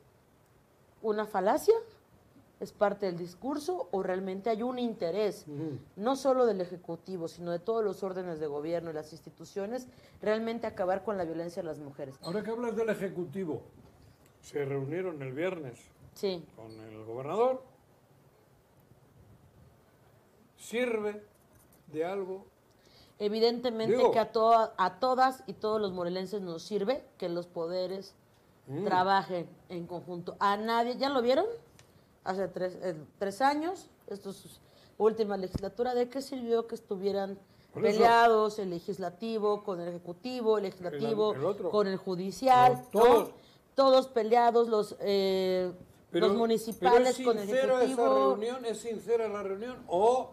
una 1.02 1.26
falacia, 1.26 1.76
es 2.60 2.74
parte 2.74 3.06
del 3.06 3.18
discurso 3.18 3.88
o 3.92 4.04
realmente 4.04 4.50
hay 4.50 4.62
un 4.62 4.78
interés, 4.78 5.46
no 5.96 6.16
solo 6.16 6.46
del 6.46 6.60
Ejecutivo, 6.62 7.28
sino 7.28 7.52
de 7.52 7.60
todos 7.60 7.84
los 7.84 8.04
órdenes 8.04 8.40
de 8.40 8.48
gobierno 8.48 8.92
y 8.92 8.94
las 8.94 9.14
instituciones, 9.14 9.88
realmente 10.22 10.68
acabar 10.68 11.04
con 11.04 11.18
la 11.18 11.24
violencia 11.24 11.62
de 11.64 11.68
las 11.68 11.80
mujeres. 11.80 12.16
Ahora 12.22 12.44
que 12.44 12.52
hablas 12.52 12.76
del 12.76 12.90
Ejecutivo, 12.90 13.62
se 14.42 14.66
reunieron 14.66 15.22
el 15.22 15.34
viernes 15.34 15.80
Sí, 16.14 16.46
con 16.56 16.70
el 16.72 17.06
gobernador. 17.06 17.64
¿Sirve 20.72 21.22
de 21.88 22.06
algo? 22.06 22.46
evidentemente 23.20 23.96
Digo- 23.98 24.12
que 24.12 24.18
a, 24.20 24.32
to- 24.32 24.72
a 24.78 25.00
todas 25.00 25.44
y 25.46 25.54
todos 25.54 25.80
los 25.80 25.92
morelenses 25.92 26.42
nos 26.42 26.64
sirve 26.64 27.04
que 27.20 27.30
los 27.30 27.46
poderes 27.46 28.16
Mm. 28.68 28.86
trabajen 28.86 29.48
en 29.70 29.86
conjunto. 29.86 30.36
A 30.40 30.56
nadie, 30.58 30.96
¿ya 30.98 31.10
lo 31.10 31.22
vieron? 31.22 31.46
Hace 32.24 32.48
tres, 32.48 32.78
eh, 32.82 32.96
tres 33.20 33.42
años, 33.42 33.90
esto 34.08 34.30
es 34.32 34.38
su 34.38 34.50
última 34.98 35.36
legislatura, 35.38 35.94
¿de 35.94 36.10
qué 36.10 36.22
sirvió 36.22 36.66
que 36.68 36.76
estuvieran 36.76 37.38
peleados 37.74 38.58
el 38.60 38.70
legislativo 38.72 39.64
con 39.64 39.82
el 39.82 39.90
ejecutivo, 39.90 40.58
el 40.58 40.64
legislativo 40.66 41.34
el 41.34 41.58
con 41.70 41.88
el 41.88 41.98
judicial? 41.98 42.84
Todos. 42.92 43.30
¿no? 43.30 43.34
Todos 43.76 44.08
peleados, 44.08 44.68
los, 44.68 44.96
eh, 45.00 45.72
Pero- 46.12 46.28
los 46.28 46.38
municipales 46.38 47.16
pero 47.18 47.30
con 47.30 47.38
el 47.38 47.44
¿Es 47.44 47.50
sincera 47.50 47.74
esa 47.76 47.84
ejecutivo. 47.84 48.36
reunión? 48.36 48.66
¿Es 48.66 48.78
sincera 48.80 49.28
la 49.28 49.44
reunión? 49.44 49.78
¿O 49.88 50.32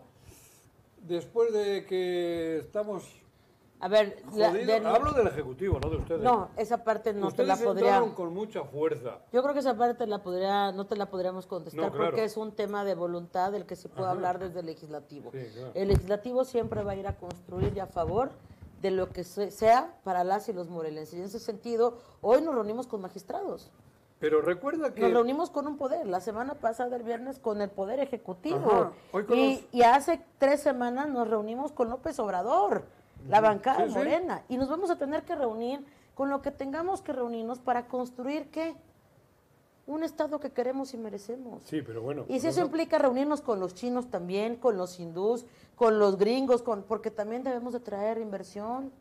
después 1.02 1.52
de 1.52 1.84
que 1.86 2.58
estamos 2.58 3.04
A 3.80 3.88
ver, 3.88 4.22
la- 4.34 4.50
jodidos? 4.50 4.66
de- 4.66 4.86
Hablo 4.88 5.12
del 5.12 5.26
Ejecutivo, 5.28 5.78
no 5.80 5.88
de 5.90 5.96
ustedes. 5.96 6.20
no, 6.22 6.48
esa 6.56 6.82
parte 6.84 7.12
no 7.12 7.20
te 7.28 7.42
ustedes 7.42 7.48
la 7.48 7.56
podría... 7.56 8.00
con 8.14 8.34
mucha 8.34 8.64
fuerza. 8.64 9.18
Yo 9.32 9.42
creo 9.42 9.54
que 9.54 9.60
esa 9.60 9.76
parte 9.76 10.06
la 10.06 10.22
podría, 10.22 10.72
no 10.72 10.86
te 10.86 10.96
la 10.96 11.06
podríamos 11.06 11.46
contestar 11.46 11.84
No, 11.84 11.90
claro. 11.92 12.06
porque 12.10 12.24
es 12.24 12.36
un 12.36 12.52
tema 12.52 12.84
de 12.84 12.94
voluntad 12.94 13.52
del 13.52 13.66
que 13.66 13.76
se 13.76 13.88
puede 13.88 14.04
Ajá. 14.04 14.12
hablar 14.12 14.38
desde 14.38 14.60
el 14.60 14.66
legislativo. 14.66 15.30
Sí, 15.32 15.38
claro. 15.54 15.70
El 15.74 15.88
legislativo 15.88 16.44
siempre 16.44 16.82
va 16.82 16.92
a 16.92 16.96
ir 16.96 17.06
a 17.06 17.16
construir 17.16 17.72
y 17.76 17.80
a 17.80 17.86
favor 17.86 18.30
de 18.82 18.90
lo 18.92 19.08
que 19.10 19.24
se- 19.24 19.50
sea 19.50 19.96
para 20.04 20.24
las 20.24 20.48
y 20.48 20.52
los 20.52 20.68
morelenses. 20.68 21.14
Y 21.14 21.18
en 21.18 21.24
ese 21.24 21.38
sentido, 21.40 21.98
hoy 22.20 22.40
nos 22.42 22.54
reunimos 22.54 22.86
con 22.86 23.00
magistrados. 23.00 23.70
Pero 24.20 24.40
recuerda 24.42 24.92
que... 24.94 25.00
Nos 25.02 25.12
reunimos 25.12 25.50
con 25.50 25.66
un 25.68 25.76
poder. 25.76 26.06
La 26.06 26.20
semana 26.20 26.54
pasada, 26.54 26.96
el 26.96 27.02
viernes, 27.04 27.38
con 27.38 27.60
el 27.60 27.70
Poder 27.70 28.00
Ejecutivo. 28.00 28.70
Ajá. 28.70 28.92
Hoy 29.12 29.24
con 29.24 29.38
Y, 29.38 29.54
los- 29.54 29.64
y 29.74 29.82
hace 29.82 30.20
tres 30.38 30.60
semanas 30.60 31.08
nos 31.08 31.28
reunimos 31.28 31.70
con 31.72 31.88
López 31.88 32.18
Obrador, 32.18 32.84
la 33.28 33.40
bancada 33.40 33.84
Sí, 33.84 33.90
sí. 33.92 33.96
morena. 33.96 34.42
Y 34.48 34.56
nos 34.56 34.68
vamos 34.68 34.90
a 34.90 34.96
tener 34.98 35.22
que 35.22 35.36
reunir 35.36 35.84
con 36.14 36.30
lo 36.30 36.42
que 36.42 36.50
tengamos 36.50 37.00
que 37.00 37.12
reunirnos 37.12 37.60
para 37.60 37.86
construir, 37.86 38.50
¿qué? 38.50 38.74
Un 39.86 40.02
Estado 40.02 40.40
que 40.40 40.50
queremos 40.50 40.92
y 40.94 40.98
merecemos. 40.98 41.62
Sí, 41.64 41.80
pero 41.80 42.02
bueno. 42.02 42.24
Y 42.28 42.34
si 42.34 42.40
pero 42.40 42.50
eso 42.50 42.60
implica 42.62 42.98
reunirnos 42.98 43.40
con 43.40 43.60
los 43.60 43.74
chinos 43.74 44.10
también, 44.10 44.56
con 44.56 44.76
los 44.76 44.98
hindús, 44.98 45.46
con 45.76 45.98
los 46.00 46.18
gringos, 46.18 46.60
con, 46.62 46.82
porque 46.82 47.10
también 47.12 47.44
debemos 47.44 47.72
de 47.72 47.80
traer 47.80 48.18
inversión. 48.18 48.92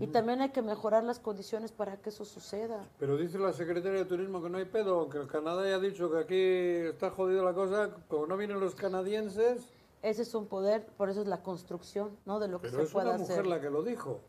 Y 0.00 0.06
también 0.06 0.40
hay 0.40 0.50
que 0.50 0.62
mejorar 0.62 1.04
las 1.04 1.18
condiciones 1.18 1.72
para 1.72 1.96
que 1.96 2.08
eso 2.08 2.24
suceda. 2.24 2.88
Pero 2.98 3.16
dice 3.16 3.38
la 3.38 3.52
secretaria 3.52 3.98
de 3.98 4.04
Turismo 4.04 4.42
que 4.42 4.48
no 4.48 4.58
hay 4.58 4.64
pedo, 4.64 5.08
que 5.08 5.18
el 5.18 5.26
Canadá 5.26 5.68
ya 5.68 5.76
ha 5.76 5.80
dicho 5.80 6.10
que 6.10 6.18
aquí 6.18 6.88
está 6.90 7.10
jodida 7.10 7.42
la 7.42 7.52
cosa, 7.52 7.90
como 8.08 8.26
no 8.26 8.36
vienen 8.36 8.58
los 8.60 8.74
canadienses, 8.74 9.68
Ese 10.00 10.22
es 10.22 10.34
un 10.34 10.46
poder, 10.46 10.86
por 10.96 11.10
eso 11.10 11.20
es 11.20 11.26
la 11.26 11.42
construcción, 11.42 12.16
¿no? 12.24 12.40
De 12.40 12.48
lo 12.48 12.60
que 12.60 12.68
pero 12.68 12.78
se 12.80 12.86
es 12.86 12.92
puede 12.92 13.08
una 13.08 13.18
mujer 13.18 13.32
hacer. 13.40 13.46
la 13.46 13.60
que 13.60 13.70
lo 13.70 13.82
dijo. 13.82 14.20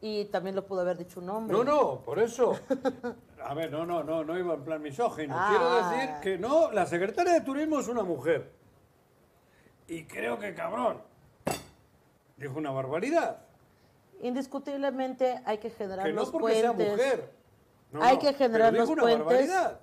Y 0.00 0.26
también 0.26 0.54
lo 0.54 0.64
pudo 0.66 0.82
haber 0.82 0.96
dicho 0.96 1.20
un 1.20 1.28
hombre. 1.30 1.56
No, 1.56 1.64
no, 1.64 2.00
por 2.02 2.18
eso. 2.20 2.52
A 3.42 3.54
ver, 3.54 3.72
no, 3.72 3.84
no, 3.86 4.04
no, 4.04 4.22
no 4.24 4.38
iba 4.38 4.54
en 4.54 4.62
plan 4.62 4.80
misógino. 4.82 5.34
Ah. 5.36 5.48
Quiero 5.50 5.74
decir 5.74 6.20
que 6.22 6.38
no, 6.38 6.70
la 6.70 6.86
secretaria 6.86 7.32
de 7.32 7.40
Turismo 7.40 7.80
es 7.80 7.88
una 7.88 8.02
mujer. 8.04 8.50
Y 9.88 10.04
creo 10.04 10.38
que 10.38 10.54
cabrón. 10.54 10.98
Dijo 12.36 12.58
una 12.58 12.70
barbaridad. 12.70 13.47
Indiscutiblemente 14.20 15.40
hay 15.44 15.58
que 15.58 15.70
generar 15.70 16.06
Que 16.06 16.12
no 16.12 16.20
los 16.22 16.30
porque 16.30 16.54
sea 16.54 16.72
puentes 16.72 16.92
mujer. 16.92 17.30
No, 17.92 18.02
Hay 18.02 18.16
no, 18.16 18.20
que 18.20 18.32
generar 18.34 18.72
los 18.74 18.88
puentes. 18.90 19.18
barbaridad. 19.18 19.80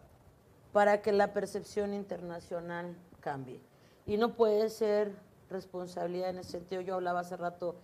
para 0.71 1.01
que 1.01 1.11
la 1.13 1.31
percepción 1.33 1.93
internacional 1.93 2.95
cambie. 3.21 3.61
Y 4.05 4.17
no 4.17 4.33
puede 4.35 4.69
ser 4.69 5.13
responsabilidad 5.49 6.29
en 6.29 6.39
ese 6.39 6.51
sentido. 6.51 6.81
Yo 6.81 6.95
hablaba 6.95 7.21
hace 7.21 7.37
rato 7.37 7.75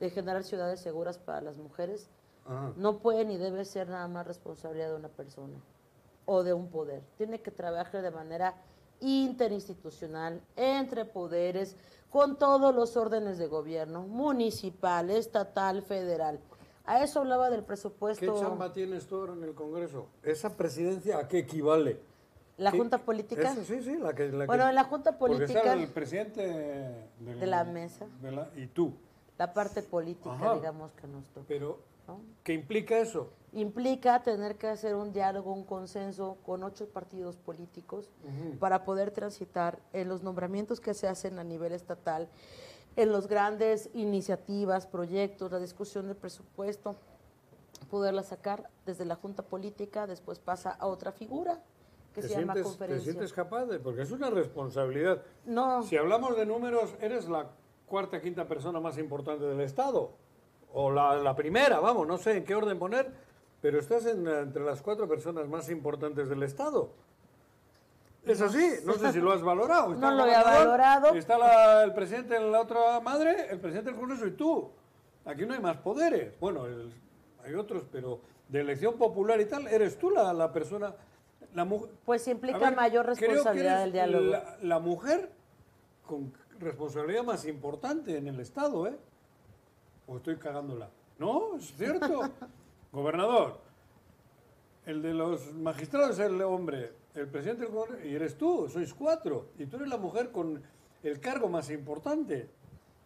de 0.00 0.10
generar 0.10 0.42
ciudades 0.44 0.80
seguras 0.80 1.18
para 1.18 1.40
las 1.40 1.58
mujeres. 1.58 2.10
Ajá. 2.46 2.72
No 2.76 2.98
puede 2.98 3.24
ni 3.24 3.36
debe 3.36 3.64
ser 3.64 3.88
nada 3.88 4.08
más 4.08 4.26
responsabilidad 4.26 4.88
de 4.90 4.96
una 4.96 5.08
persona 5.08 5.58
o 6.26 6.42
de 6.42 6.52
un 6.52 6.68
poder. 6.68 7.02
Tiene 7.16 7.40
que 7.40 7.50
trabajar 7.50 8.02
de 8.02 8.10
manera 8.10 8.54
interinstitucional, 9.00 10.40
entre 10.56 11.04
poderes, 11.04 11.76
con 12.10 12.36
todos 12.38 12.74
los 12.74 12.96
órdenes 12.96 13.38
de 13.38 13.46
gobierno, 13.46 14.02
municipal, 14.02 15.10
estatal, 15.10 15.82
federal. 15.82 16.40
A 16.84 17.02
eso 17.04 17.20
hablaba 17.20 17.50
del 17.50 17.60
¿Qué 17.60 17.66
presupuesto, 17.66 18.40
chamba 18.40 18.72
tienes 18.72 19.06
tú 19.06 19.16
ahora 19.16 19.34
en 19.34 19.44
el 19.44 19.54
Congreso? 19.54 20.06
¿Esa 20.22 20.56
presidencia 20.56 21.18
a 21.18 21.28
qué 21.28 21.38
equivale? 21.40 22.00
la 22.56 22.72
¿Qué- 22.72 22.78
Junta 22.78 22.98
Política. 22.98 23.52
Eso, 23.52 23.64
sí, 23.64 23.80
sí, 23.82 23.96
la 23.96 24.12
que... 24.14 24.30
La 24.32 24.44
Bueno, 24.44 24.64
que- 24.64 24.68
en 24.70 24.74
la 24.74 24.84
Junta 24.84 25.16
porque 25.16 25.36
Política- 25.36 25.60
está 25.60 25.72
el 25.72 25.88
presidente 25.88 26.42
De 27.20 27.46
la 27.46 27.64
mesa. 27.64 28.06
de 28.20 28.32
la- 28.32 28.50
y 28.56 28.66
tú. 28.66 28.92
la 29.38 29.54
parte 29.54 29.82
política, 29.82 30.34
Ajá. 30.34 30.54
digamos, 30.56 30.92
que 30.92 31.06
nos 31.06 31.24
toca. 31.30 31.46
Pero, 31.48 31.78
¿no? 32.06 32.20
¿qué 32.44 32.52
implica 32.52 32.98
eso? 32.98 33.30
Implica 33.52 34.22
tener 34.22 34.56
que 34.56 34.68
hacer 34.68 34.94
un 34.94 35.12
diálogo, 35.12 35.52
un 35.52 35.64
consenso 35.64 36.36
con 36.44 36.62
ocho 36.62 36.88
partidos 36.88 37.36
políticos 37.36 38.08
para 38.60 38.84
poder 38.84 39.10
transitar 39.10 39.80
en 39.92 40.08
los 40.08 40.22
nombramientos 40.22 40.80
que 40.80 40.94
se 40.94 41.08
hacen 41.08 41.38
a 41.38 41.44
nivel 41.44 41.72
estatal, 41.72 42.28
en 42.96 43.12
las 43.12 43.26
grandes 43.26 43.90
iniciativas, 43.94 44.86
proyectos, 44.86 45.50
la 45.50 45.58
discusión 45.58 46.06
del 46.06 46.16
presupuesto, 46.16 46.94
poderla 47.90 48.22
sacar 48.22 48.70
desde 48.86 49.04
la 49.04 49.16
Junta 49.16 49.42
Política, 49.42 50.06
después 50.06 50.38
pasa 50.38 50.70
a 50.70 50.86
otra 50.86 51.10
figura 51.10 51.60
que 52.14 52.20
¿Te 52.22 52.28
se 52.28 52.34
llama 52.40 52.54
sientes, 52.54 52.62
¿Te 52.62 52.68
conferencia. 52.78 53.12
sientes 53.12 53.32
capaz 53.32 53.64
de...? 53.66 53.78
Porque 53.80 54.02
es 54.02 54.10
una 54.12 54.30
responsabilidad. 54.30 55.22
No, 55.44 55.82
Si 55.82 55.96
hablamos 55.96 56.36
de 56.36 56.46
números, 56.46 56.94
eres 57.00 57.28
la 57.28 57.48
cuarta, 57.86 58.20
quinta 58.20 58.46
persona 58.46 58.78
más 58.80 58.98
importante 58.98 59.44
del 59.44 59.60
Estado. 59.60 60.12
O 60.72 60.90
la, 60.90 61.16
la 61.16 61.34
primera, 61.34 61.80
vamos, 61.80 62.06
no 62.06 62.16
sé 62.18 62.36
en 62.36 62.44
qué 62.44 62.54
orden 62.54 62.78
poner, 62.78 63.12
pero 63.60 63.78
estás 63.78 64.06
en- 64.06 64.26
entre 64.26 64.64
las 64.64 64.80
cuatro 64.82 65.08
personas 65.08 65.48
más 65.48 65.68
importantes 65.70 66.28
del 66.28 66.42
Estado. 66.42 66.90
Es 68.24 68.40
así, 68.40 68.70
no 68.84 68.94
sé 68.94 69.12
si 69.12 69.18
lo 69.20 69.32
has 69.32 69.42
valorado. 69.42 69.92
Está 69.94 70.10
No 70.10 70.16
lo 70.16 70.22
había 70.24 70.42
valorado. 70.42 71.14
Está 71.14 71.38
la- 71.38 71.84
el 71.84 71.92
presidente 71.94 72.36
en 72.36 72.52
la 72.52 72.60
otra 72.60 73.00
madre, 73.00 73.46
el 73.50 73.58
presidente 73.58 73.90
del 73.90 73.98
Congreso 73.98 74.26
y 74.26 74.32
tú. 74.32 74.70
Aquí 75.24 75.44
no 75.46 75.54
hay 75.54 75.60
más 75.60 75.76
poderes. 75.78 76.38
Bueno, 76.40 76.66
el- 76.66 76.92
hay 77.44 77.54
otros, 77.54 77.84
pero 77.90 78.20
de 78.48 78.60
elección 78.60 78.98
popular 78.98 79.40
y 79.40 79.46
tal, 79.46 79.66
eres 79.68 79.98
tú 79.98 80.10
la, 80.10 80.32
la 80.32 80.52
persona... 80.52 80.94
La 81.54 81.64
mu- 81.64 81.86
Pues 82.04 82.26
implica 82.28 82.58
ver, 82.58 82.76
mayor 82.76 83.06
responsabilidad 83.06 83.80
del 83.80 83.92
diálogo. 83.92 84.24
La, 84.26 84.56
la 84.62 84.78
mujer 84.78 85.30
con 86.06 86.32
responsabilidad 86.58 87.24
más 87.24 87.44
importante 87.46 88.16
en 88.16 88.28
el 88.28 88.38
Estado, 88.40 88.86
¿eh? 88.86 88.96
¿O 90.06 90.16
estoy 90.18 90.36
cagándola? 90.36 90.88
No, 91.18 91.56
es 91.56 91.74
cierto. 91.76 92.22
Gobernador, 92.92 93.58
el 94.86 95.02
de 95.02 95.14
los 95.14 95.52
magistrados 95.54 96.18
es 96.18 96.26
el 96.26 96.40
hombre, 96.42 96.92
el 97.14 97.28
presidente 97.28 97.64
del 97.64 97.72
Congreso, 97.72 98.04
y 98.06 98.14
eres 98.14 98.36
tú, 98.36 98.68
sois 98.68 98.92
cuatro. 98.94 99.46
Y 99.58 99.66
tú 99.66 99.76
eres 99.76 99.88
la 99.88 99.96
mujer 99.96 100.32
con 100.32 100.62
el 101.02 101.20
cargo 101.20 101.48
más 101.48 101.70
importante. 101.70 102.50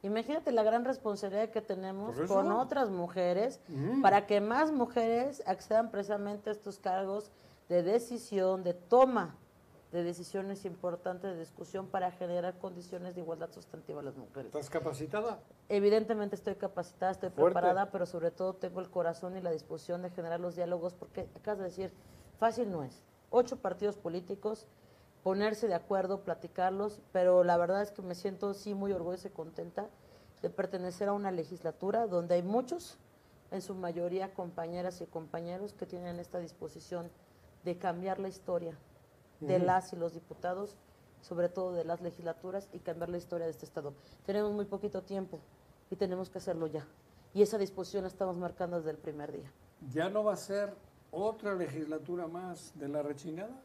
Imagínate 0.02 0.52
la 0.52 0.62
gran 0.62 0.84
responsabilidad 0.84 1.50
que 1.50 1.62
tenemos 1.62 2.18
con 2.28 2.52
otras 2.52 2.90
mujeres 2.90 3.60
Mm. 3.68 4.02
para 4.02 4.26
que 4.26 4.40
más 4.40 4.70
mujeres 4.72 5.42
accedan 5.46 5.90
precisamente 5.90 6.50
a 6.50 6.52
estos 6.52 6.78
cargos 6.78 7.30
de 7.68 7.82
decisión, 7.82 8.62
de 8.64 8.74
toma 8.74 9.36
de 9.94 10.02
decisiones 10.02 10.64
importantes 10.64 11.30
de 11.34 11.38
discusión 11.38 11.86
para 11.86 12.10
generar 12.10 12.58
condiciones 12.58 13.14
de 13.14 13.20
igualdad 13.20 13.52
sustantiva 13.52 14.00
a 14.00 14.02
las 14.02 14.16
mujeres. 14.16 14.46
¿Estás 14.46 14.68
capacitada? 14.68 15.38
Evidentemente 15.68 16.34
estoy 16.34 16.56
capacitada, 16.56 17.12
estoy 17.12 17.30
Fuerte. 17.30 17.54
preparada, 17.54 17.92
pero 17.92 18.04
sobre 18.04 18.32
todo 18.32 18.54
tengo 18.54 18.80
el 18.80 18.90
corazón 18.90 19.36
y 19.36 19.40
la 19.40 19.52
disposición 19.52 20.02
de 20.02 20.10
generar 20.10 20.40
los 20.40 20.56
diálogos, 20.56 20.94
porque 20.94 21.28
acabas 21.36 21.58
de 21.60 21.64
decir, 21.66 21.92
fácil 22.40 22.72
no 22.72 22.82
es. 22.82 23.04
Ocho 23.30 23.58
partidos 23.58 23.96
políticos, 23.96 24.66
ponerse 25.22 25.68
de 25.68 25.74
acuerdo, 25.74 26.22
platicarlos, 26.24 27.00
pero 27.12 27.44
la 27.44 27.56
verdad 27.56 27.80
es 27.80 27.92
que 27.92 28.02
me 28.02 28.16
siento 28.16 28.52
sí 28.52 28.74
muy 28.74 28.90
orgullosa 28.90 29.28
y 29.28 29.30
contenta 29.30 29.88
de 30.42 30.50
pertenecer 30.50 31.08
a 31.08 31.12
una 31.12 31.30
legislatura 31.30 32.08
donde 32.08 32.34
hay 32.34 32.42
muchos, 32.42 32.98
en 33.52 33.62
su 33.62 33.76
mayoría 33.76 34.34
compañeras 34.34 35.00
y 35.00 35.06
compañeros, 35.06 35.72
que 35.72 35.86
tienen 35.86 36.18
esta 36.18 36.40
disposición 36.40 37.12
de 37.62 37.78
cambiar 37.78 38.18
la 38.18 38.26
historia 38.26 38.76
de 39.46 39.58
las 39.58 39.92
y 39.92 39.96
los 39.96 40.14
diputados, 40.14 40.76
sobre 41.20 41.48
todo 41.48 41.72
de 41.72 41.84
las 41.84 42.00
legislaturas, 42.00 42.68
y 42.72 42.78
cambiar 42.80 43.08
la 43.08 43.18
historia 43.18 43.46
de 43.46 43.52
este 43.52 43.64
Estado. 43.64 43.94
Tenemos 44.26 44.52
muy 44.52 44.64
poquito 44.64 45.02
tiempo 45.02 45.40
y 45.90 45.96
tenemos 45.96 46.30
que 46.30 46.38
hacerlo 46.38 46.66
ya. 46.66 46.86
Y 47.32 47.42
esa 47.42 47.58
disposición 47.58 48.02
la 48.02 48.08
estamos 48.08 48.36
marcando 48.36 48.76
desde 48.78 48.90
el 48.90 48.98
primer 48.98 49.32
día. 49.32 49.50
¿Ya 49.92 50.08
no 50.08 50.24
va 50.24 50.34
a 50.34 50.36
ser 50.36 50.74
otra 51.10 51.54
legislatura 51.54 52.26
más 52.26 52.72
de 52.76 52.88
la 52.88 53.02
rechingada? 53.02 53.60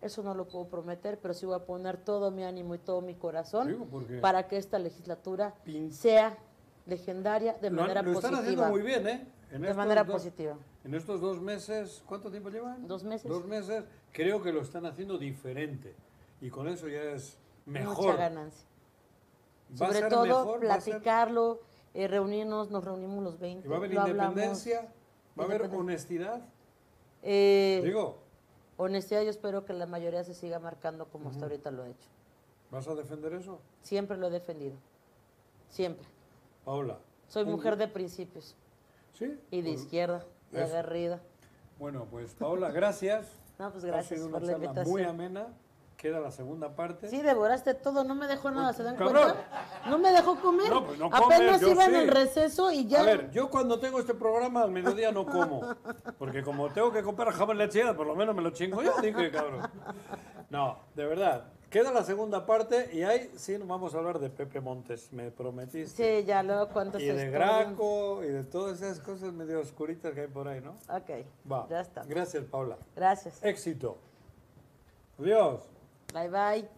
Eso 0.00 0.22
no 0.22 0.32
lo 0.34 0.46
puedo 0.46 0.66
prometer, 0.68 1.18
pero 1.18 1.34
sí 1.34 1.44
voy 1.44 1.56
a 1.56 1.64
poner 1.64 1.96
todo 1.96 2.30
mi 2.30 2.44
ánimo 2.44 2.74
y 2.74 2.78
todo 2.78 3.00
mi 3.00 3.14
corazón 3.14 3.88
para 4.20 4.46
que 4.46 4.56
esta 4.56 4.78
legislatura 4.78 5.54
sea 5.90 6.38
legendaria 6.86 7.54
de 7.54 7.70
Lo, 7.70 7.82
manera 7.82 8.02
lo 8.02 8.12
están 8.12 8.30
positiva. 8.32 8.66
haciendo 8.66 8.68
muy 8.68 8.82
bien, 8.82 9.06
¿eh? 9.08 9.26
En 9.50 9.62
De 9.62 9.74
manera 9.74 10.04
dos- 10.04 10.12
positiva. 10.14 10.56
En 10.84 10.94
estos 10.94 11.20
dos 11.20 11.40
meses, 11.40 12.02
¿cuánto 12.06 12.30
tiempo 12.30 12.48
llevan? 12.50 12.86
Dos 12.86 13.04
meses. 13.04 13.28
Dos 13.28 13.44
meses, 13.44 13.84
creo 14.12 14.42
que 14.42 14.52
lo 14.52 14.62
están 14.62 14.86
haciendo 14.86 15.18
diferente. 15.18 15.94
Y 16.40 16.50
con 16.50 16.68
eso 16.68 16.88
ya 16.88 17.02
es 17.02 17.36
mejor. 17.66 18.06
Mucha 18.06 18.16
ganancia. 18.16 18.66
Sobre 19.74 20.02
todo, 20.08 20.22
mejor, 20.24 20.60
platicarlo, 20.60 21.60
eh, 21.94 22.08
reunirnos, 22.08 22.70
nos 22.70 22.84
reunimos 22.84 23.22
los 23.22 23.38
20. 23.38 23.66
y 23.66 23.70
va 23.70 23.76
a 23.76 23.78
haber 23.78 23.98
hablamos. 23.98 24.30
independencia, 24.30 24.92
va 25.38 25.42
a 25.42 25.46
haber 25.46 25.62
honestidad. 25.74 26.40
Eh, 27.22 27.82
Digo, 27.84 28.18
honestidad, 28.76 29.22
yo 29.22 29.30
espero 29.30 29.64
que 29.64 29.72
la 29.74 29.86
mayoría 29.86 30.22
se 30.24 30.32
siga 30.32 30.58
marcando 30.58 31.06
como 31.08 31.28
hasta 31.30 31.44
ahorita 31.44 31.70
lo 31.70 31.82
ha 31.82 31.88
hecho. 31.88 32.08
¿vas 32.70 32.86
a 32.86 32.94
defender 32.94 33.32
eso? 33.32 33.60
Siempre 33.82 34.16
lo 34.16 34.28
he 34.28 34.30
defendido. 34.30 34.76
Siempre. 35.70 36.06
Paula. 36.64 36.98
Soy 37.26 37.44
mujer 37.44 37.76
de 37.76 37.88
principios 37.88 38.54
¿Sí? 39.14 39.38
y 39.50 39.62
de 39.62 39.70
Pues, 39.70 39.82
izquierda, 39.82 40.24
eso. 40.52 40.64
aguerrida. 40.64 41.20
Bueno, 41.78 42.06
pues 42.10 42.34
Paula, 42.34 42.70
gracias. 42.70 43.26
No, 43.58 43.70
pues 43.72 43.84
ha 43.84 43.88
gracias 43.88 44.20
sido 44.20 44.30
por 44.30 44.42
una 44.42 44.46
la 44.46 44.52
charla 44.52 44.84
muy 44.84 45.02
invitación. 45.02 45.06
amena. 45.08 45.46
Queda 45.96 46.20
la 46.20 46.30
segunda 46.30 46.76
parte. 46.76 47.08
Sí, 47.08 47.20
devoraste 47.22 47.74
todo, 47.74 48.04
no 48.04 48.14
me 48.14 48.28
dejó 48.28 48.52
nada, 48.52 48.72
¿se 48.72 48.84
dan 48.84 48.94
Cabrón. 48.94 49.32
cuenta? 49.32 49.80
No 49.88 49.98
me 49.98 50.12
dejó 50.12 50.36
comer. 50.36 50.70
No, 50.70 50.86
pues 50.86 50.96
no 50.96 51.10
comes, 51.10 51.36
Apenas 51.38 51.60
yo 51.60 51.70
iba 51.70 51.84
en 51.86 51.90
sí. 51.90 51.96
el 51.96 52.08
receso 52.08 52.70
y 52.70 52.86
ya. 52.86 53.00
A 53.00 53.02
ver, 53.02 53.30
yo 53.32 53.50
cuando 53.50 53.80
tengo 53.80 53.98
este 53.98 54.14
programa 54.14 54.62
al 54.62 54.70
mediodía 54.70 55.10
no 55.10 55.26
como. 55.26 55.74
Porque 56.16 56.44
como 56.44 56.72
tengo 56.72 56.92
que 56.92 57.02
comprar 57.02 57.32
jamón 57.32 57.58
lechera, 57.58 57.96
por 57.96 58.06
lo 58.06 58.14
menos 58.14 58.32
me 58.36 58.42
lo 58.42 58.50
chingo 58.50 58.80
yo, 58.80 58.92
dije, 59.02 59.32
cabrón. 59.32 59.68
No, 60.50 60.78
de 60.94 61.04
verdad. 61.04 61.44
Queda 61.70 61.92
la 61.92 62.02
segunda 62.02 62.46
parte 62.46 62.88
y 62.94 63.02
ahí 63.02 63.30
sí 63.36 63.58
nos 63.58 63.68
vamos 63.68 63.94
a 63.94 63.98
hablar 63.98 64.18
de 64.18 64.30
Pepe 64.30 64.58
Montes, 64.60 65.12
me 65.12 65.30
prometiste. 65.30 66.20
Sí, 66.20 66.24
ya 66.24 66.42
luego 66.42 66.68
cuántos 66.70 67.02
y 67.02 67.06
de 67.06 67.28
Graco 67.30 68.24
y 68.24 68.28
de 68.28 68.44
todas 68.44 68.80
esas 68.80 69.00
cosas 69.00 69.34
medio 69.34 69.60
oscuritas 69.60 70.14
que 70.14 70.22
hay 70.22 70.28
por 70.28 70.48
ahí, 70.48 70.62
¿no? 70.62 70.70
Ok, 70.88 71.26
Va. 71.50 71.66
ya 71.68 71.80
está. 71.80 72.04
Gracias, 72.04 72.44
Paula. 72.44 72.78
Gracias. 72.96 73.44
Éxito. 73.44 73.98
Adiós. 75.18 75.60
Bye 76.14 76.30
bye. 76.30 76.77